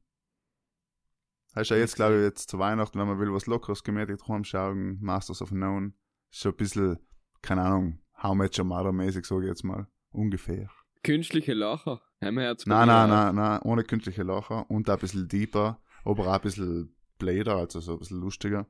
Heißt 1.56 1.70
ja 1.70 1.78
jetzt, 1.78 1.96
glaube 1.96 2.16
ich, 2.18 2.22
jetzt 2.24 2.50
zu 2.50 2.60
Weihnachten, 2.60 3.00
wenn 3.00 3.08
man 3.08 3.20
will, 3.20 3.32
was 3.34 3.46
Lockeres 3.46 3.84
gemütlich 3.84 4.20
drum 4.20 4.44
schauen, 4.44 5.00
Masters 5.02 5.42
of 5.42 5.50
Known. 5.50 5.94
So 6.30 6.50
ein 6.50 6.56
bisschen, 6.56 7.00
keine 7.42 7.62
Ahnung, 7.62 8.00
How 8.22 8.36
Much 8.36 8.62
Mother 8.62 8.92
mäßig, 8.92 9.26
sage 9.26 9.44
ich 9.44 9.50
jetzt 9.50 9.64
mal. 9.64 9.88
Ungefähr. 10.10 10.70
Künstliche 11.04 11.54
Lacher. 11.54 12.02
Haben 12.22 12.36
wir 12.36 12.50
jetzt 12.50 12.68
Nein, 12.68 12.88
nein, 12.88 13.10
nein, 13.10 13.36
nein, 13.36 13.62
ohne 13.64 13.84
künstliche 13.84 14.24
Lacher 14.24 14.70
und 14.70 14.90
ein 14.90 15.00
bisschen 15.00 15.28
deeper, 15.28 15.82
aber 16.04 16.28
auch 16.28 16.34
ein 16.34 16.42
bisschen 16.42 16.96
blader, 17.20 17.58
also 17.58 17.80
so 17.80 17.94
ein 17.94 18.00
bisschen 18.00 18.20
lustiger. 18.20 18.68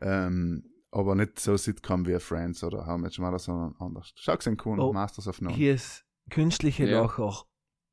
Ähm, 0.00 0.64
aber 0.90 1.14
nicht 1.14 1.38
so 1.38 1.56
Sitcom 1.56 2.06
wie 2.06 2.18
Friends 2.20 2.62
oder 2.64 2.86
How 2.86 2.98
Much 2.98 3.18
Mother, 3.18 3.38
sondern 3.38 3.74
anders. 3.78 4.12
Schau 4.16 4.36
gesehen, 4.36 4.56
cool, 4.64 4.80
Oh, 4.80 4.92
Masters 4.92 5.26
of 5.28 5.40
None. 5.42 5.54
Hier 5.54 5.74
ist 5.74 6.06
künstliche 6.30 6.88
Ja. 6.88 7.02
Lacher. 7.02 7.44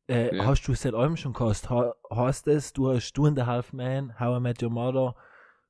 Äh, 0.07 0.35
Ja. 0.35 0.45
Hast 0.45 0.67
du 0.67 0.73
seit 0.73 0.93
allem 0.93 1.15
schon 1.17 1.33
gehasst? 1.33 1.69
Ha, 1.69 1.95
hast 2.09 2.47
es, 2.47 2.73
du 2.73 2.89
hast 2.91 3.13
Two 3.13 3.25
and 3.25 3.39
a 3.39 3.45
Half 3.45 3.71
Man, 3.73 4.19
How 4.19 4.37
I 4.37 4.41
Met 4.41 4.61
Your 4.61 4.69
Mother, 4.69 5.15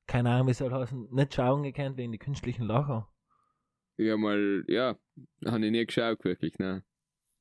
keine 0.07 0.31
Ahnung, 0.31 0.47
wie 0.47 0.53
soll 0.53 0.73
heißen, 0.73 1.09
nicht 1.11 1.33
schauen 1.33 1.63
gekannt 1.63 1.97
wegen 1.97 2.11
die 2.11 2.17
künstlichen 2.17 2.63
Lacher. 2.65 3.09
Ja, 3.97 4.17
mal, 4.17 4.63
ja, 4.67 4.97
habe 5.45 5.65
ich 5.65 5.71
nie 5.71 5.85
geschaut, 5.85 6.23
wirklich, 6.23 6.57
ne. 6.57 6.83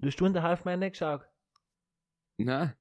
Du 0.01 0.07
hast 0.09 0.17
Two 0.19 0.27
and 0.27 0.37
a 0.37 0.43
Half 0.43 0.65
Man 0.65 0.81
nicht 0.81 0.93
geschaut? 0.93 1.23
Nein. 2.37 2.75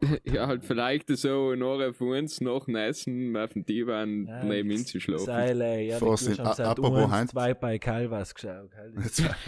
ja, 0.24 0.46
halt 0.46 0.64
vielleicht 0.64 1.08
so 1.16 1.54
nachher 1.56 1.92
von 1.92 2.10
uns 2.18 2.40
nach 2.40 2.64
dem 2.66 2.76
Essen 2.76 3.36
auf 3.36 3.52
dem 3.52 3.64
Divan 3.66 4.26
Ja, 4.26 4.44
neben 4.44 4.70
ihm 4.70 4.78
das- 4.78 4.86
zu 4.86 5.00
schlafen. 5.00 5.24
Seile, 5.26 5.82
ja, 5.82 5.98
seit 5.98 6.60
apropos 6.60 7.04
uns 7.04 7.12
Heinz- 7.12 7.30
zwei 7.32 7.54
bei 7.54 7.78
Calvas 7.78 8.34
geschaut. 8.34 8.70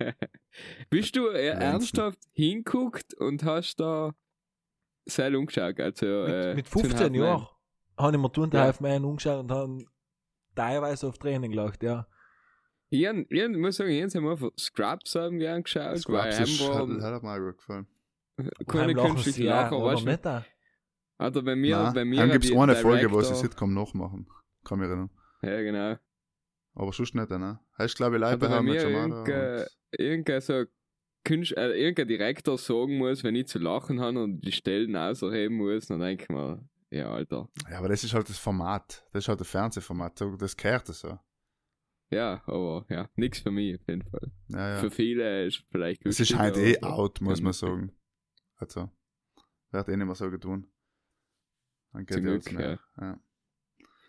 Bist 0.90 1.16
du 1.16 1.28
äh, 1.28 1.48
ernsthaft 1.48 2.18
hinguckt 2.32 3.14
und 3.14 3.44
hast 3.44 3.76
da 3.80 4.14
sehr 5.06 5.36
umgeschaut? 5.38 5.78
Also, 5.80 6.06
äh, 6.06 6.54
Mit, 6.54 6.56
mit 6.56 6.70
Two 6.72 6.80
and 6.80 6.94
a 6.94 6.98
15 6.98 7.00
Half 7.00 7.10
Men. 7.10 7.20
Jahren 7.20 7.48
habe 7.98 8.16
ich 8.16 8.22
mir 8.22 8.28
a 8.28 8.48
Ja. 8.56 8.60
Half 8.64 8.80
Man 8.80 9.04
umgeschaut 9.04 9.40
und 9.40 9.52
habe 9.52 9.84
teilweise 10.54 11.08
auf 11.08 11.18
Tränen 11.18 11.50
gelacht, 11.50 11.82
ja. 11.82 12.06
Ich, 12.90 13.02
ich 13.02 13.48
muss 13.56 13.76
sagen, 13.76 13.90
ich 13.90 14.14
habe 14.14 14.30
einfach 14.30 14.50
Scrubs 14.58 15.14
haben 15.16 15.38
gern 15.38 15.62
geschaut, 15.64 15.98
Scrubs 15.98 16.38
weil 16.38 16.42
ist, 16.44 16.68
hat, 16.68 16.74
haben 16.74 17.02
hat 17.02 17.22
mir 17.22 17.32
auch 17.32 17.56
gefallen. 17.56 17.86
Keine 18.66 18.94
Heim 18.94 19.16
lachen 19.16 19.82
weißt 19.82 20.02
du? 20.02 20.06
nicht 20.06 20.24
da. 20.24 20.44
Also 21.18 21.42
bei 21.42 21.54
mir, 21.54 21.76
Nein, 21.76 21.94
bei 21.94 22.04
mir 22.04 22.16
dann 22.16 22.30
gibt's 22.32 22.48
die 22.48 22.56
eine 22.56 22.74
Folge, 22.74 23.10
wo 23.10 23.20
sie 23.20 23.34
Sitcom 23.34 23.72
nachmachen. 23.72 24.26
Kann 24.64 24.78
mich 24.78 24.88
erinnern. 24.88 25.10
Ja, 25.42 25.62
genau. 25.62 25.96
Aber 26.74 26.92
sonst 26.92 27.14
nicht, 27.14 27.30
ne? 27.30 27.60
Heißt, 27.78 27.96
glaube 27.96 28.16
ich, 28.16 28.20
live 28.20 28.42
Also 28.42 28.56
Your 28.56 29.66
irgendein, 29.92 30.40
so 30.40 30.64
Künst, 31.24 31.56
äh, 31.56 31.72
irgendein 31.72 32.08
Direktor 32.08 32.58
sagen 32.58 32.98
muss, 32.98 33.24
wenn 33.24 33.34
ich 33.34 33.46
zu 33.46 33.58
lachen 33.58 34.00
habe 34.00 34.22
und 34.22 34.40
die 34.40 34.52
Stellen 34.52 34.94
ausheben 34.94 35.56
muss, 35.56 35.86
dann 35.86 36.00
denke 36.00 36.24
ich 36.24 36.28
mir, 36.28 36.68
ja, 36.90 37.10
Alter. 37.10 37.48
Ja, 37.70 37.78
aber 37.78 37.88
das 37.88 38.04
ist 38.04 38.12
halt 38.12 38.28
das 38.28 38.38
Format. 38.38 39.06
Das 39.12 39.24
ist 39.24 39.28
halt 39.28 39.40
das 39.40 39.48
Fernsehformat. 39.48 40.20
Das 40.38 40.56
gehört 40.56 40.86
so. 40.88 41.18
Ja, 42.10 42.42
aber 42.46 42.84
ja, 42.90 43.08
nichts 43.16 43.40
für 43.40 43.50
mich 43.50 43.80
auf 43.80 43.88
jeden 43.88 44.02
Fall. 44.02 44.30
Ja, 44.48 44.74
ja. 44.74 44.76
Für 44.76 44.90
viele 44.90 45.46
ist 45.46 45.64
vielleicht 45.70 46.04
Es 46.04 46.20
ist 46.20 46.36
halt 46.36 46.56
eh 46.56 46.80
out, 46.82 47.20
muss 47.20 47.40
man 47.40 47.52
sagen. 47.52 47.92
Also, 48.56 48.90
wird 49.70 49.88
eh 49.88 49.96
nicht 49.96 50.06
mehr 50.06 50.14
so 50.14 50.30
getan. 50.30 50.66
Dann 51.92 52.06
geht 52.06 52.16
Zum 52.18 52.26
ja 52.26 52.32
Glück, 52.32 52.52
mehr. 52.52 52.80
Ja. 53.00 53.20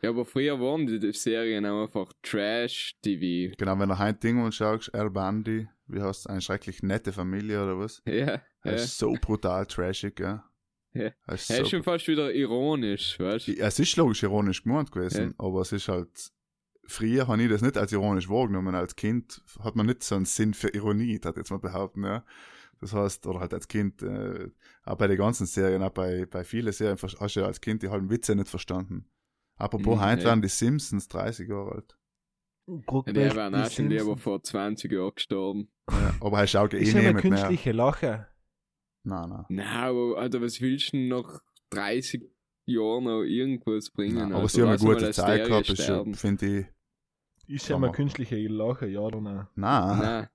Ja, 0.02 0.10
aber 0.10 0.26
früher 0.26 0.60
waren 0.60 0.86
die, 0.86 1.14
Serien 1.14 1.66
auch 1.66 1.84
einfach 1.84 2.14
Trash-TV. 2.22 3.56
Genau, 3.58 3.80
wenn 3.80 3.90
du 3.90 3.98
heute 3.98 4.20
Ding 4.20 4.44
und 4.44 4.54
schaust, 4.54 4.94
El 4.94 5.10
Bandi, 5.10 5.68
wie 5.88 6.02
heißt 6.02 6.30
eine 6.30 6.42
schrecklich 6.42 6.84
nette 6.84 7.12
Familie 7.12 7.64
oder 7.64 7.80
was? 7.80 8.02
Ja, 8.06 8.14
Er 8.14 8.44
ja. 8.64 8.72
ist 8.74 8.98
so 8.98 9.14
brutal 9.20 9.66
trashig, 9.66 10.20
ja. 10.20 10.48
Ja. 10.94 11.12
Er 11.26 11.34
ist 11.34 11.50
Er 11.50 11.58
ist 11.58 11.64
so 11.64 11.66
schon 11.66 11.84
fast 11.84 12.08
wieder 12.08 12.34
ironisch, 12.34 13.20
weißt 13.20 13.48
du? 13.48 13.52
Ja, 13.54 13.68
Es 13.68 13.80
ist 13.80 13.96
logisch 13.96 14.24
ironisch 14.24 14.64
gemeint 14.64 14.92
gewesen, 14.92 15.34
aber 15.38 15.62
es 15.62 15.72
ist 15.72 15.88
halt. 15.88 16.32
Früher 16.88 17.28
habe 17.28 17.42
ich 17.42 17.50
das 17.50 17.64
nicht 17.64 17.78
als 17.78 17.92
ironisch 17.92 18.30
wahrgenommen. 18.30 18.76
Als 18.76 18.96
Kind 18.96 19.42
hat 19.60 19.76
man 19.76 19.88
nicht 19.88 20.04
so 20.04 20.16
einen 20.16 20.26
Sinn 20.26 20.54
für 20.54 20.70
Ironie, 20.70 21.20
das 21.20 21.36
jetzt 21.36 21.50
mal 21.50 21.58
behaupten, 21.58 22.04
ja. 22.04 22.24
Das 22.82 22.94
heißt, 22.94 23.26
oder 23.28 23.40
halt 23.40 23.54
als 23.54 23.68
Kind, 23.68 24.02
äh, 24.04 24.50
auch 24.84 24.96
bei 24.98 25.08
den 25.08 25.18
ganzen 25.18 25.46
Serien, 25.48 25.82
auch 25.84 25.92
bei, 25.92 26.26
bei 26.26 26.44
vielen 26.44 26.72
Serien 26.72 26.98
hast 27.02 27.36
du 27.36 27.40
ja 27.40 27.46
als 27.46 27.62
Kind 27.62 27.82
die 27.84 27.90
halben 27.90 28.10
Witze 28.10 28.36
nicht 28.36 28.50
verstanden. 28.50 29.10
Apropos, 29.58 29.96
Mhm, 29.98 30.02
heute 30.02 30.22
ja. 30.24 30.30
waren 30.30 30.42
die 30.42 30.50
Simpsons 30.50 31.08
30 31.08 31.48
Jahre 31.50 31.72
alt. 31.76 31.98
Guck, 32.86 33.08
Ja, 33.08 33.14
wer 33.16 33.34
der 33.34 33.50
die 33.52 33.56
auch 33.58 33.72
schon 33.72 33.86
lieber 33.90 34.00
Simpsons. 34.02 34.22
vor 34.22 34.44
20 34.44 34.92
Jahren 34.92 35.16
gestorben. 35.16 35.72
Ja, 35.90 36.14
aber 36.20 36.40
er 36.40 36.48
schaut 36.48 36.74
eh 36.74 36.80
Ist 36.80 36.96
eine 36.96 37.14
mehr. 37.14 37.22
künstliche 37.22 37.72
Lache. 37.72 38.28
Nein, 39.04 39.30
nein. 39.30 39.46
Nein, 39.50 39.68
aber 39.68 40.18
Alter, 40.18 40.42
was 40.42 40.60
willst 40.60 40.94
du 40.94 40.98
nach 40.98 41.40
30 41.70 42.24
Jahren 42.66 43.04
noch 43.04 43.22
irgendwas 43.22 43.92
bringen? 43.92 44.16
nein 44.16 44.32
aber 44.32 44.38
Alter? 44.42 44.50
sie 44.50 44.62
haben 44.64 44.70
eine 44.70 44.78
gute 44.80 45.12
Zeit 45.12 45.48
gehabt, 45.48 45.70
ist 45.70 46.20
finde 46.20 46.60
ich. 46.60 46.66
Ist 47.48 47.70
ja 47.70 47.78
mal 47.78 47.92
künstliche 47.92 48.36
Lache, 48.48 48.88
ja 48.88 49.02
oder 49.02 49.22
nein? 49.22 49.48
Nein, 49.56 50.00
Nein, 50.00 50.28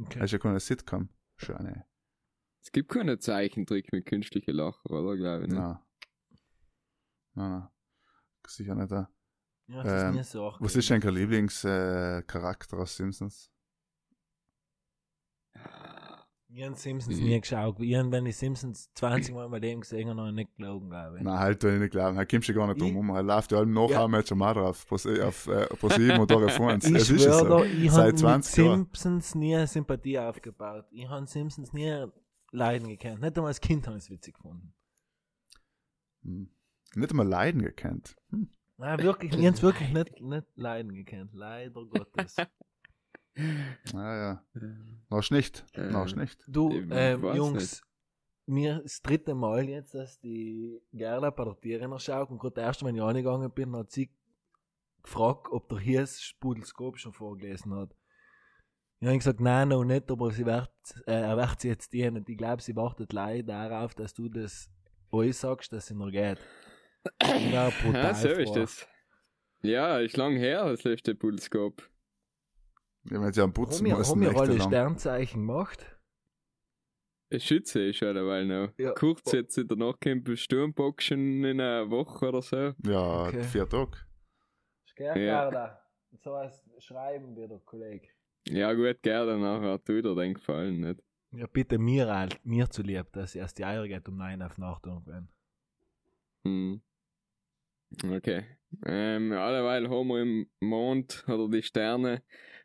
Okay. 0.00 0.18
er 0.18 0.24
ist 0.26 0.32
ja 0.32 0.38
keine 0.38 0.58
Sitcom. 0.60 1.08
Schöne. 1.38 1.86
es 2.62 2.72
gibt 2.72 2.90
keine 2.90 3.18
Zeichentrick 3.18 3.92
mit 3.92 4.06
künstlichen 4.06 4.54
Lacher, 4.54 4.90
oder? 4.90 5.16
Glaube 5.16 5.44
ich 5.44 5.48
nicht. 5.50 5.58
Nein. 5.58 5.78
Nein, 7.34 7.50
nein. 7.50 7.68
Sicher 8.46 8.74
nicht. 8.74 8.90
Äh. 8.92 9.04
Ja, 9.70 9.82
das 9.82 10.02
Ähm, 10.02 10.08
ist 10.10 10.14
mir 10.16 10.24
so 10.24 10.56
Was 10.60 10.76
ist 10.76 10.88
denn 10.90 11.00
dein 11.00 11.14
Lieblingscharakter 11.14 12.76
äh, 12.76 12.80
aus 12.80 12.96
Simpsons? 12.96 13.50
Ich 16.50 16.64
habe 16.64 16.74
Simpsons 16.76 17.18
nie 17.18 17.38
geschaut. 17.38 17.78
Ich 17.78 17.94
habe, 17.94 18.10
wenn 18.10 18.24
ich 18.24 18.36
Simpsons 18.36 18.90
20 18.94 19.34
Mal 19.34 19.44
in 19.44 19.50
meinem 19.50 19.60
Leben 19.62 19.80
gesehen 19.82 20.08
habe, 20.08 20.16
noch 20.16 20.32
nicht 20.32 20.56
gelogen, 20.56 20.88
glaube 20.88 21.18
ich. 21.18 21.22
Nein, 21.22 21.38
halt, 21.38 21.62
ich 21.62 21.78
nicht 21.78 21.90
glauben. 21.90 22.16
Da 22.16 22.24
kommst 22.24 22.48
du 22.48 22.54
gar 22.54 22.66
nicht 22.68 22.80
drum 22.80 22.88
Ich- 22.88 22.96
rum. 22.96 23.10
Er 23.10 23.22
läuft 23.22 23.52
ja 23.52 23.64
nach 23.66 23.90
Ja. 23.90 24.00
ja. 24.00 24.08
Match 24.08 24.32
am 24.32 24.40
Adler 24.42 24.62
auf, 24.68 24.86
Pro- 24.86 24.94
auf 24.96 25.46
äh, 25.46 25.66
ProSieben 25.76 26.18
und 26.20 26.32
auf 26.32 26.60
1. 26.60 26.86
Ich 26.86 26.94
Es 26.94 27.10
ist 27.10 27.24
ja 27.26 27.38
schwöre, 27.38 27.58
so. 27.58 27.64
ich 27.64 27.90
Seit 27.90 27.98
habe 28.00 28.06
mit 28.12 28.18
20 28.18 28.56
Jahren. 28.64 28.78
Simpsons 28.84 29.34
nie 29.34 29.66
Sympathie 29.66 30.18
aufgebaut. 30.18 30.86
Ich 30.90 31.06
habe 31.06 31.26
Simpsons 31.26 31.72
nie 31.74 32.06
leiden 32.50 32.88
gekannt. 32.88 33.20
Nicht 33.20 33.36
einmal 33.36 33.50
als 33.50 33.60
Kind 33.60 33.86
habe 33.86 33.98
ich 33.98 34.04
es 34.04 34.10
witzig 34.10 34.34
gefunden. 34.34 34.72
Hm. 36.22 36.48
Nicht 36.94 37.10
einmal 37.10 37.28
Leiden 37.28 37.60
gekannt. 37.60 38.16
Hm. 38.30 38.48
Nein, 38.78 39.02
wirklich, 39.02 39.32
ich 39.32 39.38
habe 39.44 39.54
es 39.54 39.62
wirklich 39.62 39.92
nicht, 39.92 40.18
nicht 40.22 40.46
leiden 40.54 40.94
gekannt. 40.94 41.30
Leider 41.34 41.84
Gottes. 41.84 42.36
Naja. 43.92 44.42
Noch 45.10 45.30
nicht. 45.30 45.64
Äh, 45.74 45.90
Noch 45.90 46.14
nicht. 46.14 46.42
Du, 46.48 46.70
ähm, 46.72 47.22
weiß 47.22 47.36
Jungs, 47.36 47.82
mir 48.46 48.80
das 48.82 49.00
dritte 49.02 49.34
Mal 49.34 49.68
jetzt, 49.68 49.94
dass 49.94 50.18
die 50.20 50.80
Gerda 50.92 51.30
bei 51.30 51.44
der 51.44 51.60
Tierrenner 51.60 51.98
schaut 51.98 52.30
und 52.30 52.38
gerade 52.38 52.54
das 52.56 52.64
erste 52.64 52.84
Mal, 52.84 52.90
wenn 52.90 52.96
ich 52.96 53.02
angegangen 53.02 53.50
bin, 53.50 53.76
hat 53.76 53.90
sie 53.90 54.10
gefragt, 55.02 55.48
ob 55.50 55.68
der 55.68 55.78
Hirs 55.78 56.20
Spudelskop 56.22 56.98
schon 56.98 57.12
vorgelesen 57.12 57.74
hat. 57.74 57.94
Ich 59.00 59.06
habe 59.06 59.18
gesagt, 59.18 59.40
nein, 59.40 59.68
noch 59.68 59.84
nicht, 59.84 60.10
aber 60.10 60.32
sie 60.32 60.44
wird, 60.44 60.70
äh, 61.06 61.12
er 61.12 61.36
wird 61.36 61.60
sie 61.60 61.68
jetzt 61.68 61.92
dienen. 61.92 62.16
Und 62.16 62.28
ich 62.28 62.36
glaube, 62.36 62.60
sie 62.62 62.74
wartet 62.74 63.12
leider 63.12 63.68
darauf, 63.68 63.94
dass 63.94 64.12
du 64.12 64.28
das 64.28 64.68
alles 65.12 65.40
sagst, 65.40 65.72
dass 65.72 65.86
sie 65.86 65.94
noch 65.94 66.10
geht. 66.10 66.38
Ja, 67.52 67.70
brutal. 67.70 67.92
Ja, 68.04 68.14
so 68.14 68.28
ist 68.28 68.56
das. 68.56 68.88
Ja, 69.62 69.98
ist 70.00 70.16
lang 70.16 70.36
her, 70.36 70.64
das 70.68 70.84
letzte 70.84 71.14
Pulskop. 71.14 71.88
Ja, 73.10 73.20
wenn 73.22 73.32
sie 73.32 73.40
am 73.40 73.48
Haben 73.48 73.54
Putzen 73.54 73.86
wir, 73.86 73.96
müssen, 73.96 74.10
haben 74.10 74.20
wir 74.20 74.28
alle 74.30 74.48
nächtelang. 74.54 74.68
Sternzeichen 74.68 75.40
gemacht? 75.46 75.94
Ein 77.30 77.40
Schütze 77.40 77.88
ist 77.88 77.96
schon 77.96 78.14
derweil 78.14 78.46
noch. 78.46 78.72
Ja. 78.78 78.92
Kurz 78.92 79.32
jetzt 79.32 79.58
in 79.58 79.68
der 79.68 79.76
Nachtcamp 79.76 80.28
Sturmboxen 80.36 81.44
in 81.44 81.60
einer 81.60 81.90
Woche 81.90 82.28
oder 82.28 82.42
so. 82.42 82.72
Ja, 82.84 83.26
Okay. 83.28 83.42
vier 83.44 83.68
Tage. 83.68 83.98
Gell, 84.96 85.06
Ja. 85.26 85.42
Gerda? 85.50 85.82
So 86.24 86.36
heißt 86.36 86.68
schreiben 86.82 87.36
wir, 87.36 87.48
der 87.48 87.60
Kollege. 87.60 88.08
Ja 88.48 88.72
gut, 88.72 89.02
gerne 89.02 89.38
nachher 89.38 89.72
hat 89.72 89.86
dir 89.88 90.02
den 90.02 90.34
gefallen, 90.34 90.80
nicht? 90.80 91.02
Ja, 91.32 91.46
bitte 91.46 91.78
mir, 91.78 92.08
halt, 92.08 92.40
mir 92.44 92.70
zu 92.70 92.82
lieb, 92.82 93.12
dass 93.12 93.34
erst 93.34 93.58
die 93.58 93.64
Eier 93.64 93.86
geht 93.86 94.08
um 94.08 94.16
9 94.16 94.40
auf 94.42 94.56
Nacht 94.56 94.86
irgendwann. 94.86 95.28
Hm. 96.46 96.80
Okay. 98.10 98.44
Ähm, 98.86 99.32
alleweil 99.32 99.88
haben 99.88 100.08
wir 100.08 100.22
im 100.22 100.50
Mond 100.60 101.24
oder 101.28 101.48
die 101.48 101.62
Sterne, 101.62 102.22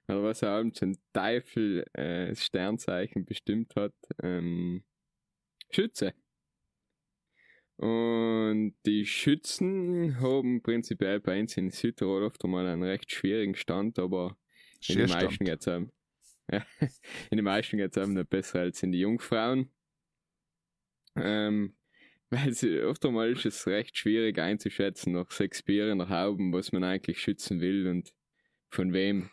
oder 0.07 0.23
was 0.23 0.41
er 0.41 0.49
abends 0.49 0.81
ein 0.81 0.97
Teufel 1.13 1.85
äh, 1.93 2.35
Sternzeichen 2.35 3.25
bestimmt 3.25 3.75
hat, 3.75 3.93
ähm, 4.21 4.83
Schütze. 5.71 6.13
Und 7.77 8.75
die 8.85 9.05
Schützen 9.05 10.19
haben 10.19 10.61
prinzipiell 10.61 11.19
bei 11.19 11.39
uns 11.39 11.57
in 11.57 11.71
Südtirol 11.71 12.23
oft 12.23 12.43
einmal 12.43 12.67
einen 12.67 12.83
recht 12.83 13.11
schwierigen 13.11 13.55
Stand, 13.55 13.97
aber 13.99 14.37
in 14.87 14.97
den 14.97 15.09
meisten 15.09 15.45
geht's 15.45 15.67
einem. 15.67 15.91
Ja, 16.51 16.65
in 17.31 17.37
den 17.37 17.45
meisten 17.45 17.77
geht's 17.77 17.97
einem 17.97 18.13
nicht 18.13 18.29
besser 18.29 18.59
als 18.59 18.83
in 18.83 18.91
die 18.91 18.99
Jungfrauen. 18.99 19.71
Ähm, 21.15 21.75
weil 22.29 22.53
sie, 22.53 22.81
oft 22.81 23.05
einmal 23.05 23.31
ist 23.31 23.45
es 23.45 23.67
recht 23.67 23.97
schwierig 23.97 24.39
einzuschätzen 24.39 25.13
nach 25.13 25.29
sechs 25.31 25.61
Bier 25.61 25.91
in 25.91 25.99
der 25.99 26.09
Hauben, 26.09 26.51
was 26.51 26.71
man 26.71 26.83
eigentlich 26.83 27.21
schützen 27.21 27.61
will 27.61 27.87
und 27.87 28.13
von 28.69 28.93
wem. 28.93 29.29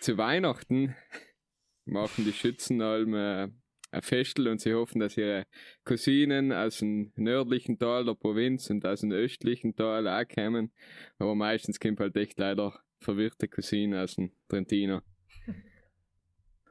Zu 0.00 0.16
Weihnachten 0.16 0.96
machen 1.84 2.24
die 2.24 2.32
Schützen 2.32 2.80
äh, 2.80 3.48
ein 3.92 4.02
Festel 4.02 4.48
und 4.48 4.58
sie 4.58 4.72
hoffen, 4.72 4.98
dass 4.98 5.18
ihre 5.18 5.44
Cousinen 5.84 6.52
aus 6.52 6.78
dem 6.78 7.12
nördlichen 7.16 7.78
Teil 7.78 8.06
der 8.06 8.14
Provinz 8.14 8.70
und 8.70 8.86
aus 8.86 9.02
dem 9.02 9.12
östlichen 9.12 9.76
Teil 9.76 10.08
auch 10.08 10.26
kommen. 10.26 10.72
Aber 11.18 11.34
meistens 11.34 11.78
kommt 11.78 12.00
halt 12.00 12.16
echt 12.16 12.38
leider 12.38 12.80
verwirrte 13.00 13.46
Cousine 13.46 14.02
aus 14.02 14.14
dem 14.14 14.32
Trentino. 14.48 15.02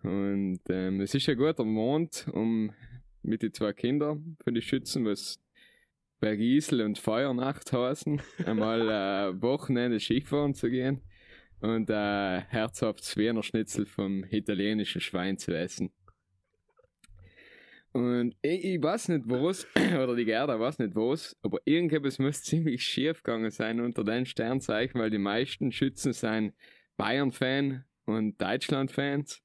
Und 0.02 0.62
ähm, 0.70 1.00
es 1.02 1.14
ist 1.14 1.30
ein 1.30 1.38
guter 1.38 1.66
Mond, 1.66 2.28
um 2.32 2.74
mit 3.22 3.44
den 3.44 3.54
zwei 3.54 3.74
Kindern 3.74 4.38
für 4.44 4.52
die 4.52 4.62
Schützen, 4.64 5.06
was 5.06 5.40
Bergisel 6.20 6.82
und 6.82 6.98
Feuernacht 6.98 7.72
heißen, 7.72 8.22
einmal 8.44 8.90
äh, 8.90 9.40
Wochenende 9.40 10.00
Skifahren 10.00 10.56
zu 10.56 10.72
gehen 10.72 11.04
und 11.62 11.90
äh, 11.90 12.42
herzhaftes 12.42 13.18
Wiener 13.18 13.44
Schnitzel 13.44 13.86
vom 13.86 14.24
italienischen 14.30 15.02
Schwein 15.02 15.38
zu 15.38 15.56
essen. 15.56 15.92
Und 17.92 18.36
ich, 18.42 18.64
ich 18.64 18.82
weiß 18.82 19.10
nicht 19.10 19.24
was, 19.28 19.68
oder 19.76 20.16
die 20.16 20.26
Gerda 20.26 20.60
weiß 20.60 20.80
nicht 20.80 20.96
was, 20.96 21.36
aber 21.42 21.60
irgendetwas 21.66 22.20
muss 22.20 22.44
ziemlich 22.44 22.84
schief 22.84 23.24
gegangen 23.24 23.52
sein 23.52 23.80
unter 23.80 24.04
den 24.04 24.26
Sternzeichen, 24.26 25.00
weil 25.00 25.10
die 25.10 25.18
meisten 25.18 25.72
Schützen 25.72 26.14
sind 26.14 26.54
Bayern-Fan 26.98 27.84
und 28.06 28.40
Deutschland-Fans. 28.40 29.42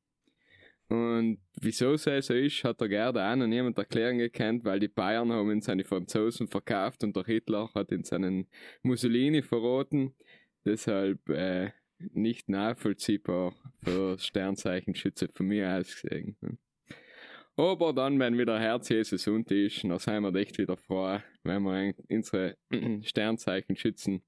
Und 0.89 1.39
wieso 1.61 1.95
es 1.95 2.03
so 2.03 2.35
ist, 2.35 2.63
hat 2.63 2.81
der 2.81 2.89
Gerda 2.89 3.33
auch 3.33 3.37
noch 3.37 3.47
niemand 3.47 3.79
erklären 3.79 4.19
gekannt, 4.19 4.65
weil 4.65 4.79
die 4.79 4.89
Bayern 4.89 5.33
haben 5.33 5.51
ihn 5.51 5.63
seine 5.63 5.85
Franzosen 5.85 6.47
verkauft 6.47 7.03
und 7.03 7.17
der 7.17 7.25
Hitler 7.25 7.71
hat 7.75 7.91
ihn 7.91 8.05
seinen 8.05 8.49
Mussolini 8.83 9.43
verraten. 9.43 10.15
Deshalb 10.67 11.27
äh, 11.31 11.71
nicht 11.99 12.49
nachvollziehbar 12.49 13.55
für 13.85 14.19
Sternzeichen-Schütze 14.19 15.29
von 15.35 15.47
mir 15.47 15.69
aus 15.71 15.95
gesehen. 16.01 16.37
Aber 17.57 17.93
dann, 17.93 18.19
wenn 18.19 18.37
wieder 18.37 18.59
Herz 18.59 18.89
Jesus 18.89 19.29
und 19.29 19.51
ist, 19.53 19.85
dann 19.85 19.99
sind 19.99 20.23
wir 20.25 20.35
echt 20.35 20.59
wieder 20.59 20.77
froh, 20.77 21.21
wenn 21.45 21.63
wir 21.63 21.73
ein- 21.73 21.95
unsere 22.09 22.57
Sternzeichen 23.05 23.77
schützen 23.77 24.23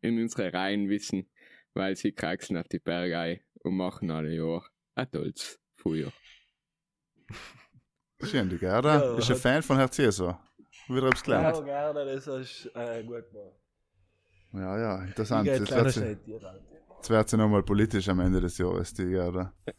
in 0.00 0.20
unsere 0.20 0.52
Reihen 0.52 0.88
wissen, 0.88 1.30
weil 1.74 1.94
sie 1.94 2.10
kraxeln 2.12 2.58
auf 2.58 2.66
die 2.68 2.80
Berge 2.80 3.40
und 3.62 3.76
machen 3.76 4.10
alle 4.10 4.34
Jahr 4.34 4.68
ein 4.96 5.08
tolles 5.10 5.60
Feuer. 5.76 6.12
Schön, 8.22 8.48
die 8.48 8.58
Gerda. 8.58 9.12
Ja, 9.12 9.18
ist 9.18 9.30
ein 9.30 9.36
Fan 9.36 9.62
von 9.62 9.76
Herr 9.76 9.90
Cäsar. 9.90 10.42
Wieder 10.88 11.10
Ja, 11.14 11.22
gelernt. 11.22 11.64
Gerda, 11.64 12.04
das 12.04 12.26
hast 12.26 12.64
du 12.64 12.68
äh, 12.78 13.04
gut 13.04 13.30
gemacht. 13.30 13.54
Ja, 14.56 14.78
ja, 14.78 15.02
interessant. 15.04 15.46
Jetzt 15.46 15.70
wird, 15.70 15.96
halt. 15.96 16.18
jetzt 16.96 17.10
wird 17.10 17.28
sie 17.28 17.36
nochmal 17.36 17.62
politisch 17.62 18.08
am 18.08 18.20
Ende 18.20 18.40
des 18.40 18.58
Jahres, 18.58 18.92
die 18.94 19.06
Gerda. 19.06 19.52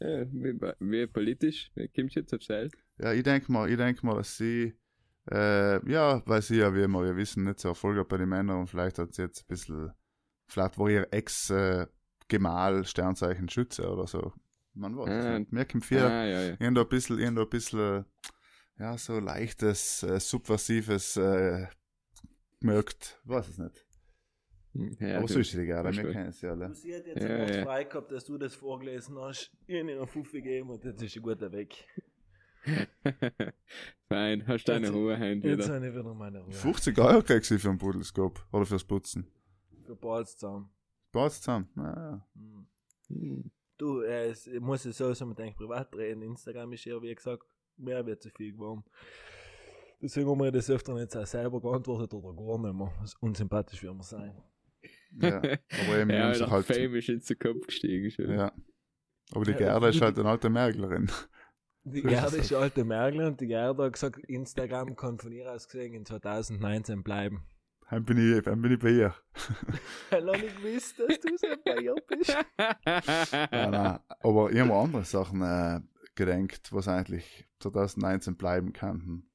Ja, 0.00 0.26
wie, 0.32 0.60
wie 0.80 1.06
politisch? 1.06 1.70
Wie 1.76 1.88
kommst 1.88 2.16
du 2.16 2.20
jetzt 2.20 2.34
aufs 2.34 2.46
Feld? 2.46 2.74
Ja, 2.98 3.12
ich 3.12 3.22
denke 3.22 3.50
mal, 3.50 3.70
ich 3.70 3.76
denk 3.76 4.02
mal, 4.02 4.16
dass 4.16 4.36
sie, 4.36 4.74
äh, 5.30 5.88
ja, 5.90 6.20
weil 6.26 6.42
sie 6.42 6.56
ja, 6.56 6.74
wie 6.74 6.82
immer, 6.82 7.02
wir 7.04 7.16
wissen, 7.16 7.44
nicht 7.44 7.60
so 7.60 7.68
erfolgreich 7.68 8.06
bei 8.08 8.18
den 8.18 8.28
Männern 8.28 8.58
und 8.58 8.66
vielleicht 8.66 8.98
hat 8.98 9.14
sie 9.14 9.22
jetzt 9.22 9.42
ein 9.42 9.46
bisschen, 9.46 9.92
vielleicht 10.48 10.78
war 10.78 10.90
ihr 10.90 11.06
Ex-Gemahl 11.12 12.84
Sternzeichen 12.84 13.48
Schütze 13.48 13.88
oder 13.88 14.06
so. 14.06 14.32
Man 14.74 14.96
weiß 14.96 15.08
es 15.08 15.24
Ah. 15.26 15.38
nicht. 15.38 15.52
Mir 15.52 15.64
kommt 15.64 15.84
viel, 15.84 15.98
Ah, 16.00 16.24
ja, 16.26 16.40
ja. 16.42 16.56
irgendwo 16.58 16.80
ein 16.82 16.88
bisschen, 16.88 17.18
irgendwo 17.20 17.42
ein 17.42 17.48
bisschen, 17.48 18.04
ja, 18.78 18.98
so 18.98 19.20
leichtes, 19.20 20.02
äh, 20.02 20.18
subversives, 20.20 21.16
äh, 21.16 21.68
gemerkt, 22.60 23.20
weiß 23.24 23.48
es 23.48 23.58
nicht. 23.58 23.83
Ja 24.74 25.26
so 25.26 25.38
ist 25.38 25.52
die 25.52 25.58
ist 25.58 25.66
wir 26.02 26.12
kennen 26.12 26.32
sie 26.32 26.46
alle. 26.48 26.74
Sie 26.74 26.94
hat 26.94 27.06
jetzt 27.06 27.22
Ja, 27.22 27.28
ja, 27.36 27.54
ja. 27.58 27.64
frei 27.64 27.84
gehabt, 27.84 28.10
dass 28.12 28.24
du 28.24 28.36
das 28.38 28.54
vorgelesen 28.54 29.16
hast. 29.18 29.52
Ich 29.66 29.78
habe 29.80 29.90
ihnen 29.92 30.06
Fuffi 30.06 30.42
gegeben 30.42 30.70
und 30.70 30.84
jetzt 30.84 31.02
ist 31.02 31.16
ein 31.16 31.22
guter 31.22 31.50
weg. 31.52 31.74
Fein, 34.08 34.46
hast 34.46 34.64
deine 34.68 34.86
Jetzt- 34.86 34.94
Ruhe 34.96 35.14
Jetzt 35.16 35.44
wieder. 35.44 35.74
habe 35.74 35.86
ich 35.88 35.92
wieder 35.94 36.14
meine 36.14 36.40
Ruhe. 36.40 36.52
50 36.52 36.98
Euro 36.98 37.22
kriegst 37.22 37.50
du 37.50 37.58
für 37.58 37.68
einen 37.68 37.78
Pudelskop 37.78 38.44
oder 38.52 38.64
fürs 38.66 38.84
Putzen. 38.84 39.26
Für 39.84 39.96
Balls 39.96 40.36
zusammen. 40.36 40.70
Passt 41.12 41.42
zusammen. 41.44 41.68
Ja, 41.76 42.26
Hm. 42.34 42.66
Hm. 43.08 43.50
Du, 43.76 44.00
äh, 44.02 44.28
es 44.30 44.46
ich 44.46 44.60
muss 44.60 44.84
es 44.84 44.96
sowieso 44.96 45.26
mit 45.26 45.38
eigentlich 45.40 45.56
privat 45.56 45.94
reden. 45.96 46.22
Instagram 46.22 46.72
ist 46.72 46.84
ja, 46.84 47.00
wie 47.02 47.14
gesagt, 47.14 47.44
mehr 47.76 48.06
wird 48.06 48.22
zu 48.22 48.30
viel 48.30 48.52
geworden. 48.52 48.84
Deswegen 50.00 50.28
haben 50.30 50.38
wir 50.40 50.52
das 50.52 50.70
öfter 50.70 50.94
nicht 50.94 51.16
auch 51.16 51.26
selber 51.26 51.60
geantwortet 51.60 52.14
oder 52.14 52.34
gar 52.34 52.58
nicht 52.58 52.72
mehr. 52.74 52.92
Unsympathisch 53.20 53.82
wie 53.82 53.88
wir 53.88 54.02
sein. 54.02 54.32
Ja. 55.20 55.38
Aber 55.38 55.98
eben, 55.98 56.10
Ja, 56.10 56.32
der 56.32 56.50
halt, 56.50 56.66
Fame 56.66 56.94
ist 56.96 57.08
jetzt 57.08 57.26
zu 57.26 57.36
Kopf 57.36 57.66
gestiegen 57.66 58.10
schon. 58.10 58.30
ja. 58.30 58.52
Aber 59.32 59.44
die 59.44 59.54
Gerda 59.54 59.88
ist 59.88 60.00
halt 60.00 60.18
eine 60.18 60.28
alte 60.28 60.50
Merglerin. 60.50 61.10
Die 61.86 62.00
Gerda 62.00 62.34
ist 62.36 62.52
alte 62.54 62.82
Merkel 62.82 63.26
und 63.26 63.38
die 63.42 63.46
Gerda 63.46 63.84
hat 63.84 63.92
gesagt, 63.92 64.18
Instagram 64.24 64.96
kann 64.96 65.18
von 65.18 65.32
ihr 65.32 65.52
aus 65.52 65.68
gesehen 65.68 65.92
in 65.92 66.06
2019 66.06 67.02
bleiben. 67.02 67.44
Dann 67.90 68.04
bin 68.06 68.16
ich, 68.16 68.42
dann 68.42 68.62
bin 68.62 68.72
ich 68.72 68.78
bei 68.78 68.90
ihr. 68.90 69.14
Ich 70.10 70.18
noch 70.24 70.32
nicht 70.32 70.56
gewusst, 70.56 70.98
dass 70.98 71.20
du 71.20 71.36
so 71.36 71.46
bei 71.62 71.76
ihr 71.76 71.94
bist. 72.08 72.36
Nein, 72.56 73.70
nein. 73.70 73.98
Aber 74.20 74.50
ich 74.50 74.58
habe 74.58 74.72
andere 74.72 75.04
Sachen 75.04 75.42
äh, 75.42 75.80
gedenkt, 76.14 76.72
was 76.72 76.88
eigentlich 76.88 77.46
2019 77.60 78.36
bleiben 78.36 78.72
könnten. 78.72 79.28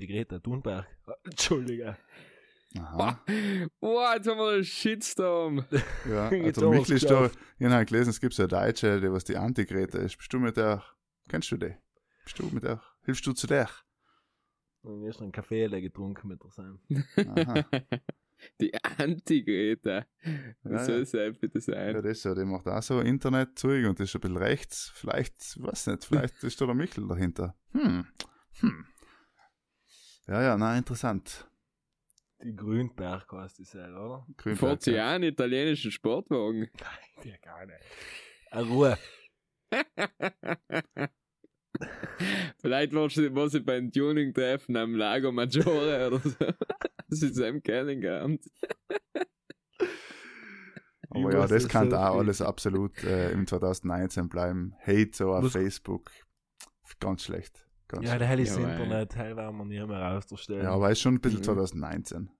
Die 0.00 0.08
Greta 0.08 0.40
Thunberg. 0.40 0.86
Entschuldige. 1.22 1.96
Aha. 2.78 3.20
Wow, 3.80 4.14
jetzt 4.14 4.28
haben 4.28 4.38
wir 4.38 4.50
einen 4.54 4.64
Shitstorm. 4.64 5.64
Ja, 6.08 6.28
also 6.28 6.72
haben 6.72 6.84
ist 6.84 7.10
da, 7.10 7.30
ich 7.58 7.66
habe 7.66 7.84
gelesen, 7.84 8.10
es 8.10 8.20
gibt 8.20 8.34
so 8.34 8.42
eine 8.42 8.48
Deutsche, 8.48 9.00
die 9.00 9.10
was 9.10 9.24
die 9.24 9.36
Antigrete 9.36 9.98
ist. 9.98 10.16
Bist 10.16 10.32
du 10.32 10.38
mit 10.38 10.56
der, 10.56 10.82
kennst 11.28 11.50
du 11.50 11.56
die? 11.56 11.74
Bist 12.24 12.38
du 12.38 12.46
mit 12.46 12.62
der, 12.62 12.80
hilfst 13.04 13.26
du 13.26 13.32
zu 13.32 13.46
der? 13.46 13.68
Und 14.82 15.04
erst 15.04 15.20
einen 15.20 15.32
Kaffee 15.32 15.68
getrunken 15.80 16.28
mit 16.28 16.42
der 16.42 16.50
Sam. 16.50 16.80
Aha. 17.16 17.64
Die 18.58 18.72
Anti-Greta. 18.82 20.06
Was 20.62 20.72
Ja, 20.72 20.84
soll 20.84 20.94
ja. 20.96 21.00
es 21.02 21.10
denn 21.10 21.34
bitte 21.38 21.58
Ja, 21.58 21.60
sein? 21.60 21.94
das 21.94 22.04
ist 22.06 22.24
ja, 22.24 22.34
die 22.34 22.46
macht 22.46 22.66
auch 22.66 22.82
so 22.82 23.00
Internetzeug 23.00 23.86
und 23.86 24.00
ist 24.00 24.14
ein 24.14 24.20
bisschen 24.22 24.36
rechts. 24.38 24.90
Vielleicht, 24.94 25.62
weiß 25.62 25.88
nicht, 25.88 26.04
vielleicht 26.06 26.42
ist 26.42 26.58
da 26.58 26.64
der 26.64 26.74
Michel 26.74 27.06
dahinter. 27.06 27.54
Hm. 27.72 28.06
Hm. 28.60 28.86
Ja, 30.26 30.42
ja, 30.42 30.56
na, 30.56 30.78
interessant. 30.78 31.49
Die 32.42 32.54
Grünberg 32.56 33.30
heißt 33.32 33.58
die 33.58 33.64
Serie, 33.64 33.94
oder? 33.98 34.26
Grünberg, 34.36 34.58
Fährt 34.58 34.82
sie 34.82 34.92
ja. 34.92 35.08
auch 35.08 35.14
einen 35.14 35.24
italienischen 35.24 35.90
Sportwagen? 35.90 36.60
Nein, 36.80 37.22
die 37.24 37.34
gar 37.42 37.66
nicht. 37.66 37.78
Eine 38.50 38.66
Ruhe. 38.68 38.98
Vielleicht 42.60 42.92
war 42.92 43.08
sie, 43.08 43.34
war 43.34 43.48
sie 43.48 43.60
beim 43.60 43.90
Tuning-Treffen 43.90 44.76
am 44.76 44.94
Lago 44.94 45.32
Maggiore 45.32 46.06
oder 46.08 46.18
so. 46.18 46.36
Sie 47.08 47.26
ist 47.28 47.40
einem 47.40 47.62
kennengelernt. 47.62 48.44
Aber 51.10 51.28
Ich 51.28 51.34
ja, 51.34 51.46
das 51.46 51.68
kann 51.68 51.90
so 51.90 51.96
auch 51.96 52.12
viel. 52.12 52.20
alles 52.20 52.42
absolut 52.42 53.02
äh, 53.04 53.32
im 53.32 53.46
2019 53.46 54.28
bleiben. 54.28 54.74
Hate 54.80 55.10
so 55.12 55.32
auf 55.32 55.44
Was- 55.44 55.52
Facebook. 55.52 56.10
Ganz 56.98 57.24
schlecht. 57.24 57.66
Ganz 57.90 58.06
Ja, 58.06 58.18
der 58.18 58.28
hell 58.28 58.40
ist 58.40 58.56
Ja, 58.56 58.70
Internet, 58.70 59.16
hell 59.16 59.36
werden 59.36 59.56
wir 59.58 59.64
nie 59.64 59.84
mehr 59.84 59.98
rausstellen. 59.98 60.62
Ja, 60.62 60.72
aber 60.72 60.90
ist 60.90 61.00
schon 61.00 61.14
ein 61.14 61.20
bisschen 61.20 61.40
Mhm. 61.40 61.44
2019. 61.44 62.30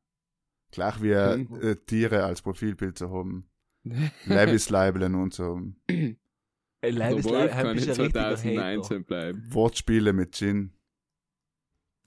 Gleich 0.71 1.03
wie 1.03 1.11
äh, 1.11 1.41
äh, 1.41 1.75
Tiere 1.87 2.23
als 2.25 2.43
Profilbild 2.43 2.97
zu 2.97 3.11
haben. 3.11 3.51
Levis 4.27 4.71
labeln 4.71 5.15
und 5.17 5.35
so. 5.35 5.55
Wolf 5.57 6.17
Leib, 6.83 7.51
kann 7.51 7.79
Hater. 7.79 7.95
2019 7.95 9.05
bleiben. 9.05 9.43
Wortspiele 9.53 10.13
mit 10.13 10.35
Gin. 10.37 10.73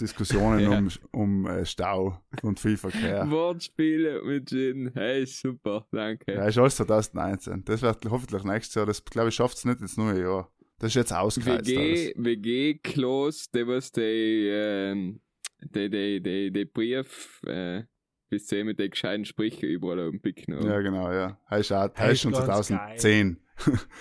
Diskussionen 0.01 0.59
Ja. 0.71 0.77
um, 0.77 0.89
um 1.11 1.45
äh, 1.47 1.65
Stau 1.65 2.19
und 2.41 2.59
viel 2.59 2.77
Verkehr. 2.77 3.27
Wortspiele 3.29 4.23
mit 4.23 4.49
Gin. 4.49 4.91
Hey, 4.93 5.25
super, 5.25 5.85
danke. 5.91 6.33
Ja, 6.33 6.45
ist 6.47 6.57
alles 6.57 6.77
2019. 6.77 7.63
Das 7.65 7.81
wird 7.81 8.05
hoffentlich 8.09 8.43
nächstes 8.43 8.75
Jahr. 8.75 8.85
Das, 8.85 9.03
glaube 9.03 9.29
ich, 9.29 9.35
schafft 9.35 9.57
es 9.57 9.65
nicht 9.65 9.81
ins 9.81 9.97
neue 9.97 10.21
Jahr. 10.21 10.51
Das 10.79 10.89
ist 10.91 10.95
jetzt 10.95 11.13
ausgereizt 11.13 11.67
WG, 11.69 12.13
alles. 12.13 12.25
WG 12.25 12.73
Klos, 12.79 13.49
der 13.51 13.67
was 13.67 13.91
die, 13.91 14.47
ähm, 14.51 15.21
die, 15.61 15.89
die, 15.89 16.21
die, 16.21 16.51
die 16.51 16.65
Brief, 16.65 17.41
äh, 17.45 17.83
bis 18.29 18.47
sie 18.47 18.63
mit 18.63 18.79
den 18.79 18.89
gescheiten 18.89 19.25
Sprüchen 19.25 19.69
überall 19.69 20.07
oben 20.07 20.21
picken. 20.21 20.61
Ja, 20.65 20.81
genau, 20.81 21.11
ja. 21.11 21.39
Ist, 21.51 21.71
auch, 21.71 21.85
ist 21.95 22.21
schon 22.21 22.33
ist 22.33 22.45
ganz 22.45 22.67
2010. 22.67 23.39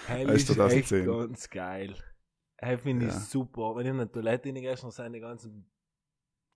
Hell 0.06 0.26
Das 0.26 0.36
ist 0.42 0.50
ist 0.50 0.58
echt 0.58 0.88
2010. 0.88 1.06
ganz 1.06 1.50
geil. 1.50 1.94
Hey, 2.56 2.78
finde 2.78 3.06
ich 3.06 3.12
Ja. 3.12 3.18
super. 3.20 3.74
Wenn 3.76 3.86
ich 3.86 3.90
in 3.90 3.98
der 3.98 4.10
Toilette 4.10 4.48
reingehst, 4.48 4.82
dann 4.84 4.90
sind 4.90 5.12
die 5.12 5.20
ganzen 5.20 5.66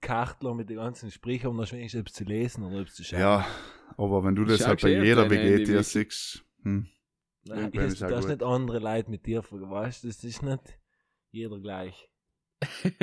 Kartler 0.01 0.55
mit 0.55 0.69
den 0.71 0.77
ganzen 0.77 1.11
Sprüchen, 1.11 1.49
um 1.49 1.59
dann 1.59 1.71
wenigstens 1.71 2.01
etwas 2.01 2.13
zu 2.15 2.25
lesen 2.25 2.65
oder 2.65 2.81
etwas 2.81 2.95
zu 2.95 3.05
schauen. 3.05 3.21
Ja, 3.21 3.47
aber 3.97 4.25
wenn 4.25 4.35
du 4.35 4.45
das 4.45 4.67
halt 4.67 4.81
bei 4.83 4.91
jeder 4.91 5.29
WG 5.29 5.65
dir 5.65 5.83
siehst, 5.83 6.45
hm, 6.63 6.87
Nein, 7.49 7.71
ich, 7.73 7.81
ist 7.81 8.29
nicht 8.29 8.43
andere 8.43 8.79
Leute 8.79 9.11
mit 9.11 9.27
dir 9.27 9.43
weißt 9.43 10.05
du? 10.05 10.09
Das 10.09 10.25
ist 10.25 10.43
nicht 10.43 10.79
jeder 11.31 11.59
gleich. 11.61 12.09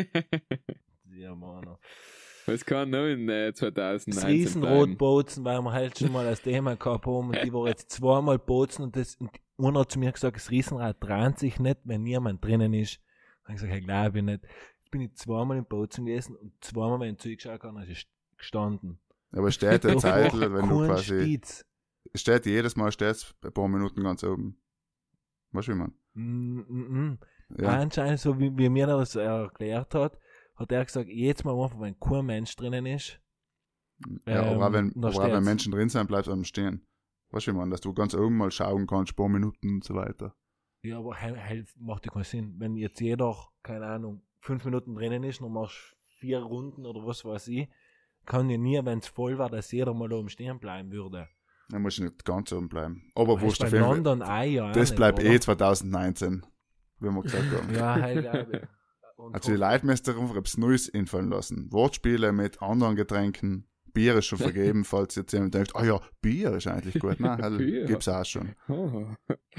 Ja, 1.15 1.35
Mann. 1.35 1.77
Was 2.45 2.65
kann 2.65 2.89
noch 2.89 3.05
in 3.05 3.29
äh, 3.29 3.51
Das 3.51 3.59
2019 3.59 4.13
bleiben? 4.13 4.33
Riesenrotbozen, 4.33 5.45
weil 5.45 5.61
wir 5.61 5.71
halt 5.71 5.97
schon 5.97 6.11
mal 6.11 6.25
das 6.25 6.41
Thema 6.41 6.75
gehabt 6.75 7.05
haben 7.05 7.29
und 7.29 7.43
die 7.43 7.53
war 7.53 7.67
jetzt 7.67 7.91
zweimal 7.91 8.39
bozen 8.39 8.83
und 8.83 8.95
das 8.95 9.15
und 9.15 9.31
einer 9.57 9.81
hat 9.81 9.91
zu 9.91 9.99
mir 9.99 10.11
gesagt, 10.11 10.35
das 10.35 10.49
Riesenrad 10.49 10.97
dreht 10.99 11.37
sich 11.37 11.59
nicht, 11.59 11.79
wenn 11.83 12.03
niemand 12.03 12.43
drinnen 12.43 12.73
ist. 12.73 12.99
Dann 13.43 13.43
habe 13.43 13.53
ich 13.53 13.61
gesagt, 13.61 13.73
hey, 13.73 13.81
glaube 13.81 14.17
ich 14.17 14.23
nicht. 14.25 14.43
Jetzt 14.43 14.91
bin 14.91 15.01
ich 15.01 15.13
zweimal 15.15 15.57
im 15.57 15.65
Bozen 15.65 16.05
gewesen 16.05 16.35
und 16.35 16.53
zweimal, 16.61 16.99
wenn 16.99 17.13
ich 17.13 17.19
zugeschaut 17.19 17.63
habe, 17.63 17.83
ist 17.83 17.89
es 17.89 18.37
gestanden. 18.37 18.99
aber 19.31 19.51
steht 19.51 19.83
der 19.83 19.93
Da 19.93 19.97
Zeit, 19.99 20.33
war 20.33 20.53
wenn 20.53 20.67
du 20.67 20.85
quasi, 20.87 21.21
Spitz. 21.21 21.65
Steht 22.13 22.45
jedes 22.45 22.75
Mal 22.75 22.91
steht's 22.91 23.33
ein 23.43 23.53
paar 23.53 23.67
Minuten 23.67 24.03
ganz 24.03 24.23
oben. 24.23 24.57
Weißt 25.51 25.67
du, 25.67 25.73
wie 25.73 25.77
man? 25.77 25.93
Mm, 26.13 26.59
mm, 26.67 27.09
mm. 27.09 27.19
Ja. 27.59 27.79
Anscheinend, 27.79 28.19
so 28.19 28.39
wie, 28.39 28.55
wie 28.57 28.69
mir 28.69 28.87
das 28.87 29.15
erklärt 29.15 29.93
hat, 29.93 30.17
hat 30.55 30.71
er 30.71 30.85
gesagt, 30.85 31.09
jetzt 31.09 31.45
mal 31.45 31.59
einfach, 31.61 31.79
wenn 31.79 31.99
kein 31.99 32.25
Mensch 32.25 32.55
drinnen 32.55 32.85
ist, 32.85 33.19
ja, 34.25 34.43
aber 34.43 34.67
ähm, 34.67 34.73
wenn, 34.73 35.03
aber 35.03 35.23
wenn 35.23 35.29
steht's. 35.29 35.45
Menschen 35.45 35.71
drin 35.71 35.89
sind, 35.89 36.07
bleibst 36.07 36.27
du 36.27 36.33
am 36.33 36.43
Stehen. 36.43 36.85
Weißt 37.31 37.47
du, 37.47 37.51
wie 37.51 37.57
man, 37.57 37.69
dass 37.69 37.81
du 37.81 37.93
ganz 37.93 38.13
oben 38.13 38.37
mal 38.37 38.51
schauen 38.51 38.87
kannst, 38.87 39.13
ein 39.13 39.15
paar 39.15 39.29
Minuten 39.29 39.75
und 39.75 39.83
so 39.83 39.95
weiter. 39.95 40.35
Ja, 40.83 40.99
aber 40.99 41.15
hell 41.15 41.65
macht 41.79 42.05
ja 42.05 42.11
keinen 42.11 42.23
Sinn. 42.23 42.55
Wenn 42.59 42.75
jetzt 42.75 42.99
jeder, 42.99 43.35
keine 43.63 43.85
Ahnung, 43.85 44.21
fünf 44.39 44.65
Minuten 44.65 44.95
drinnen 44.95 45.23
ist, 45.23 45.41
dann 45.41 45.51
machst 45.51 45.95
vier 46.19 46.39
Runden 46.39 46.85
oder 46.85 47.05
was 47.05 47.23
weiß 47.23 47.47
ich, 47.47 47.69
kann 48.25 48.49
ja 48.49 48.57
nie, 48.57 48.79
wenn 48.83 48.99
es 48.99 49.07
voll 49.07 49.37
war, 49.37 49.49
dass 49.49 49.71
jeder 49.71 49.93
mal 49.93 50.11
oben 50.11 50.29
stehen 50.29 50.59
bleiben 50.59 50.91
würde. 50.91 51.27
Dann 51.73 51.81
musst 51.81 51.97
du 51.97 52.03
nicht 52.03 52.23
ganz 52.23 52.53
oben 52.53 52.69
bleiben. 52.69 53.09
Aber 53.15 53.41
wurscht, 53.41 53.61
ist 53.61 53.65
auf 53.65 53.73
jeden 53.73 53.83
Fall. 53.83 53.95
London 53.95 54.21
auch 54.21 54.43
ja 54.43 54.71
Das 54.73 54.91
nicht, 54.91 54.95
bleibt 54.95 55.19
oder? 55.19 55.27
eh 55.27 55.39
2019, 55.39 56.45
wie 56.99 57.09
wir 57.09 57.21
gesagt 57.23 57.45
haben. 57.51 57.73
Ja, 57.73 58.09
ich. 58.09 58.61
Und 59.15 59.33
Also 59.33 59.51
die 59.51 59.57
Leitmeister 59.57 60.15
einfach 60.15 60.35
etwas 60.35 60.57
Neues 60.57 60.93
einfallen 60.93 61.29
lassen. 61.29 61.71
Wortspiele 61.71 62.31
mit 62.31 62.61
anderen 62.61 62.95
Getränken. 62.95 63.67
Bier 63.91 64.15
ist 64.17 64.27
schon 64.27 64.37
vergeben, 64.37 64.83
falls 64.85 65.15
jetzt 65.15 65.33
jemand 65.33 65.55
denkt, 65.55 65.75
ah 65.75 65.83
ja, 65.83 65.99
Bier 66.21 66.51
ist 66.53 66.67
eigentlich 66.67 66.99
gut. 66.99 67.19
Nein, 67.19 67.41
halt, 67.41 67.57
gibt's 67.87 68.07
auch 68.07 68.23
schon. 68.23 68.53
Oh. 68.67 69.07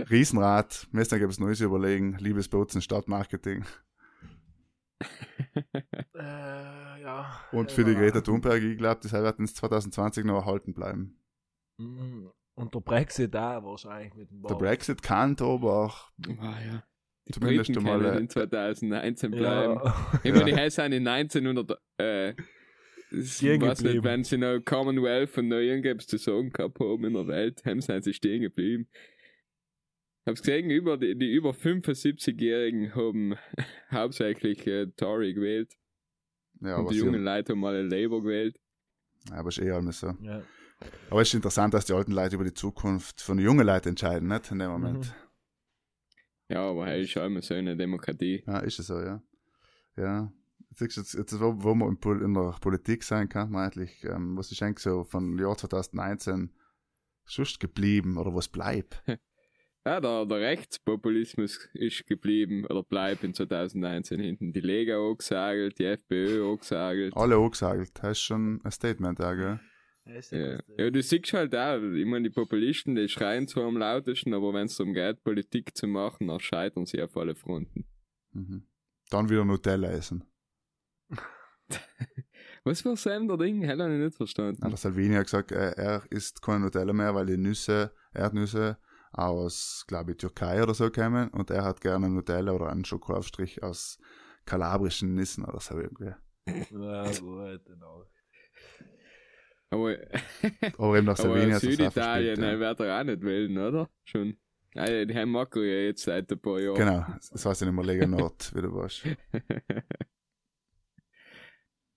Riesenrad, 0.08 0.86
müssen 0.92 1.10
wir 1.18 1.22
etwas 1.22 1.40
Neues 1.40 1.60
überlegen. 1.60 2.16
Liebes 2.20 2.48
Bozen, 2.48 2.80
Stadtmarketing. 2.80 3.64
Äh, 6.14 7.02
ja. 7.02 7.40
Und 7.52 7.70
für 7.70 7.84
die. 7.84 7.94
Greta 7.94 8.20
Thunberg, 8.20 8.62
ich 8.62 8.78
glaube, 8.78 9.00
das 9.02 9.12
wird 9.12 9.38
uns 9.38 9.54
2020 9.54 10.24
noch 10.24 10.36
erhalten 10.36 10.72
bleiben. 10.72 11.18
Mm, 11.78 12.26
Und 12.54 12.74
der 12.74 12.80
Brexit 12.80 13.34
da 13.34 13.62
wahrscheinlich 13.62 14.14
mit 14.14 14.30
dem 14.30 14.42
Der 14.42 14.48
Bau. 14.50 14.58
Brexit 14.58 15.02
kann 15.02 15.36
aber 15.40 15.84
auch, 15.86 16.10
Ah, 16.40 16.54
ja. 16.64 16.84
Die 17.26 17.32
Zumindest 17.32 17.72
Briten 17.72 17.84
können 17.86 18.18
in 18.18 18.28
2019 18.28 19.30
bleiben. 19.30 19.80
Ja. 19.82 20.20
Ich 20.24 20.32
meine, 20.34 20.44
die 20.64 20.70
sind 20.70 20.92
in 20.92 21.08
1900, 21.08 21.78
äh, 21.98 22.34
ich 23.10 23.32
Stehen 23.36 23.62
weiß 23.62 23.82
nicht, 23.82 24.02
wenn 24.04 24.24
sie 24.24 24.36
noch 24.38 24.60
Commonwealth 24.64 25.38
und 25.38 25.48
noch 25.48 25.58
irgendwas 25.58 26.06
zu 26.06 26.18
sagen 26.18 26.50
gehabt 26.50 26.78
haben 26.80 27.04
in 27.04 27.14
der 27.14 27.26
Welt, 27.26 27.64
haben 27.64 27.80
sie 27.80 28.02
sie 28.02 28.12
stehen 28.12 28.42
geblieben. 28.42 28.88
Ich 28.92 30.30
hab's 30.30 30.42
gesehen, 30.42 30.70
über 30.70 30.96
die, 30.98 31.16
die 31.16 31.32
über 31.32 31.50
75-Jährigen 31.50 32.94
haben 32.94 33.36
hauptsächlich 33.90 34.66
äh, 34.66 34.86
Tory 34.96 35.32
gewählt. 35.34 35.72
ja, 36.60 36.76
und 36.78 36.90
die 36.90 36.96
jungen 36.96 37.22
Leute 37.22 37.52
haben 37.52 37.64
alle 37.64 37.82
Labour 37.82 38.22
gewählt. 38.22 38.58
ja, 39.30 39.36
aber 39.36 39.48
ist 39.50 39.58
eh 39.60 39.70
alles 39.70 40.00
so. 40.00 40.12
ja. 40.20 40.42
Aber 41.10 41.20
es 41.22 41.28
ist 41.28 41.34
interessant, 41.34 41.74
dass 41.74 41.84
die 41.86 41.92
alten 41.92 42.12
Leute 42.12 42.34
über 42.36 42.44
die 42.44 42.54
Zukunft 42.54 43.20
von 43.20 43.36
den 43.36 43.46
jungen 43.46 43.66
Leuten 43.66 43.90
entscheiden, 43.90 44.28
nicht? 44.28 44.50
In 44.50 44.58
dem 44.58 44.70
Mhm. 44.72 44.72
Moment. 44.72 45.14
Ja, 46.48 46.68
aber 46.70 46.86
hey, 46.86 47.02
ist 47.02 47.16
auch 47.16 47.24
immer 47.26 47.40
so 47.42 47.54
eine 47.54 47.76
Demokratie. 47.76 48.42
Ja, 48.46 48.58
ist 48.58 48.78
es 48.78 48.86
so, 48.88 49.00
ja. 49.00 49.22
Ja. 49.96 50.32
Jetzt, 50.78 50.96
jetzt, 50.96 51.14
jetzt 51.14 51.40
wo, 51.40 51.62
wo 51.62 51.74
man 51.74 51.96
in, 52.02 52.20
in 52.20 52.34
der 52.34 52.56
Politik 52.60 53.04
sein 53.04 53.28
kann, 53.28 53.50
man 53.50 53.64
eigentlich, 53.64 54.02
ähm, 54.04 54.36
was 54.36 54.50
ist 54.50 54.62
eigentlich 54.62 54.80
so 54.80 55.04
von 55.04 55.38
Jahr 55.38 55.56
2019 55.56 56.52
sonst 57.24 57.60
geblieben 57.60 58.18
oder 58.18 58.34
was 58.34 58.48
bleibt? 58.48 59.02
Ja, 59.86 60.00
der, 60.00 60.24
der 60.24 60.38
Rechtspopulismus 60.40 61.68
ist 61.74 62.06
geblieben 62.06 62.64
oder 62.64 62.82
bleibt 62.82 63.22
in 63.22 63.34
2019 63.34 64.18
hinten. 64.18 64.50
Die 64.54 64.60
Lega 64.62 64.96
angesagelt, 64.96 65.78
die 65.78 65.84
FPÖ 65.84 66.52
angesagelt. 66.52 67.14
Alle 67.14 67.36
angesagelt. 67.36 67.90
Das 68.00 68.12
ist 68.12 68.20
schon 68.20 68.62
ein 68.64 68.70
Statement, 68.70 69.18
ja, 69.18 69.34
gell? 69.34 69.60
Ja. 70.06 70.58
ja, 70.76 70.90
du 70.90 71.02
siehst 71.02 71.32
halt 71.32 71.54
auch, 71.54 71.80
ich 71.80 72.04
meine, 72.04 72.28
die 72.28 72.34
Populisten, 72.34 72.94
die 72.94 73.08
schreien 73.08 73.48
zwar 73.48 73.64
am 73.64 73.78
lautesten, 73.78 74.34
aber 74.34 74.52
wenn 74.52 74.66
es 74.66 74.76
darum 74.76 74.92
geht, 74.92 75.24
Politik 75.24 75.74
zu 75.74 75.86
machen, 75.86 76.28
dann 76.28 76.40
scheitern 76.40 76.84
sie 76.84 77.02
auf 77.02 77.16
alle 77.16 77.34
Fronten. 77.34 77.86
Mhm. 78.32 78.66
Dann 79.10 79.30
wieder 79.30 79.44
Nutella 79.44 79.90
essen. 79.90 80.24
Was 82.64 82.84
war 82.84 82.96
Sam 82.96 83.28
der 83.28 83.38
Ding? 83.38 83.62
Hätte 83.62 83.82
ich 83.82 83.98
nicht 83.98 84.16
verstanden. 84.16 84.60
Ja, 84.62 84.68
der 84.68 84.76
Salvini 84.76 85.14
hat 85.14 85.24
gesagt, 85.24 85.52
er, 85.52 85.78
er 85.78 86.02
isst 86.10 86.42
keine 86.42 86.60
Nutella 86.60 86.92
mehr, 86.92 87.14
weil 87.14 87.26
die 87.26 87.36
Nüsse, 87.36 87.94
Erdnüsse 88.12 88.78
aus, 89.12 89.84
glaube 89.86 90.12
ich, 90.12 90.16
Türkei 90.18 90.62
oder 90.62 90.74
so 90.74 90.90
kommen 90.90 91.28
und 91.30 91.50
er 91.50 91.64
hat 91.64 91.80
gerne 91.80 92.10
Nutella 92.10 92.52
oder 92.52 92.70
einen 92.70 92.84
Schokoaufstrich 92.84 93.62
aus 93.62 93.98
kalabrischen 94.44 95.14
Nissen 95.14 95.44
oder 95.44 95.60
so 95.60 95.78
irgendwie. 95.78 96.14
Ja, 96.46 97.04
gut, 97.20 97.64
genau. 97.64 98.04
Aber, 99.74 99.96
Aber 100.78 100.96
eben 100.96 101.06
nach 101.06 101.18
auch 101.18 101.58
Süditalien 101.60 102.42
ja. 102.42 102.58
wird 102.58 102.80
er 102.80 103.00
auch 103.00 103.04
nicht 103.04 103.22
wählen, 103.22 103.58
oder? 103.58 103.90
Schon. 104.04 104.36
Ja, 104.74 105.04
die 105.04 105.14
haben 105.14 105.30
Makro 105.30 105.60
ja 105.60 105.82
jetzt 105.86 106.02
seit 106.02 106.30
ein 106.32 106.40
paar 106.40 106.60
Jahren. 106.60 106.76
Genau, 106.76 107.06
das 107.30 107.46
heißt 107.46 107.60
ja 107.60 107.66
nicht 107.68 107.76
mehr 107.76 107.84
Lega 107.84 108.06
Nord, 108.06 108.52
wie 108.54 108.62
du 108.62 108.74
weißt. 108.74 109.04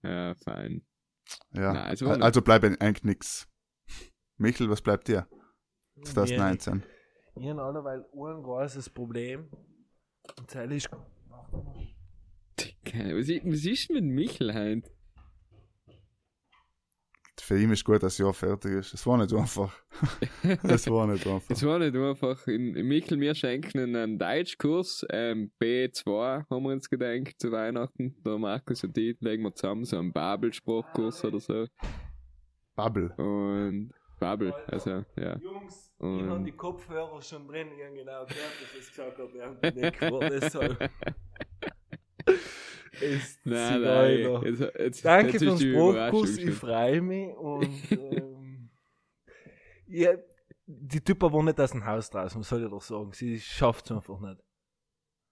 ja, 0.04 0.36
fein. 0.36 0.86
Ja, 1.52 1.74
Nein, 1.74 1.90
nicht. 1.92 2.04
also 2.04 2.42
bleibt 2.42 2.64
eigentlich 2.66 3.04
nix. 3.04 3.48
Michel, 4.38 4.70
was 4.70 4.82
bleibt 4.82 5.08
dir? 5.08 5.28
2019. 6.04 6.84
Ich 7.36 7.48
habe 7.50 7.62
alleweil 7.64 8.06
ein 8.14 8.44
großes 8.44 8.90
Problem. 8.92 9.50
Und 10.38 10.56
das 10.56 10.72
ist. 10.72 10.90
Keine- 12.86 13.18
Was 13.18 13.28
ist, 13.30 13.46
was 13.46 13.66
ist 13.66 13.90
mit 13.90 14.04
Michel 14.04 14.54
heint? 14.54 14.90
Für 17.48 17.58
ihn 17.58 17.72
ist 17.72 17.86
gut, 17.86 18.04
dass 18.04 18.18
das 18.18 18.18
Jahr 18.18 18.34
fertig 18.34 18.74
ist. 18.74 18.94
Es 18.94 19.08
war 19.08 19.18
nicht 19.18 19.34
einfach. 19.34 19.74
Es 20.64 20.90
war 20.92 21.08
nicht 21.08 21.26
einfach. 21.26 21.50
Es 21.50 21.66
war 21.66 21.80
nicht 21.80 21.96
einfach. 21.96 22.46
In, 22.46 22.76
in 22.76 22.86
Michel, 22.90 23.22
wir 23.22 23.34
schenken 23.36 23.78
ihnen 23.80 23.96
einen 23.96 24.20
Deutschkurs, 24.20 25.06
ähm, 25.10 25.50
B2 25.58 26.44
haben 26.50 26.64
wir 26.64 26.74
uns 26.74 26.90
gedacht 26.90 27.40
zu 27.40 27.50
Weihnachten. 27.54 28.18
Der 28.26 28.38
Markus 28.38 28.84
und 28.84 28.98
ich 28.98 29.16
legen 29.22 29.44
wir 29.44 29.56
zusammen 29.56 29.86
so 29.86 29.98
einen 29.98 30.12
Babel-Sprachkurs 30.12 31.24
oder 31.24 31.40
so. 31.40 31.68
Bubble. 32.76 33.14
Und 33.16 33.94
Babel, 34.20 34.54
also, 34.68 35.06
ja. 35.16 35.38
Jungs, 35.38 35.94
ich 36.00 36.04
Und- 36.06 36.30
habe 36.30 36.44
die 36.44 36.52
Kopfhörer 36.52 37.22
schon 37.22 37.48
drin. 37.48 37.70
Ich 37.78 37.86
habe 37.86 37.96
genau 37.96 38.26
gehört, 38.26 38.62
dass 38.62 38.78
es 38.78 38.90
gesagt 38.90 39.18
hat, 39.20 39.34
während 39.34 39.64
der 39.64 39.72
Deck 39.72 40.02
wurde. 40.12 40.30
Deshalb. 40.42 40.92
Ist 43.02 43.40
Nein, 43.46 43.74
Zigeuner. 43.74 44.40
nein. 44.42 44.44
Jetzt, 44.44 44.74
jetzt, 44.80 45.06
Danke 45.06 45.32
jetzt 45.34 45.44
für 45.44 45.56
den 45.56 45.74
Spruchkuss, 45.74 46.38
ich 46.38 46.54
freue 46.54 47.02
mich. 47.02 47.36
Und 47.36 47.92
ähm, 47.92 48.70
ja, 49.88 50.12
die 50.66 51.02
Typen 51.02 51.32
wohnen 51.32 51.46
nicht 51.48 51.60
aus 51.60 51.72
dem 51.72 51.86
Haus 51.86 52.10
draußen, 52.10 52.40
was 52.42 52.50
soll 52.50 52.64
ich 52.64 52.70
doch 52.70 52.82
sagen? 52.82 53.12
Sie 53.14 53.40
schafft 53.40 53.86
es 53.86 53.92
einfach 53.92 54.20
nicht. 54.20 54.42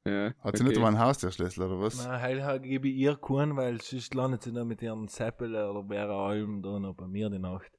Ja, 0.08 0.34
Hat 0.40 0.56
sie 0.56 0.64
nicht 0.64 0.78
okay. 0.78 0.86
einmal 0.86 0.92
einen 0.92 1.00
Haustürschlüssel 1.00 1.64
oder 1.64 1.80
was? 1.82 2.06
Nein, 2.06 2.22
heil 2.22 2.60
gebe 2.60 2.88
ich 2.88 2.96
ihr 2.96 3.16
keinen, 3.18 3.56
weil 3.58 3.82
sonst 3.82 4.14
landet 4.14 4.44
sie 4.44 4.54
dann 4.54 4.68
mit 4.68 4.82
ihren 4.84 5.08
Seppele 5.08 5.70
oder 5.72 5.88
Vera 5.88 6.28
Alm 6.28 6.62
da 6.62 6.80
noch 6.80 6.94
bei 6.94 7.08
mir 7.08 7.30
die 7.32 7.40
Nacht. 7.40 7.72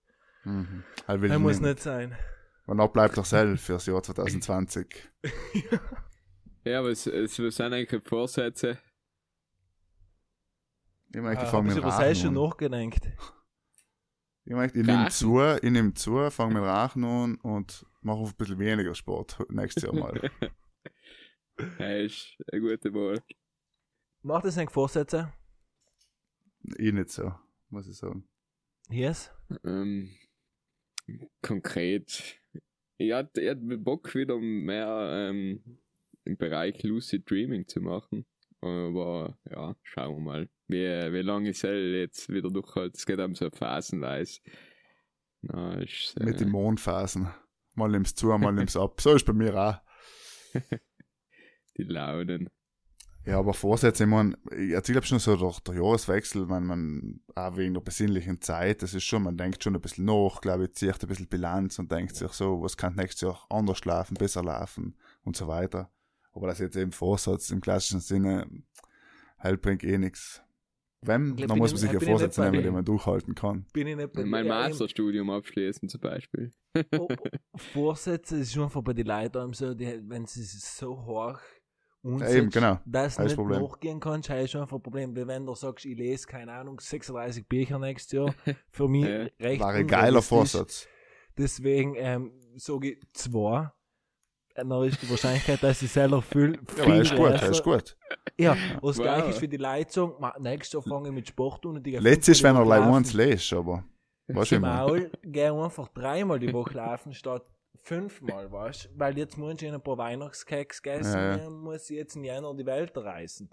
Mhm. 0.43 0.83
Er 1.07 1.21
will 1.23 1.29
Das 1.29 1.39
muss 1.39 1.61
nicht. 1.61 1.79
sein. 1.79 2.17
Und 2.67 2.81
auch 2.81 2.89
bleibt 2.93 3.17
doch 3.17 3.25
selbst 3.25 3.65
fürs 3.65 3.87
Jahr 3.87 4.03
2020. 4.03 5.09
Ja, 6.65 6.81
aber 6.81 6.89
es, 6.89 7.07
es 7.07 7.37
sind 7.37 7.73
eigentlich 7.73 8.03
Vorsätze? 8.03 8.77
Ich 11.17 11.23
möchte 11.23 11.45
Ah, 11.45 11.47
fangen 11.47 11.69
mit 11.69 11.83
das 11.83 12.19
schon 12.19 12.37
Rachen 12.37 12.37
an. 12.37 12.45
nachgedacht. 12.45 13.09
Ich 14.45 14.53
möchte, 14.53 14.81
ich 14.81 14.87
nehme 14.87 15.09
zu, 15.09 15.41
ich 15.41 15.71
nehme 15.71 15.95
zu, 15.95 16.31
fange 16.31 16.53
mit 16.57 16.63
Rachen 16.63 17.05
an 17.05 17.37
und 17.37 17.87
mache 18.03 18.25
ein 18.25 18.35
bisschen 18.37 18.59
weniger 18.59 18.95
Sport 18.95 19.39
nächstes 19.51 19.85
Jahr 19.85 19.95
mal. 19.95 20.31
Ja, 21.79 21.97
ist 21.97 22.37
eine 22.53 22.61
gute 22.61 22.93
Wahl. 22.93 23.23
Macht 24.21 24.45
das 24.45 24.59
eigentlich 24.59 24.75
Vorsätze? 24.75 25.33
ich 26.77 26.93
nicht 26.93 27.09
so, 27.09 27.33
muss 27.71 27.89
ich 27.89 27.97
sagen. 27.97 28.29
Yes? 28.91 29.33
Ähm, 29.65 30.11
konkret. 31.41 32.39
Ich 32.99 33.11
hatte, 33.11 33.41
ich 33.41 33.49
hatte 33.49 33.79
Bock 33.79 34.15
wieder 34.15 34.37
mehr 34.39 35.31
ähm, 35.31 35.79
im 36.25 36.37
Bereich 36.37 36.83
Lucid 36.83 37.31
Dreaming 37.31 37.67
zu 37.67 37.81
machen. 37.81 38.27
Aber 38.61 39.39
ja, 39.51 39.75
schauen 39.83 40.17
wir 40.17 40.21
mal, 40.21 40.49
wie, 40.69 41.13
wie 41.13 41.23
lange 41.23 41.51
ich 41.51 41.59
soll 41.59 41.95
jetzt 41.97 42.29
wieder 42.29 42.51
durchhalte. 42.51 42.97
Es 42.97 43.07
geht 43.07 43.19
um 43.19 43.35
so 43.35 43.51
phasenweise. 43.51 44.41
Na, 45.43 45.75
ist, 45.81 46.17
äh, 46.19 46.25
Mit 46.25 46.41
den 46.41 46.51
Mondphasen. 46.51 47.29
Mal 47.75 47.91
nimmst 47.91 48.19
zu, 48.19 48.27
mal 48.27 48.53
nimmst 48.53 48.77
ab. 48.77 49.01
So 49.01 49.15
ist 49.15 49.27
bei 49.27 49.33
mir 49.33 49.55
auch. 49.55 49.81
die 51.77 51.85
Launen. 51.85 52.49
Ja, 53.27 53.41
aber 53.41 53.55
Vorsätze, 53.55 54.05
ich 54.05 54.09
meine, 54.09 54.39
ich 54.57 54.71
erzähle 54.71 55.03
schon 55.03 55.19
so 55.19 55.37
durch 55.37 55.59
der 55.59 55.75
Jahreswechsel, 55.75 56.49
wenn 56.49 56.65
man 56.65 57.21
auch 57.35 57.57
wegen 57.57 57.75
der 57.75 57.81
besinnlichen 57.81 58.41
Zeit, 58.41 58.83
das 58.83 58.95
ist 58.95 59.03
schon, 59.03 59.25
man 59.25 59.37
denkt 59.37 59.65
schon 59.65 59.75
ein 59.75 59.81
bisschen 59.81 60.05
nach, 60.05 60.41
glaube 60.41 60.67
ich, 60.67 60.75
zieht 60.75 61.03
ein 61.03 61.09
bisschen 61.09 61.27
Bilanz 61.27 61.81
und 61.81 61.91
denkt 61.91 62.15
sich 62.15 62.31
so, 62.31 62.63
was 62.63 62.77
kann 62.77 62.95
nächstes 62.95 63.23
Jahr 63.23 63.45
anders 63.51 63.85
laufen, 63.85 64.15
besser 64.15 64.45
laufen 64.45 64.95
und 65.25 65.37
so 65.37 65.49
weiter. 65.49 65.91
Aber 66.35 66.47
das 66.47 66.61
jetzt 66.61 66.77
eben 66.77 66.93
Vorsatz 66.93 67.51
im 67.51 67.61
klassischen 67.61 67.99
Sinne, 67.99 68.49
halt 69.41 69.61
bringt 69.61 69.83
eh 69.83 69.99
nichts. 69.99 70.43
Wenn, 71.07 71.37
glaub, 71.37 71.49
dann 71.49 71.59
muss 71.59 71.73
man 71.73 71.79
sich 71.81 71.93
ja 71.93 72.01
Vorsätze 72.01 72.43
nehmen, 72.43 72.63
die 72.63 72.71
man 72.71 72.85
durchhalten 72.85 73.35
kann. 73.35 73.67
Bin 73.73 73.87
ich 73.87 73.97
nicht 73.97 74.13
bei 74.13 74.25
Mein. 74.25 74.47
Masterstudium 74.47 75.31
abschließen 75.31 75.89
zum 75.89 76.01
Beispiel. 76.01 76.51
Oh, 76.99 77.09
oh, 77.09 77.17
Vorsätze 77.73 78.37
ist 78.39 78.53
schon 78.53 78.65
einfach 78.65 78.83
bei 78.83 78.93
den 78.93 79.07
Leuten 79.07 79.53
so, 79.53 79.75
die, 79.75 80.01
wenn 80.09 80.27
sie 80.27 80.41
es 80.43 80.77
so 80.77 81.05
hoch 81.05 81.39
Ja, 82.03 82.29
eben, 82.31 82.51
genau. 82.51 82.79
dass 82.85 83.17
du 83.17 83.23
nicht 83.25 83.37
Problem. 83.37 83.63
nachgehen 83.63 84.01
kannst, 84.01 84.31
ist 84.31 84.51
schon 84.51 84.61
einfach 84.63 84.77
ein 84.77 84.83
Problem. 84.83 85.17
Weil 85.17 85.27
wenn 85.27 85.47
du 85.47 85.55
sagst, 85.55 85.85
ich 85.87 85.97
lese, 85.97 86.27
keine 86.27 86.53
Ahnung, 86.53 86.79
36 86.81 87.47
Bücher 87.49 87.79
nächstes 87.79 88.13
Jahr, 88.13 88.35
für 88.71 88.89
mich 88.89 89.05
Ja. 89.07 89.27
recht 89.41 89.61
War 89.61 89.73
ein 89.73 89.87
geiler. 89.87 90.23
Vorsatz. 90.23 90.87
Deswegen 91.39 91.95
ähm, 91.97 92.33
sage 92.57 92.93
ich 92.93 92.99
zwei. 93.13 93.71
Dann 94.55 94.71
ist 94.85 95.03
die 95.03 95.11
Wahrscheinlichkeit, 95.11 95.63
dass 95.63 95.83
ich 95.83 95.91
selber 95.91 96.23
viel, 96.23 96.59
Ja, 96.79 96.85
aber 96.85 96.97
ist 96.97 97.15
gut, 97.15 97.43
ist 97.43 97.63
gut. 97.63 97.97
Ja, 98.39 98.57
was 98.83 98.99
Wow. 98.99 99.05
gleich 99.05 99.29
ist 99.31 99.39
für 99.39 99.49
die 99.49 99.57
ma, 100.19 100.35
nächstes 100.39 100.73
Jahr 100.73 100.83
fange 100.83 101.09
ich 101.09 101.15
mit 101.15 101.29
Sport 101.29 101.65
an 101.67 101.77
und 101.77 101.87
die 101.87 101.93
gehen 101.93 102.03
Letztes, 102.03 102.43
wenn 102.43 102.57
er 102.57 102.67
Woche 102.67 102.75
eins 102.75 103.13
lässt, 103.13 103.53
aber, 103.53 103.85
weißt 104.29 104.53
du. 104.53 104.61
Maul 104.61 105.11
geh 105.23 105.47
einfach 105.47 105.89
dreimal 105.89 106.39
die 106.39 106.53
Woche 106.53 106.75
laufen 106.75 107.15
statt 107.15 107.45
fünfmal, 107.83 108.51
weißt 108.51 108.87
du? 108.87 108.89
Weil 108.99 109.17
jetzt 109.17 109.37
muss 109.39 109.61
ich 109.63 109.71
ein 109.73 109.81
paar 109.81 109.99
Weihnachtskeks 109.99 110.81
essen 110.85 111.13
Ja, 111.15 111.37
ja. 111.37 111.47
und 111.47 111.61
muss 111.61 111.89
ich 111.91 111.97
jetzt 111.97 112.17
im 112.17 112.25
Januar 112.25 112.55
die 112.57 112.67
Welt 112.67 112.97
reisen. 112.97 113.49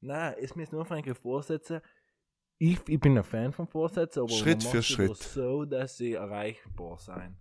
Nein, 0.00 0.34
es 0.40 0.54
müssen 0.56 0.74
nur 0.76 0.84
einfach 0.86 1.14
Vorsätze. 1.14 1.82
Ich, 2.58 2.78
ich 2.88 3.00
bin 3.00 3.16
ein 3.16 3.24
Fan 3.24 3.52
von 3.52 3.66
Vorsätzen, 3.66 4.20
aber 4.20 4.28
Schritt 4.32 4.62
man 4.62 4.72
für 4.72 4.82
Schritt. 4.82 5.16
so, 5.16 5.64
dass 5.64 5.96
sie 5.96 6.12
erreichbar 6.12 6.98
sein. 6.98 7.36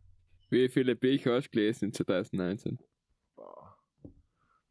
Wie 0.50 0.70
viele 0.70 0.96
Bücher 0.96 1.36
hast 1.36 1.48
du 1.48 1.52
gelesen 1.52 1.86
in 1.86 1.94
2019? 1.94 2.80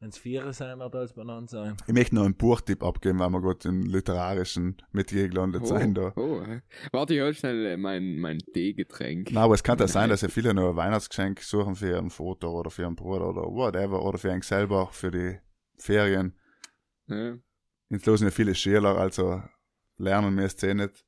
Wenn 0.00 0.10
es 0.10 0.18
vier 0.18 0.52
sein 0.52 0.78
wird, 0.78 0.94
als 0.94 1.12
benannt 1.12 1.50
sein. 1.50 1.76
Ich 1.88 1.92
möchte 1.92 2.14
noch 2.14 2.24
einen 2.24 2.36
Buchtipp 2.36 2.84
abgeben, 2.84 3.18
weil 3.18 3.30
wir 3.30 3.40
gerade 3.40 3.68
im 3.68 3.82
literarischen 3.82 4.76
Metier 4.92 5.28
gelandet 5.28 5.66
sind 5.66 5.94
da. 5.94 6.12
oh, 6.14 6.40
äh. 6.40 6.60
Warte, 6.92 7.14
ich 7.14 7.20
hol 7.20 7.34
schnell 7.34 7.66
äh, 7.66 7.76
mein, 7.76 8.20
mein 8.20 8.38
Teegetränk. 8.38 9.30
Na, 9.32 9.42
aber 9.42 9.54
es 9.54 9.64
kann 9.64 9.76
ja 9.78 9.88
sein, 9.88 10.08
dass 10.08 10.20
ja 10.20 10.28
viele 10.28 10.54
noch 10.54 10.70
ein 10.70 10.76
Weihnachtsgeschenk 10.76 11.40
suchen 11.40 11.74
für 11.74 11.88
ihren 11.88 12.10
Vater 12.10 12.48
oder 12.48 12.70
für 12.70 12.82
ihren 12.82 12.94
Bruder 12.94 13.28
oder 13.28 13.42
whatever 13.42 14.04
oder 14.04 14.18
für 14.18 14.30
einen 14.30 14.42
selber 14.42 14.88
für 14.92 15.10
die 15.10 15.40
Ferien. 15.76 16.38
Ja. 17.08 17.36
Jetzt 17.90 18.06
losen 18.06 18.26
ja 18.26 18.30
viele 18.30 18.54
Schüler, 18.54 18.96
also 18.96 19.42
lernen 19.96 20.36
wir 20.36 20.44
es 20.44 20.62
eh 20.62 20.74
nicht. 20.74 21.04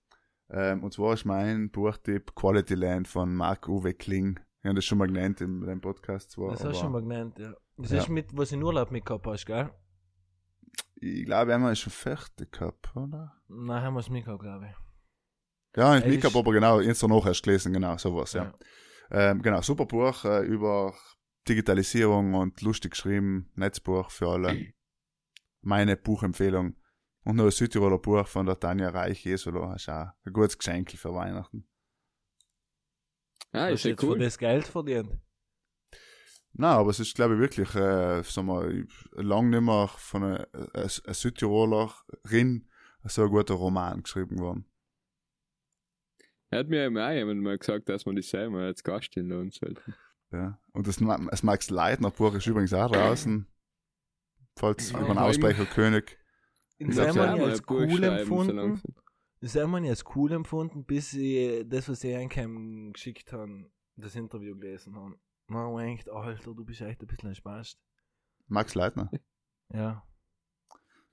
Ähm, 0.48 0.82
und 0.82 0.92
zwar 0.92 1.14
ist 1.14 1.24
mein 1.24 1.70
Buchtipp 1.70 2.34
Quality 2.34 2.74
Land 2.74 3.06
von 3.06 3.32
Marc-Uwe 3.36 3.94
Kling. 3.94 4.40
Ich 4.62 4.66
habe 4.66 4.74
das 4.74 4.84
schon 4.84 4.98
mal 4.98 5.06
genannt 5.06 5.40
in 5.40 5.62
dem 5.62 5.80
Podcast 5.80 6.32
zwar. 6.32 6.50
Das 6.50 6.64
hast 6.64 6.76
du 6.76 6.80
schon 6.82 6.92
mal 6.92 7.00
genannt, 7.00 7.38
ja. 7.38 7.54
Das 7.78 7.92
Ja. 7.92 7.98
ist 7.98 8.08
mit, 8.08 8.36
was 8.36 8.52
in 8.52 8.62
Urlaub 8.62 8.90
mitgehabt 8.90 9.26
hast, 9.26 9.46
gell? 9.46 9.70
Ich 10.96 11.24
glaube, 11.24 11.54
einmal 11.54 11.72
ist 11.72 11.80
schon 11.80 11.92
fertig 11.92 12.52
gehabt, 12.52 12.94
oder? 12.94 13.32
Nein, 13.48 13.82
haben 13.82 13.94
wir 13.94 14.00
es 14.00 14.10
mitgehabt, 14.10 14.42
glaube 14.42 14.66
ich. 14.66 15.76
Ja, 15.78 15.96
ich 15.96 16.04
mitgehabt, 16.04 16.36
aber 16.36 16.52
genau, 16.52 16.80
jetzt 16.80 17.02
danach 17.02 17.24
erst 17.26 17.42
gelesen, 17.42 17.72
genau, 17.72 17.96
sowas, 17.96 18.34
ja. 18.34 18.52
Ähm, 19.10 19.40
genau, 19.40 19.62
super 19.62 19.86
Buch 19.86 20.24
äh, 20.26 20.44
über 20.44 20.94
Digitalisierung 21.48 22.34
und 22.34 22.60
lustig 22.60 22.92
geschrieben, 22.92 23.50
Netzbuch 23.54 24.10
für 24.10 24.28
alle. 24.28 24.72
Meine 25.62 25.96
Buchempfehlung. 25.96 26.76
Und 27.24 27.36
noch 27.36 27.44
ein 27.44 27.50
Südtiroler 27.50 27.98
Buch 27.98 28.26
von 28.26 28.46
der 28.46 28.58
Tanja 28.58 28.88
Reich 28.90 29.24
Jesolo. 29.24 29.72
Ist 29.74 29.88
auch 29.88 30.08
ein 30.24 30.32
gutes 30.32 30.56
Geschenk 30.58 30.90
für 30.92 31.14
Weihnachten. 31.14 31.66
Ah, 33.52 33.66
Hast 33.66 33.84
ist 33.84 33.84
ja 33.84 33.96
cool. 34.02 34.18
das 34.18 34.38
Geld 34.38 34.66
verdient? 34.66 35.18
Na, 36.52 36.76
aber 36.76 36.90
es 36.90 37.00
ist, 37.00 37.14
glaube 37.14 37.34
ich, 37.34 37.40
wirklich, 37.40 37.74
äh, 37.74 38.22
sagen 38.22 38.48
wir, 38.48 39.22
lang 39.22 39.50
nicht 39.50 39.60
mehr 39.60 39.88
von 39.88 40.24
einer 40.24 40.48
äh, 40.52 40.88
einer 41.04 41.14
Südtirolerin 41.14 42.68
so 43.04 43.22
ein 43.22 43.30
guter 43.30 43.54
Roman 43.54 44.02
geschrieben 44.02 44.38
worden. 44.38 44.66
Er 46.50 46.60
hat 46.60 46.68
mir 46.68 46.86
im 46.86 46.96
auch 46.96 47.10
jemand 47.10 47.42
mal 47.42 47.56
gesagt, 47.56 47.88
dass 47.88 48.04
man 48.06 48.16
das 48.16 48.28
selber 48.28 48.58
als 48.58 48.82
Gast 48.82 49.16
einladen 49.16 49.52
sollte. 49.52 49.82
Ja. 50.32 50.60
Und 50.72 50.86
das, 50.86 50.96
das 50.96 51.42
Max 51.42 51.70
Leitner 51.70 52.10
Buch 52.10 52.34
ist 52.34 52.46
übrigens 52.46 52.72
auch 52.72 52.90
draußen. 52.90 53.46
Falls 54.56 54.90
Ja, 54.90 54.98
über 54.98 55.08
den 55.08 55.18
hab 55.18 55.30
ich 55.30 55.30
Ausbrecher 55.30 55.66
König. 55.66 56.18
In 56.78 56.92
ja 56.92 57.12
mal 57.12 57.40
als 57.42 57.62
cool 57.68 57.88
so 57.90 58.02
empfunden. 58.02 58.56
langsam. 58.56 58.94
Das 59.40 59.54
haben 59.56 59.70
wir 59.70 59.90
als 59.90 60.04
cool 60.14 60.32
empfunden, 60.32 60.84
bis 60.84 61.10
sie 61.10 61.64
das, 61.66 61.88
was 61.88 62.00
sie 62.00 62.14
einkam 62.14 62.92
geschickt 62.92 63.32
haben, 63.32 63.72
das 63.96 64.14
Interview 64.14 64.54
gelesen 64.56 64.94
haben. 64.94 65.18
Man 65.46 65.76
denkt, 65.78 66.08
Alter, 66.10 66.54
du 66.54 66.64
bist 66.64 66.82
echt 66.82 67.00
ein 67.00 67.06
bisschen 67.06 67.30
ein 67.30 67.34
Spaß. 67.34 67.78
Max 68.48 68.74
Leitner. 68.74 69.10
Ja. 69.72 70.06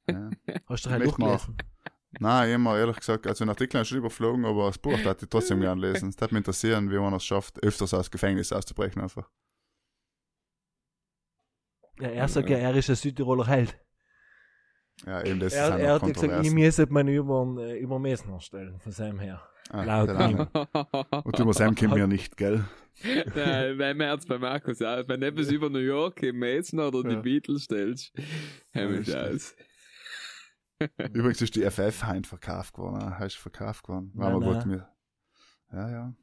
Ja. 0.09 0.29
Hast 0.67 0.85
du 0.85 0.89
halt 0.89 0.99
man 0.99 1.09
durchgelesen? 1.09 1.57
Nein, 2.19 2.51
immer 2.51 2.77
ehrlich 2.77 2.97
gesagt, 2.97 3.27
also 3.27 3.43
den 3.43 3.49
Artikel 3.49 3.77
habe 3.77 3.83
ich 3.83 3.89
schon 3.89 3.97
überflogen, 3.99 4.45
aber 4.45 4.67
das 4.67 4.77
Buch 4.77 4.97
hätte 4.97 5.25
ich 5.25 5.29
trotzdem 5.29 5.59
gerne 5.59 5.81
lesen. 5.81 6.09
Es 6.09 6.19
würde 6.19 6.33
mich 6.33 6.39
interessieren, 6.39 6.89
wie 6.89 6.97
man 6.97 7.13
es 7.13 7.25
schafft, 7.25 7.61
öfters 7.63 7.93
aus 7.93 8.09
Gefängnis 8.09 8.51
auszubrechen 8.51 9.01
einfach. 9.01 9.29
Ja, 11.99 12.09
er 12.09 12.27
sagt 12.27 12.49
ja, 12.49 12.57
er 12.57 12.75
ist 12.75 12.89
ein 12.89 12.95
Südtiroler 12.95 13.47
Held. 13.47 13.77
Ja, 15.05 15.23
eben 15.23 15.39
das 15.39 15.53
ist 15.53 15.59
Er, 15.59 15.71
halt 15.73 15.81
er 15.83 15.93
hat 15.93 16.13
gesagt, 16.13 16.45
ich 16.45 16.51
müsste 16.51 16.87
man 16.87 17.07
über, 17.07 17.55
äh, 17.59 17.79
über 17.79 17.99
Messner 17.99 18.39
stellen, 18.41 18.79
von 18.79 18.91
seinem 18.91 19.19
her. 19.19 19.41
Ah, 19.69 19.83
Laut 19.83 20.07
Name. 20.09 20.49
Und 21.23 21.39
über 21.39 21.53
Sam 21.53 21.75
kennen 21.75 21.95
wir 21.95 22.07
nicht, 22.07 22.35
gell? 22.37 22.63
Nein, 23.35 23.77
mein 23.77 23.99
Herz 23.99 24.25
bei 24.25 24.39
Markus 24.39 24.81
aus. 24.81 25.07
Wenn 25.07 25.21
du 25.21 25.27
etwas 25.27 25.51
über 25.51 25.69
New 25.69 25.77
York 25.79 26.23
im 26.23 26.39
Mason 26.39 26.79
oder 26.79 27.07
Ja. 27.07 27.15
die 27.15 27.21
Beatles 27.21 27.65
stellst, 27.65 28.11
Ja, 28.73 28.87
aus. 29.29 29.55
Übrigens 31.13 31.41
ist 31.41 31.55
die 31.55 31.69
FF 31.69 32.03
heint 32.03 32.27
verkauft 32.27 32.77
worden. 32.77 33.01
Ah, 33.01 33.19
Heißt 33.19 33.35
verkauft 33.37 33.87
worden. 33.89 34.11
Weil 34.15 34.33
wir 34.33 34.39
Nein, 34.39 34.53
gut 34.53 34.65
mir. 34.65 34.87
Ja, 35.71 35.89
ja. 35.89 36.13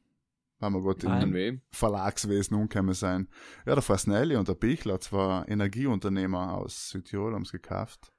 Weil 0.59 0.71
wir 0.71 0.81
gut 0.81 1.03
Nein. 1.03 1.21
Im 1.23 1.33
wem? 1.33 1.61
Verlagswesen 1.71 2.55
umgekommen 2.57 2.93
sein. 2.93 3.27
Ja, 3.65 3.73
der 3.75 3.81
Fasnelli 3.81 4.35
und 4.37 4.47
der 4.47 4.55
Bichler, 4.55 4.99
zwei 4.99 5.43
Energieunternehmer 5.47 6.57
aus 6.57 6.89
Südtirol, 6.89 7.33
haben 7.33 7.43
es 7.43 7.51
gekauft. 7.51 8.11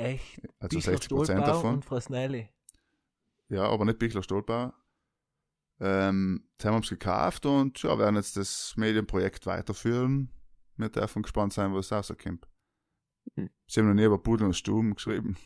Echt? 0.00 0.40
Also 0.58 0.76
Bichler 0.76 0.92
60 0.92 1.08
Prozent 1.08 1.46
davon. 1.46 1.74
und 1.74 1.84
Frasnelli. 1.84 2.48
Ja, 3.48 3.64
aber 3.64 3.84
nicht 3.84 3.98
Bichler 3.98 4.22
Stolbau. 4.22 4.72
Ähm, 5.80 6.44
die 6.60 6.66
haben 6.66 6.82
es 6.82 6.90
gekauft 6.90 7.46
und 7.46 7.82
ja, 7.82 7.98
werden 7.98 8.16
jetzt 8.16 8.36
das 8.36 8.74
Medienprojekt 8.76 9.46
weiterführen. 9.46 10.30
Wir 10.76 10.90
dürfen 10.90 11.22
gespannt 11.22 11.52
sein, 11.52 11.74
was 11.74 11.90
rauskommt. 11.90 12.46
Hm. 13.34 13.50
Sie 13.66 13.80
haben 13.80 13.88
noch 13.88 13.94
nie 13.94 14.04
über 14.04 14.18
Pudel 14.18 14.46
und 14.46 14.54
Stuben 14.54 14.94
geschrieben. 14.94 15.36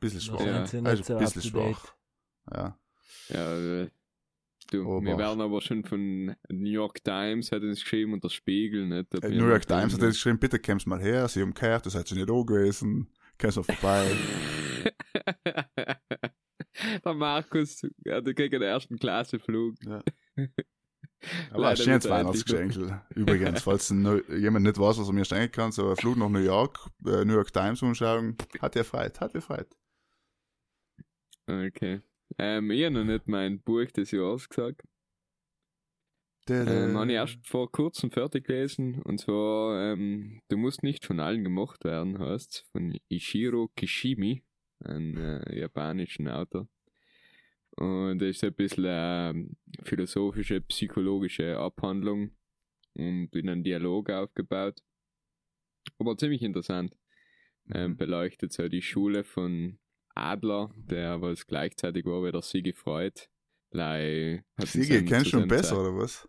Bisschen 0.00 0.20
schwach. 0.20 0.40
Ja. 0.40 0.60
Also 0.60 0.80
nicht 0.80 1.04
so 1.04 1.16
ein 1.16 1.24
bisschen 1.24 1.42
schwach. 1.42 1.94
Ja. 2.52 2.78
Ja, 3.28 3.58
äh, 3.58 3.90
du, 4.70 5.02
wir 5.02 5.18
werden 5.18 5.40
aber 5.40 5.60
schon 5.60 5.84
von 5.84 6.34
New 6.48 6.70
York 6.70 7.02
Times 7.02 7.50
hat 7.52 7.62
uns 7.62 7.80
geschrieben 7.80 8.12
und 8.12 8.22
der 8.24 8.28
Spiegel, 8.28 8.86
nicht? 8.86 9.14
Äh, 9.14 9.30
wir 9.30 9.40
New 9.40 9.48
York 9.48 9.66
Times 9.66 9.94
hat 9.94 10.02
jetzt 10.02 10.14
geschrieben, 10.14 10.38
bitte 10.38 10.58
kommst 10.58 10.86
mal 10.86 11.00
her, 11.00 11.28
sie 11.28 11.42
umkehrt, 11.42 11.86
das 11.86 11.94
hat 11.94 12.08
sie 12.08 12.14
nicht 12.14 12.28
da 12.28 12.42
gewesen, 12.42 13.08
kommst 13.38 13.56
mal 13.56 13.62
vorbei. 13.62 14.16
der 17.04 17.14
Markus, 17.14 17.82
der 18.04 18.22
kriegt 18.34 18.54
den 18.54 18.62
ersten 18.62 18.98
Klasseflug. 18.98 19.74
Ja. 19.84 20.02
Aber 21.50 21.68
ein 21.68 21.76
schönes 21.76 22.04
er 22.04 22.10
Weihnachtsgeschenk. 22.10 23.02
Übrigens, 23.14 23.62
falls 23.62 23.88
jemand 23.88 24.64
nicht 24.64 24.78
weiß, 24.78 24.98
was 24.98 25.08
er 25.08 25.12
mir 25.12 25.24
schenken 25.24 25.52
kann, 25.52 25.72
so 25.72 25.88
ein 25.88 25.96
Flug 25.96 26.16
nach 26.16 26.28
New 26.28 26.38
York, 26.38 26.78
äh, 27.06 27.24
New 27.24 27.34
York 27.34 27.52
Times 27.52 27.82
anschauen, 27.82 28.36
hat 28.60 28.76
ihr 28.76 28.84
Freude, 28.84 29.18
hat 29.18 29.34
ihr 29.34 29.42
Freude. 29.42 29.68
Okay. 31.48 32.02
Ähm, 32.38 32.70
ich 32.70 32.84
habe 32.84 32.94
noch 32.94 33.04
nicht 33.04 33.28
mein 33.28 33.60
Buch 33.60 33.86
des 33.86 34.10
Jahres 34.10 34.48
gesagt. 34.48 34.82
Ähm, 36.48 36.96
habe 36.96 37.10
ich 37.10 37.14
erst 37.14 37.46
vor 37.46 37.70
kurzem 37.70 38.10
fertig 38.10 38.46
gelesen. 38.46 39.02
Und 39.02 39.18
zwar, 39.20 39.92
ähm, 39.92 40.40
Du 40.48 40.56
musst 40.56 40.82
nicht 40.82 41.04
von 41.04 41.20
allen 41.20 41.44
gemocht 41.44 41.84
werden, 41.84 42.18
heißt 42.18 42.66
von 42.72 42.96
Ishiro 43.08 43.68
Kishimi, 43.76 44.44
ein 44.84 45.16
äh, 45.16 45.58
japanischen 45.58 46.28
Autor. 46.28 46.68
Und 47.76 48.20
das 48.20 48.30
ist 48.30 48.44
ein 48.44 48.54
bisschen 48.54 48.84
ähm, 48.88 49.56
philosophische, 49.82 50.60
psychologische 50.62 51.58
Abhandlung 51.58 52.30
und 52.94 53.34
in 53.34 53.48
einem 53.50 53.62
Dialog 53.64 54.08
aufgebaut. 54.10 54.80
Aber 55.98 56.16
ziemlich 56.16 56.42
interessant. 56.42 56.96
Ähm, 57.72 57.96
beleuchtet 57.96 58.52
so 58.52 58.68
die 58.68 58.80
Schule 58.82 59.24
von 59.24 59.78
Adler, 60.14 60.72
der 60.76 61.20
was 61.20 61.46
gleichzeitig 61.46 62.06
war 62.06 62.22
wie 62.24 62.30
der 62.32 62.40
Sigi 62.42 62.72
Freud. 62.72 63.20
Seinem- 63.72 65.06
kennst 65.06 65.26
du 65.26 65.30
schon 65.30 65.48
besser, 65.48 65.70
Zeit- 65.70 65.78
oder 65.78 65.96
was? 65.96 66.28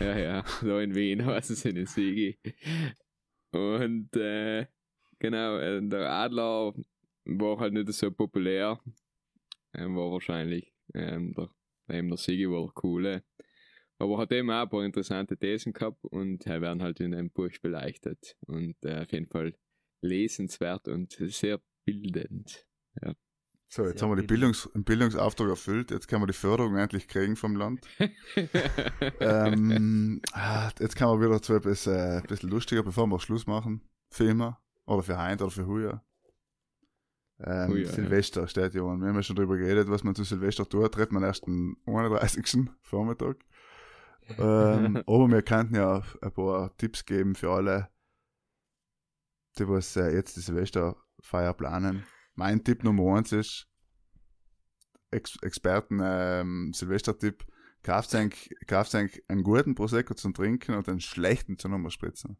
Ja, 0.00 0.18
ja, 0.18 0.44
so 0.60 0.78
in 0.78 0.94
Wien 0.94 1.24
heißt 1.24 1.50
es 1.50 1.64
in 1.64 1.86
Sigi. 1.86 2.38
Und 3.52 4.14
äh, 4.16 4.66
genau, 5.18 5.58
äh, 5.58 5.80
der 5.82 6.10
Adler 6.10 6.74
war 7.24 7.58
halt 7.58 7.72
nicht 7.72 7.92
so 7.92 8.10
populär. 8.10 8.80
Ähm, 9.74 9.96
war 9.96 10.10
wahrscheinlich 10.10 10.72
ähm, 10.94 11.34
der, 11.34 11.50
eben 11.88 12.08
der 12.08 12.18
Sigi 12.18 12.48
war 12.48 12.62
der 12.62 12.72
coole. 12.74 13.24
Aber 13.98 14.18
hat 14.18 14.32
eben 14.32 14.50
auch 14.50 14.62
ein 14.62 14.68
paar 14.68 14.84
interessante 14.84 15.36
Thesen 15.38 15.72
gehabt 15.72 16.04
und 16.04 16.44
werden 16.46 16.82
halt 16.82 17.00
in 17.00 17.14
einem 17.14 17.30
Buch 17.30 17.52
beleuchtet. 17.62 18.36
Und 18.46 18.76
äh, 18.84 19.02
auf 19.02 19.12
jeden 19.12 19.26
Fall 19.26 19.54
lesenswert 20.02 20.88
und 20.88 21.12
sehr 21.12 21.60
bildend. 21.84 22.66
So, 23.68 23.84
jetzt 23.84 23.98
Sehr 23.98 24.08
haben 24.08 24.16
wir 24.16 24.16
bildlich. 24.16 24.28
Bildungs 24.28 24.70
den 24.74 24.84
Bildungsauftrag 24.84 25.48
erfüllt, 25.48 25.90
jetzt 25.90 26.06
können 26.06 26.22
wir 26.22 26.28
die 26.28 26.32
Förderung 26.32 26.76
endlich 26.76 27.08
kriegen 27.08 27.36
vom 27.36 27.56
Land. 27.56 27.86
ähm, 29.20 30.22
ah, 30.32 30.70
jetzt 30.78 30.94
kann 30.94 31.08
man 31.08 31.20
wieder 31.20 31.42
zu 31.42 31.54
etwas 31.54 31.86
äh, 31.86 32.18
ein 32.18 32.22
bisschen 32.22 32.50
lustiger, 32.50 32.82
bevor 32.82 33.06
wir 33.06 33.18
Schluss 33.18 33.46
machen. 33.46 33.82
Für 34.10 34.24
immer. 34.24 34.60
Oder 34.86 35.02
für 35.02 35.18
Heint 35.18 35.42
oder 35.42 35.50
für 35.50 35.66
Huja. 35.66 36.04
Ähm, 37.40 37.70
Huja, 37.70 37.86
ja. 37.86 37.92
Silvester 37.92 38.46
steht 38.46 38.74
ja 38.74 38.82
an. 38.82 39.00
Wir 39.00 39.08
haben 39.08 39.16
ja 39.16 39.22
schon 39.22 39.36
drüber 39.36 39.56
geredet, 39.56 39.90
was 39.90 40.04
man 40.04 40.14
zu 40.14 40.22
Silvester 40.22 40.68
tut. 40.68 40.94
Tritt 40.94 41.10
man 41.10 41.24
erst 41.24 41.44
am 41.46 41.76
31. 41.86 42.68
Vormittag. 42.82 43.36
ähm, 44.38 44.96
aber 45.06 45.28
wir 45.28 45.42
könnten 45.42 45.74
ja 45.74 46.02
ein 46.22 46.32
paar 46.32 46.76
Tipps 46.76 47.04
geben 47.04 47.34
für 47.34 47.50
alle, 47.50 47.90
die 49.58 49.68
was 49.68 49.96
äh, 49.96 50.14
jetzt 50.14 50.36
die 50.36 50.40
Silvesterfeier 50.40 51.52
planen. 51.52 52.04
Mein 52.36 52.62
Tipp 52.62 52.84
Nummer 52.84 53.16
eins 53.16 53.32
ist, 53.32 53.66
Ex 55.10 55.38
Experten 55.42 56.00
ähm, 56.02 56.72
Silvestertipp, 56.74 57.46
kauft 57.82 58.14
euch 58.14 58.50
kauft 58.66 58.94
euch 58.94 59.22
einen 59.28 59.42
guten 59.42 59.74
Prosecco 59.74 60.14
zum 60.14 60.34
Trinken 60.34 60.74
und 60.74 60.88
einen 60.88 61.00
schlechten 61.00 61.58
zum 61.58 61.70
Nummer 61.70 61.90
spritzen. 61.90 62.36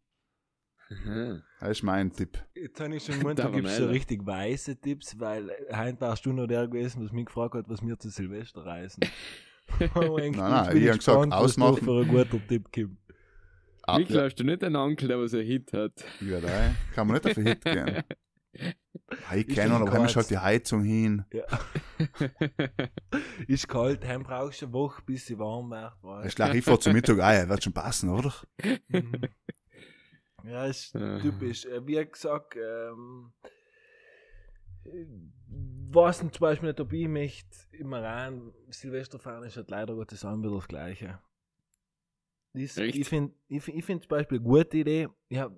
Aha. 0.91 1.43
Das 1.61 1.71
ist 1.71 1.83
mein 1.83 2.13
Tipp. 2.13 2.39
Jetzt 2.55 2.79
habe 2.79 2.95
ich 2.95 3.05
schon 3.05 3.19
gemeint, 3.19 3.39
du 3.39 3.51
gibst 3.51 3.57
so 3.57 3.63
Tavernella. 3.63 3.91
richtig 3.91 4.27
weiße 4.27 4.77
Tipps, 4.77 5.19
weil 5.19 5.51
heute 5.73 6.01
warst 6.01 6.27
du 6.27 6.33
noch 6.33 6.47
der 6.47 6.69
gewesen, 6.69 7.03
was 7.03 7.13
mich 7.13 7.27
gefragt 7.27 7.55
hat, 7.55 7.69
was 7.69 7.83
wir 7.83 7.99
zu 7.99 8.11
Silvester 8.11 8.65
reisen. 8.65 9.01
nein, 9.81 10.33
nein, 10.33 10.77
ich 10.77 10.89
hab 10.89 10.99
gesagt, 10.99 11.33
ausmachen. 11.33 11.83
für 11.83 12.03
ein 12.03 12.09
guter 12.09 12.47
Tipp 12.47 12.71
gibt. 12.71 12.97
Ah, 13.83 13.99
Mikl, 13.99 14.15
ja, 14.17 14.25
hast 14.25 14.35
du 14.37 14.45
nicht 14.45 14.63
einen 14.63 14.77
Onkel, 14.77 15.09
der 15.09 15.19
was 15.19 15.33
ein 15.33 15.45
Hit 15.45 15.73
hat? 15.73 16.05
ja, 16.21 16.41
da 16.41 16.75
kann 16.95 17.07
man 17.07 17.15
nicht 17.15 17.27
auf 17.27 17.35
den 17.35 17.47
Hit 17.47 17.65
gehen. 17.65 18.03
Ahnung, 19.75 19.87
das 19.87 19.89
aber 19.89 19.93
heim 19.99 20.03
kurz? 20.03 20.13
schaut 20.13 20.31
die 20.31 20.39
Heizung 20.39 20.83
hin. 20.85 21.25
Ja. 21.33 21.45
Ist 23.49 23.69
kalt, 23.69 24.05
heim 24.07 24.23
brauchst 24.23 24.63
du 24.63 24.67
eine 24.67 24.73
Woche, 24.75 25.03
bis 25.03 25.27
sie 25.27 25.39
warm 25.39 25.71
wird. 25.71 25.93
Ich 25.99 26.03
weißt 26.03 26.33
schlage 26.37 26.59
ich 26.59 26.65
vor 26.65 26.81
zum 26.81 26.93
Mittag, 26.93 27.19
ah, 27.21 27.35
ja, 27.35 27.49
wird 27.49 27.63
schon 27.65 27.73
passen, 27.73 28.09
oder? 28.11 28.33
Mhm. 28.89 29.13
ja, 30.45 30.67
ist 30.67 30.95
Äh. 30.95 31.21
typisch. 31.21 31.65
Äh, 31.67 31.87
Wie 31.87 32.05
gesagt, 32.05 32.57
ähm, 32.57 33.33
äh, 34.85 35.07
nicht, 35.93 36.33
zum 36.33 36.41
Beispiel 36.41 36.69
nicht, 36.69 36.81
ob 36.81 36.93
ich 36.93 37.09
möchte 37.09 37.49
im 37.73 37.93
Iran 37.93 38.53
Silvester 38.71 39.19
feiern, 39.19 39.45
ist 39.45 39.57
halt 39.57 39.71
leider 39.71 39.95
Gottes 39.95 40.25
auch 40.25 40.37
wieder 40.37 40.51
das 40.55 40.69
Gleiche. 40.69 41.21
Das, 42.55 42.77
ich 42.79 43.07
finde 43.09 43.35
ich, 43.49 43.63
find- 43.63 43.79
ich 43.79 43.85
zum 44.03 44.09
Beispiel 44.09 44.39
eine 44.39 44.47
gute 44.49 44.79
Idee. 44.79 45.09
Ja, 45.29 45.51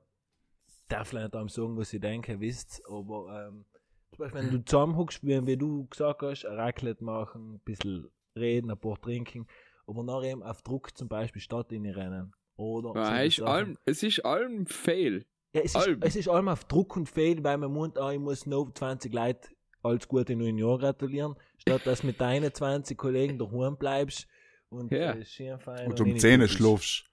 darf 0.88 1.12
nicht 1.12 1.34
einem 1.34 1.48
sagen, 1.48 1.76
was 1.76 1.92
ich 1.92 2.00
denke, 2.00 2.40
wisst 2.40 2.82
aber 2.88 3.48
ähm, 3.48 3.64
zum 4.10 4.18
Beispiel, 4.24 4.40
wenn 4.40 4.50
du 4.50 4.64
zusammenhuckst, 4.64 5.22
wie, 5.24 5.46
wie 5.46 5.56
du 5.56 5.86
gesagt 5.86 6.22
hast, 6.22 6.44
ein 6.46 6.54
Raclette 6.56 7.04
machen, 7.04 7.54
ein 7.54 7.60
bisschen 7.60 8.08
reden, 8.36 8.70
ein 8.70 8.78
paar 8.78 9.00
trinken, 9.00 9.46
aber 9.86 10.02
nachher 10.02 10.30
eben 10.32 10.42
auf 10.42 10.62
Druck 10.62 10.96
zum 10.96 11.08
Beispiel 11.08 11.42
Stadt 11.42 11.72
in 11.72 11.86
rennen. 11.86 12.32
Oder 12.56 12.94
Ja, 13.00 13.20
ist 13.20 13.40
allem, 13.40 13.78
es 13.84 14.02
ist 14.02 14.24
allem 14.24 14.66
fail. 14.66 15.24
Ja, 15.54 15.60
es, 15.62 15.74
ist, 15.74 15.76
Allem. 15.76 16.00
es 16.02 16.16
ist 16.16 16.28
allem 16.28 16.48
auf 16.48 16.64
Druck 16.64 16.96
und 16.96 17.08
Fehl, 17.08 17.42
weil 17.44 17.56
man 17.58 17.72
meint, 17.72 17.98
ah, 17.98 18.12
ich 18.12 18.18
muss 18.18 18.44
noch 18.46 18.70
20 18.72 19.12
Leute 19.14 19.48
alles 19.82 20.08
Gute 20.08 20.34
neuen 20.36 20.58
Jahr 20.58 20.76
gratulieren, 20.78 21.36
statt 21.58 21.82
dass 21.86 22.02
mit 22.02 22.20
deinen 22.20 22.52
20 22.52 22.98
Kollegen 22.98 23.38
daheim 23.38 23.76
bleibst 23.78 24.26
und 24.68 24.90
Ja. 24.92 25.12
äh, 25.12 25.24
schön 25.24 25.58
fein 25.58 25.86
Und 25.88 26.00
um 26.00 26.08
wenig 26.08 26.20
10 26.20 26.40
bist. 26.40 26.54
schlafst. 26.54 27.04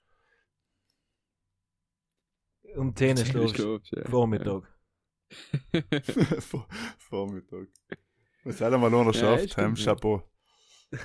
Um 2.76 2.94
10 2.94 3.16
schläfst. 3.18 3.56
Schlafst, 3.56 3.92
ja. 3.92 4.04
Vormittag. 4.08 4.62
Vor- 6.40 6.68
Vormittag. 6.98 7.68
Was 8.44 8.60
hat 8.60 8.72
er 8.72 8.78
mal 8.78 8.90
noch 8.90 9.06
geschafft? 9.06 9.56
Heim, 9.56 9.74
ja. 9.74 9.84
Chapeau. 9.84 10.22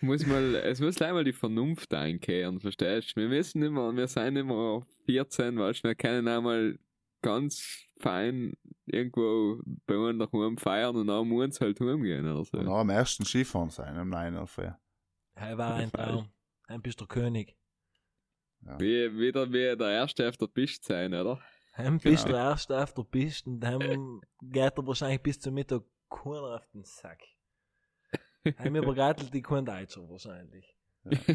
Muss 0.00 0.26
mal, 0.26 0.56
es 0.56 0.80
muss 0.80 0.96
gleich 0.96 1.12
mal 1.12 1.22
die 1.22 1.32
Vernunft 1.32 1.94
einkehren, 1.94 2.58
verstehst 2.58 3.16
du? 3.16 3.20
Wir 3.20 3.30
wissen 3.30 3.62
immer, 3.62 3.94
wir 3.94 4.08
sind 4.08 4.34
immer 4.36 4.84
14, 5.06 5.56
weißt 5.56 5.84
du, 5.84 5.88
wir 5.88 5.94
können 5.94 6.26
einmal 6.26 6.76
ganz 7.22 7.86
fein 8.00 8.54
irgendwo 8.86 9.62
bei 9.86 9.96
uns 9.96 10.18
daheim 10.18 10.58
feiern 10.58 10.96
und 10.96 11.06
dann 11.06 11.28
muss 11.28 11.60
halt 11.60 11.78
heimgehen 11.78 12.26
oder 12.26 12.44
so. 12.44 12.58
Und 12.58 12.66
auch 12.66 12.80
am 12.80 12.90
ersten 12.90 13.24
Skifahren 13.24 13.70
sein, 13.70 13.96
am 13.96 14.08
9. 14.08 14.44
Hey, 15.36 15.56
war 15.56 15.76
ein 15.76 15.92
Traum. 15.92 16.28
Heim 16.68 16.82
bist 16.82 16.98
der 16.98 17.06
König. 17.06 17.56
Wie, 18.78 19.18
wieder 19.18 19.48
wie 19.52 19.76
der 19.76 19.90
Erste 19.90 20.28
auf 20.28 20.36
der 20.36 20.46
Piste 20.46 20.86
sein, 20.94 21.12
oder? 21.14 21.40
Heim 21.76 21.98
bist 21.98 22.24
Genau. 22.26 22.36
der 22.36 22.44
Erste 22.50 22.82
auf 22.82 22.92
der 22.94 23.02
Piste 23.04 23.48
und 23.50 23.64
heim 23.64 24.20
geht 24.42 24.76
er 24.76 24.86
wahrscheinlich 24.86 25.22
bis 25.22 25.40
zum 25.40 25.54
Mittag 25.54 25.82
keiner 26.10 26.56
auf 26.56 26.66
den 26.72 26.84
Sack. 26.84 27.20
Heim 28.58 28.76
übergatelt 28.76 29.32
die 29.32 29.42
kein 29.42 29.64
Deutscher 29.64 30.08
wahrscheinlich. 30.08 30.76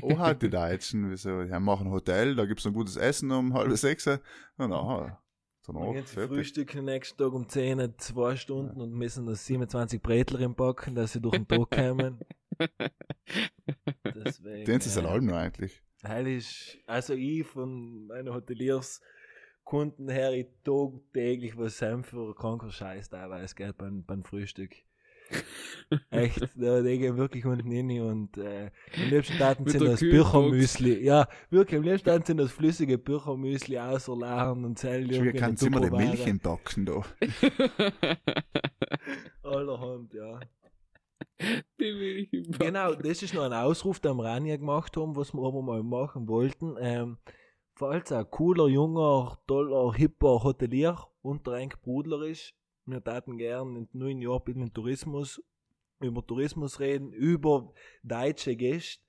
Oh, 0.01 0.17
halt 0.17 0.41
die 0.41 0.49
Deutschen, 0.49 1.09
wieso? 1.09 1.43
Die 1.43 1.59
machen 1.59 1.87
ein 1.87 1.91
Hotel, 1.91 2.35
da 2.35 2.45
gibt's 2.45 2.65
ein 2.65 2.73
gutes 2.73 2.95
Essen 2.95 3.31
um 3.31 3.53
halb 3.53 3.71
sechs. 3.77 4.07
Und 4.07 4.71
aha, 4.71 5.21
Dann 5.65 5.75
Danach, 5.75 5.91
gehen 5.93 6.05
sie 6.05 6.13
fertig. 6.13 6.35
frühstücken 6.37 6.85
nächsten 6.85 7.17
Tag 7.17 7.33
um 7.33 7.49
10, 7.49 7.95
zwei 7.97 8.35
Stunden 8.37 8.79
und 8.79 8.93
müssen 8.93 9.25
das 9.25 9.45
27 9.45 10.01
Brettler 10.01 10.39
im 10.41 10.55
Backen, 10.55 10.95
dass 10.95 11.13
sie 11.13 11.19
durch 11.21 11.35
den 11.35 11.47
Tag 11.47 11.69
kommen. 11.71 12.19
Deswegen. 14.05 14.65
Den 14.65 14.77
ist 14.77 14.85
es 14.85 14.97
allem 14.97 15.25
noch 15.25 15.35
eigentlich. 15.35 15.83
Heil 16.03 16.27
ist, 16.27 16.77
also 16.85 17.13
ich 17.13 17.45
von 17.45 18.07
meinen 18.07 18.33
Hoteliers 18.33 19.01
Kunden 19.63 20.07
her, 20.07 20.31
ich 20.31 20.47
tagtäglich 20.63 21.57
was 21.57 21.81
heim 21.81 22.03
für 22.03 22.33
kranker 22.33 22.71
Scheiß 22.71 23.09
teilweise, 23.09 23.53
gell, 23.53 23.73
beim, 23.73 24.05
beim 24.05 24.23
Frühstück. 24.23 24.71
Echt, 26.09 26.41
da 26.55 26.81
die 26.81 26.99
gehen 26.99 27.17
wirklich 27.17 27.45
unten 27.45 27.69
rein 27.69 27.99
und 27.99 28.37
äh, 28.37 28.71
am 28.95 29.09
liebsten 29.09 29.37
Taten 29.37 29.67
sind 29.67 29.83
das. 29.83 29.99
Büchermüsli. 29.99 31.03
Ja, 31.03 31.27
wirklich, 31.49 31.77
am 31.77 31.83
liebsten 31.83 32.05
Taten 32.05 32.25
sind 32.25 32.37
das 32.37 32.51
flüssige 32.51 32.97
Büchermüsli 32.97 33.77
auserlachen 33.77 34.63
und 34.63 34.79
zählen 34.79 35.13
Schon 35.13 35.33
kann 35.33 35.55
immer 35.55 35.81
die 35.81 35.91
Milch 35.91 36.25
entbacken 36.25 36.85
da. 36.85 37.03
Allerhand, 39.43 40.13
ja. 40.13 40.39
Genau, 42.59 42.95
das 42.95 43.21
ist 43.21 43.33
noch 43.33 43.43
ein 43.43 43.53
Ausruf, 43.53 43.99
den 43.99 44.17
wir 44.17 44.33
auch 44.33 44.39
nie 44.39 44.57
gemacht 44.57 44.97
haben, 44.97 45.15
was 45.15 45.33
wir 45.33 45.45
aber 45.45 45.61
mal 45.61 45.83
machen 45.83 46.27
wollten. 46.27 46.75
Ähm, 46.79 47.17
falls 47.75 48.11
ein 48.11 48.29
cooler, 48.29 48.67
junger, 48.67 49.37
toller, 49.47 49.93
hipper 49.93 50.43
Hotelier 50.43 50.97
unter 51.21 51.53
ein 51.53 51.69
Brudler 51.69 52.23
ist, 52.23 52.53
wir 52.85 53.03
taten 53.03 53.37
gern 53.37 53.75
in 53.75 53.87
den 53.87 53.99
neuen 53.99 54.21
Jahr 54.21 54.39
ein 54.39 54.43
bisschen 54.45 54.73
Tourismus, 54.73 55.41
über 55.99 56.25
Tourismus 56.25 56.79
reden, 56.79 57.11
über 57.11 57.73
deutsche 58.03 58.55
Gäste. 58.55 59.03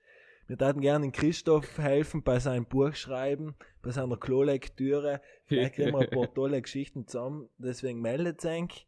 Wir 0.48 0.56
taten 0.56 0.80
gerne 0.80 1.10
Christoph 1.12 1.78
helfen 1.78 2.22
bei 2.22 2.38
seinem 2.40 2.64
Buch 2.64 2.94
schreiben, 2.94 3.54
bei 3.82 3.90
seiner 3.90 4.16
Klolektüre. 4.16 5.20
Vielleicht 5.44 5.74
kriegen 5.74 5.92
wir 5.92 6.00
ein 6.00 6.10
paar 6.10 6.32
tolle 6.34 6.60
Geschichten 6.60 7.06
zusammen. 7.06 7.50
Deswegen 7.58 8.00
meldet 8.00 8.44
euch. 8.44 8.86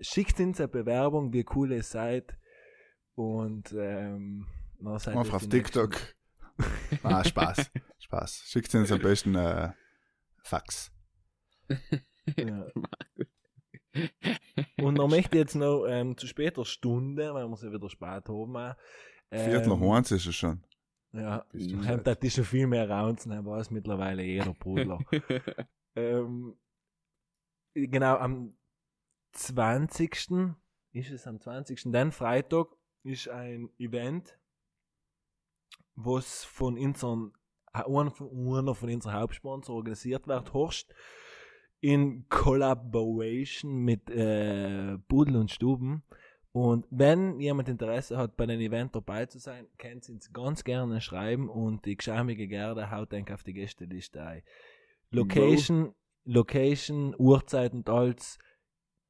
Schickt 0.00 0.38
uns 0.40 0.60
eine 0.60 0.68
Bewerbung, 0.68 1.32
wie 1.32 1.46
cool 1.54 1.72
ihr 1.72 1.82
seid. 1.82 2.36
Und 3.20 3.74
ähm, 3.76 4.46
dann 4.78 4.98
seid 4.98 5.14
Einfach 5.14 5.34
auf 5.34 5.46
TikTok. 5.46 5.94
ah, 7.02 7.22
Spaß. 7.22 7.70
Spaß. 7.98 8.44
Schickt 8.46 8.74
uns 8.74 8.90
am 8.90 9.00
besten 9.00 9.34
äh, 9.34 9.72
Fax. 10.42 10.90
Ja. 12.38 12.66
Und 14.78 14.96
dann 14.96 15.10
möchte 15.10 15.36
ich 15.36 15.42
jetzt 15.42 15.54
noch 15.54 15.84
ähm, 15.86 16.16
zu 16.16 16.26
später 16.26 16.64
Stunde, 16.64 17.34
weil 17.34 17.46
wir 17.46 17.56
sie 17.58 17.70
wieder 17.70 17.90
spät 17.90 18.26
haben. 18.26 18.56
auch, 18.56 18.74
Viertel 19.30 19.68
nach 19.68 19.82
ähm, 19.82 19.90
eins 19.90 20.12
ist 20.12 20.24
es 20.24 20.36
schon. 20.36 20.64
Ja, 21.12 21.44
ähm, 21.52 22.00
das 22.02 22.16
ist 22.22 22.36
schon 22.36 22.44
viel 22.44 22.66
mehr 22.66 22.88
Raunzen, 22.88 23.32
dann 23.32 23.44
weiß 23.44 23.70
mittlerweile 23.70 24.22
jeder 24.22 24.54
Brudler. 24.54 24.98
ähm, 25.94 26.56
genau, 27.74 28.16
am 28.16 28.56
20. 29.32 30.10
ist 30.92 31.10
es 31.10 31.26
am 31.26 31.38
20. 31.38 31.92
Dann 31.92 32.12
Freitag 32.12 32.79
ist 33.02 33.28
ein 33.28 33.70
Event, 33.78 34.38
was 35.94 36.44
von 36.44 36.78
unseren, 36.78 37.32
äh, 37.72 37.82
einer 37.82 38.10
von, 38.10 38.28
unseren 38.28 39.14
Hauptsponsor 39.14 39.76
organisiert 39.76 40.26
wird, 40.26 40.52
Horst, 40.52 40.94
in 41.80 42.28
Collaboration 42.28 43.84
mit 43.84 44.10
äh, 44.10 44.98
und 45.08 45.50
Stuben. 45.50 46.02
Und 46.52 46.86
wenn 46.90 47.38
jemand 47.40 47.68
Interesse 47.68 48.18
hat, 48.18 48.36
bei 48.36 48.44
dem 48.44 48.60
Event 48.60 48.94
dabei 48.94 49.26
zu 49.26 49.38
sein, 49.38 49.66
könnt 49.78 50.08
ihr 50.08 50.14
uns 50.14 50.32
ganz 50.32 50.64
gerne 50.64 51.00
schreiben 51.00 51.48
und 51.48 51.86
die 51.86 51.96
geschämige 51.96 52.48
Gerde 52.48 52.90
haut 52.90 53.12
denk 53.12 53.30
auf 53.30 53.44
die 53.44 53.52
Gästeliste 53.52 54.22
ein. 54.22 54.42
Location, 55.10 55.94
Location, 56.24 57.14
Uhrzeit 57.16 57.72
und 57.72 57.88
alles 57.88 58.38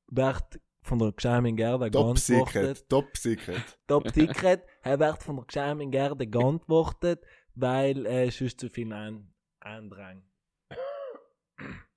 wird 0.09 0.61
von 0.83 0.99
der 0.99 1.13
geschämigen 1.13 1.57
Gerde 1.57 1.91
Top 1.91 2.15
geantwortet. 2.17 2.77
Secret. 2.77 2.89
Top 2.89 3.17
Secret. 3.17 3.79
Top 3.87 4.11
Secret. 4.11 4.63
er 4.83 4.99
wird 4.99 5.23
von 5.23 5.37
der 5.37 5.45
geschämigen 5.45 5.91
Gerde 5.91 6.27
geantwortet, 6.27 7.25
weil 7.55 8.07
äh, 8.07 8.31
sonst 8.31 8.61
zu 8.61 8.69
viel 8.69 8.93
an 8.93 9.33
Andrang. 9.61 10.23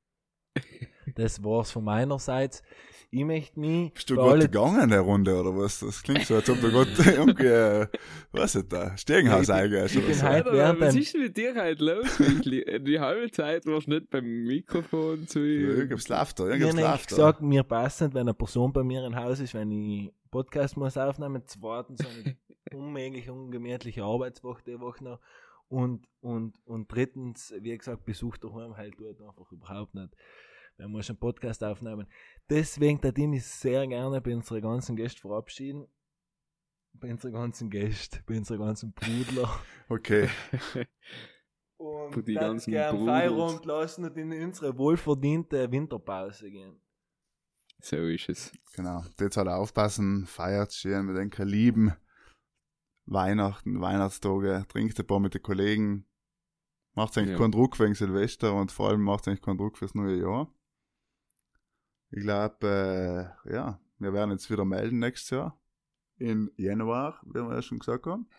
Das 1.16 1.44
war's 1.44 1.70
von 1.70 1.84
meinerseits. 1.84 2.64
Ich 3.16 3.24
möchte 3.26 3.60
mich 3.60 3.94
Bist 3.94 4.10
du 4.10 4.16
gerade 4.16 4.40
gegangen 4.40 4.82
in 4.86 4.90
der 4.90 5.02
Runde 5.02 5.40
oder 5.40 5.56
was? 5.56 5.82
Das 5.82 6.02
klingt 6.02 6.26
so, 6.26 6.34
als 6.36 6.50
ob 6.50 6.60
du 6.62 6.72
gerade 6.72 6.90
irgendwie, 7.16 7.46
äh, 7.46 7.88
was 8.32 8.56
ist 8.56 8.74
da? 8.74 8.98
Stegenhaus 8.98 9.42
Ich 9.42 9.48
bin- 9.50 9.56
eingehst 9.56 9.92
ich 9.96 9.98
oder 10.00 10.08
bin 10.08 10.16
so. 10.16 10.24
halt- 10.24 10.48
Alter, 10.48 10.80
was 10.80 10.96
ist 10.96 11.14
denn 11.14 11.22
mit 11.22 11.38
dir 11.38 11.54
heute 11.56 11.86
los? 11.86 12.20
Wirklich? 12.20 12.66
Die 12.84 13.00
halbe 13.00 13.30
Zeit 13.30 13.66
warst 13.68 13.86
du 13.86 13.92
nicht 13.92 14.10
beim 14.10 14.26
Mikrofon 14.46 15.28
zu 15.28 15.40
Irgendwas 15.42 16.08
läuft 16.10 16.40
da, 16.40 16.46
Ich 16.46 16.50
irgendwas 16.54 16.72
habe 16.72 16.82
läuft 16.92 17.12
da. 17.12 17.16
gesagt, 17.16 17.42
mir 17.42 17.62
passend, 17.64 18.14
wenn 18.16 18.22
eine 18.22 18.34
Person 18.34 18.74
bei 18.74 18.84
mir 18.84 19.06
im 19.06 19.16
Haus 19.16 19.40
ist, 19.40 19.54
wenn 19.54 19.70
ich 19.72 20.12
Podcast 20.32 20.76
muss 20.78 20.98
aufnehmen, 20.98 21.44
zweitens 21.46 22.00
so 22.02 22.08
eine 22.08 22.36
unmöglich 22.74 23.30
ungemütliche 23.30 24.04
Arbeitswoche 24.04 24.64
die 24.66 24.80
Woche 24.80 25.04
noch 25.04 25.20
und, 25.68 26.08
und, 26.22 26.56
und 26.66 26.92
drittens, 26.92 27.54
wie 27.60 27.78
gesagt, 27.78 28.06
Besuch 28.06 28.38
daheim 28.38 28.76
halt 28.76 28.96
tut 28.98 29.22
einfach 29.22 29.52
überhaupt 29.52 29.94
nicht. 29.94 30.10
Man 30.78 30.92
muss 30.92 31.10
einen 31.10 31.20
Podcast 31.20 31.64
aufnehmen. 31.64 32.08
Deswegen, 32.50 33.00
da 33.00 33.10
ich 33.10 33.28
mich 33.28 33.46
sehr 33.46 33.88
gerne 33.88 34.20
bei 34.22 34.36
unseren 34.36 34.62
ganzen 34.62 34.96
Gästen 34.96 35.22
verabschieden. 35.22 35.88
Bei 36.94 37.12
unseren 37.12 37.34
ganzen 37.34 37.70
Gästen, 37.70 38.20
bei 38.26 38.38
unseren 38.38 38.60
ganzen 38.60 38.94
Brudler. 38.94 39.50
Okay. 39.90 40.30
Und 41.78 42.26
die 42.28 42.34
ganzen 42.36 42.72
gern. 42.72 43.06
Feierabend 43.06 43.66
lassen 43.66 44.06
und 44.06 44.18
in 44.18 44.32
unsere 44.32 44.78
wohlverdiente 44.78 45.70
Winterpause 45.72 46.50
gehen. 46.50 46.80
So 47.82 47.98
ist 47.98 48.30
es. 48.30 48.52
Genau. 48.74 49.04
Jetzt 49.20 49.36
halt 49.38 49.50
aufpassen, 49.50 50.26
feiert 50.26 50.72
schön 50.74 51.06
mit 51.06 51.18
den 51.18 51.48
lieben 51.48 51.94
Weihnachten, 53.06 53.82
Weihnachtstage, 53.82 54.66
trinkt 54.70 54.98
ein 54.98 55.06
paar 55.06 55.20
mit 55.20 55.34
den 55.34 55.42
Kollegen. 55.44 56.06
Macht 56.96 57.18
eigentlich 57.18 57.32
Ja. 57.32 57.38
keinen 57.38 57.52
Druck 57.52 57.78
wegen 57.80 57.94
Silvester 57.96 58.54
und 58.56 58.72
vor 58.72 58.90
allem 58.90 59.02
macht 59.02 59.28
eigentlich 59.28 59.42
keinen 59.42 59.58
Druck 59.58 59.78
fürs 59.78 59.94
neue 59.94 60.22
Jahr. 60.22 60.50
Ich 62.16 62.22
glaube, 62.22 63.34
äh, 63.48 63.54
ja, 63.54 63.80
wir 63.98 64.14
werden 64.14 64.32
uns 64.32 64.50
wieder 64.50 64.66
melden 64.66 65.00
nächstes 65.00 65.32
Jahr. 65.32 65.60
In 66.20 66.52
Januar, 66.58 67.20
wie 67.26 67.40
wir 67.42 67.56
ja 67.56 67.62
schon 67.64 67.80
gesagt 67.80 68.06
haben. 68.06 68.30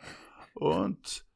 Und 0.55 1.27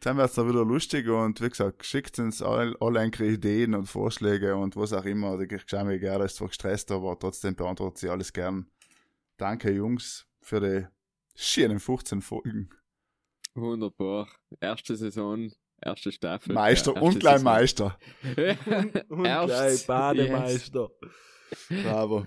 dann 0.00 0.18
wird 0.18 0.28
es 0.28 0.34
dann 0.34 0.48
wieder 0.48 0.64
lustig 0.66 1.08
und 1.08 1.40
wie 1.40 1.48
gesagt, 1.48 1.84
schickt 1.86 2.18
uns 2.18 2.42
all, 2.42 2.76
alle 2.80 3.00
eure 3.00 3.26
Ideen 3.26 3.74
und 3.74 3.86
Vorschläge 3.86 4.54
und 4.54 4.76
was 4.76 4.92
auch 4.92 5.06
immer. 5.06 5.38
Die 5.38 5.48
Geschäme 5.48 5.98
gerne 5.98 6.24
ist 6.24 6.36
zwar 6.36 6.48
gestresst, 6.48 6.90
aber 6.92 7.18
trotzdem 7.18 7.56
beantwortet 7.56 7.98
sie 7.98 8.10
alles 8.10 8.32
gern. 8.34 8.70
Danke, 9.38 9.70
Jungs, 9.72 10.26
für 10.42 10.60
die 10.60 10.86
schönen 11.34 11.80
15 11.80 12.20
Folgen. 12.20 12.68
Wunderbar. 13.54 14.28
Erste 14.60 14.94
Saison, 14.94 15.50
erste 15.80 16.12
Staffel. 16.12 16.52
Meister 16.52 16.94
Ja, 16.94 17.00
und 17.00 17.06
erste 17.06 17.18
gleich 17.20 17.32
Saison. 17.38 17.44
Meister. 17.44 17.98
Und 19.08 19.24
Erst- 19.24 19.46
gleich 19.48 19.86
Bademeister. 19.86 20.90
Bravo. 21.84 22.26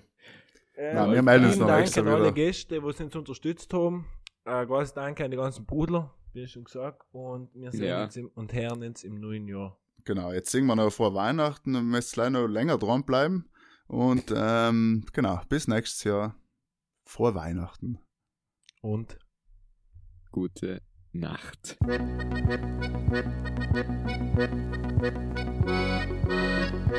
Äh, 0.75 0.93
Nein, 0.95 1.11
wir 1.11 1.21
melden 1.21 1.45
uns 1.45 1.57
noch 1.57 1.67
Dank 1.67 1.83
extra 1.83 2.01
an 2.01 2.07
alle 2.07 2.21
wieder. 2.23 2.31
Gäste, 2.31 2.75
die 2.79 2.85
uns 2.85 3.15
unterstützt 3.15 3.73
haben. 3.73 4.07
Äh, 4.45 4.65
großes 4.65 4.93
Dank 4.93 5.19
an 5.21 5.29
die 5.31 5.37
ganzen 5.37 5.65
Brudler, 5.65 6.13
wie 6.33 6.47
schon 6.47 6.63
gesagt. 6.63 7.03
Und 7.11 7.53
wir 7.53 7.71
sehen 7.71 7.83
Ja. 7.83 8.03
uns 8.03 8.15
im, 8.15 8.27
und 8.29 8.53
hören 8.53 8.81
uns 8.83 9.03
im 9.03 9.15
neuen 9.15 9.47
Jahr. 9.47 9.77
Genau, 10.03 10.31
jetzt 10.31 10.49
singen 10.51 10.67
wir 10.67 10.75
noch 10.75 10.91
vor 10.91 11.13
Weihnachten 11.13 11.75
und 11.75 11.87
müsst 11.87 12.13
gleich 12.13 12.31
noch 12.31 12.47
länger 12.47 12.77
dranbleiben. 12.77 13.47
Und 13.87 14.33
ähm, 14.35 15.05
genau, 15.13 15.41
bis 15.49 15.67
nächstes 15.67 16.03
Jahr. 16.05 16.35
Vor 17.05 17.35
Weihnachten. 17.35 17.99
Und 18.81 19.19
Gute 20.31 20.81
Nacht. 21.11 21.77
Ja, 26.91 26.97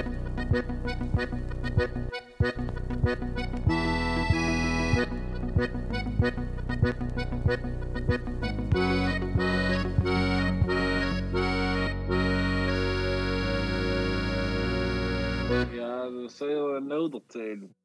dat 16.11 16.23
een 16.41 16.49
heel 16.49 16.81
nodig. 16.81 17.82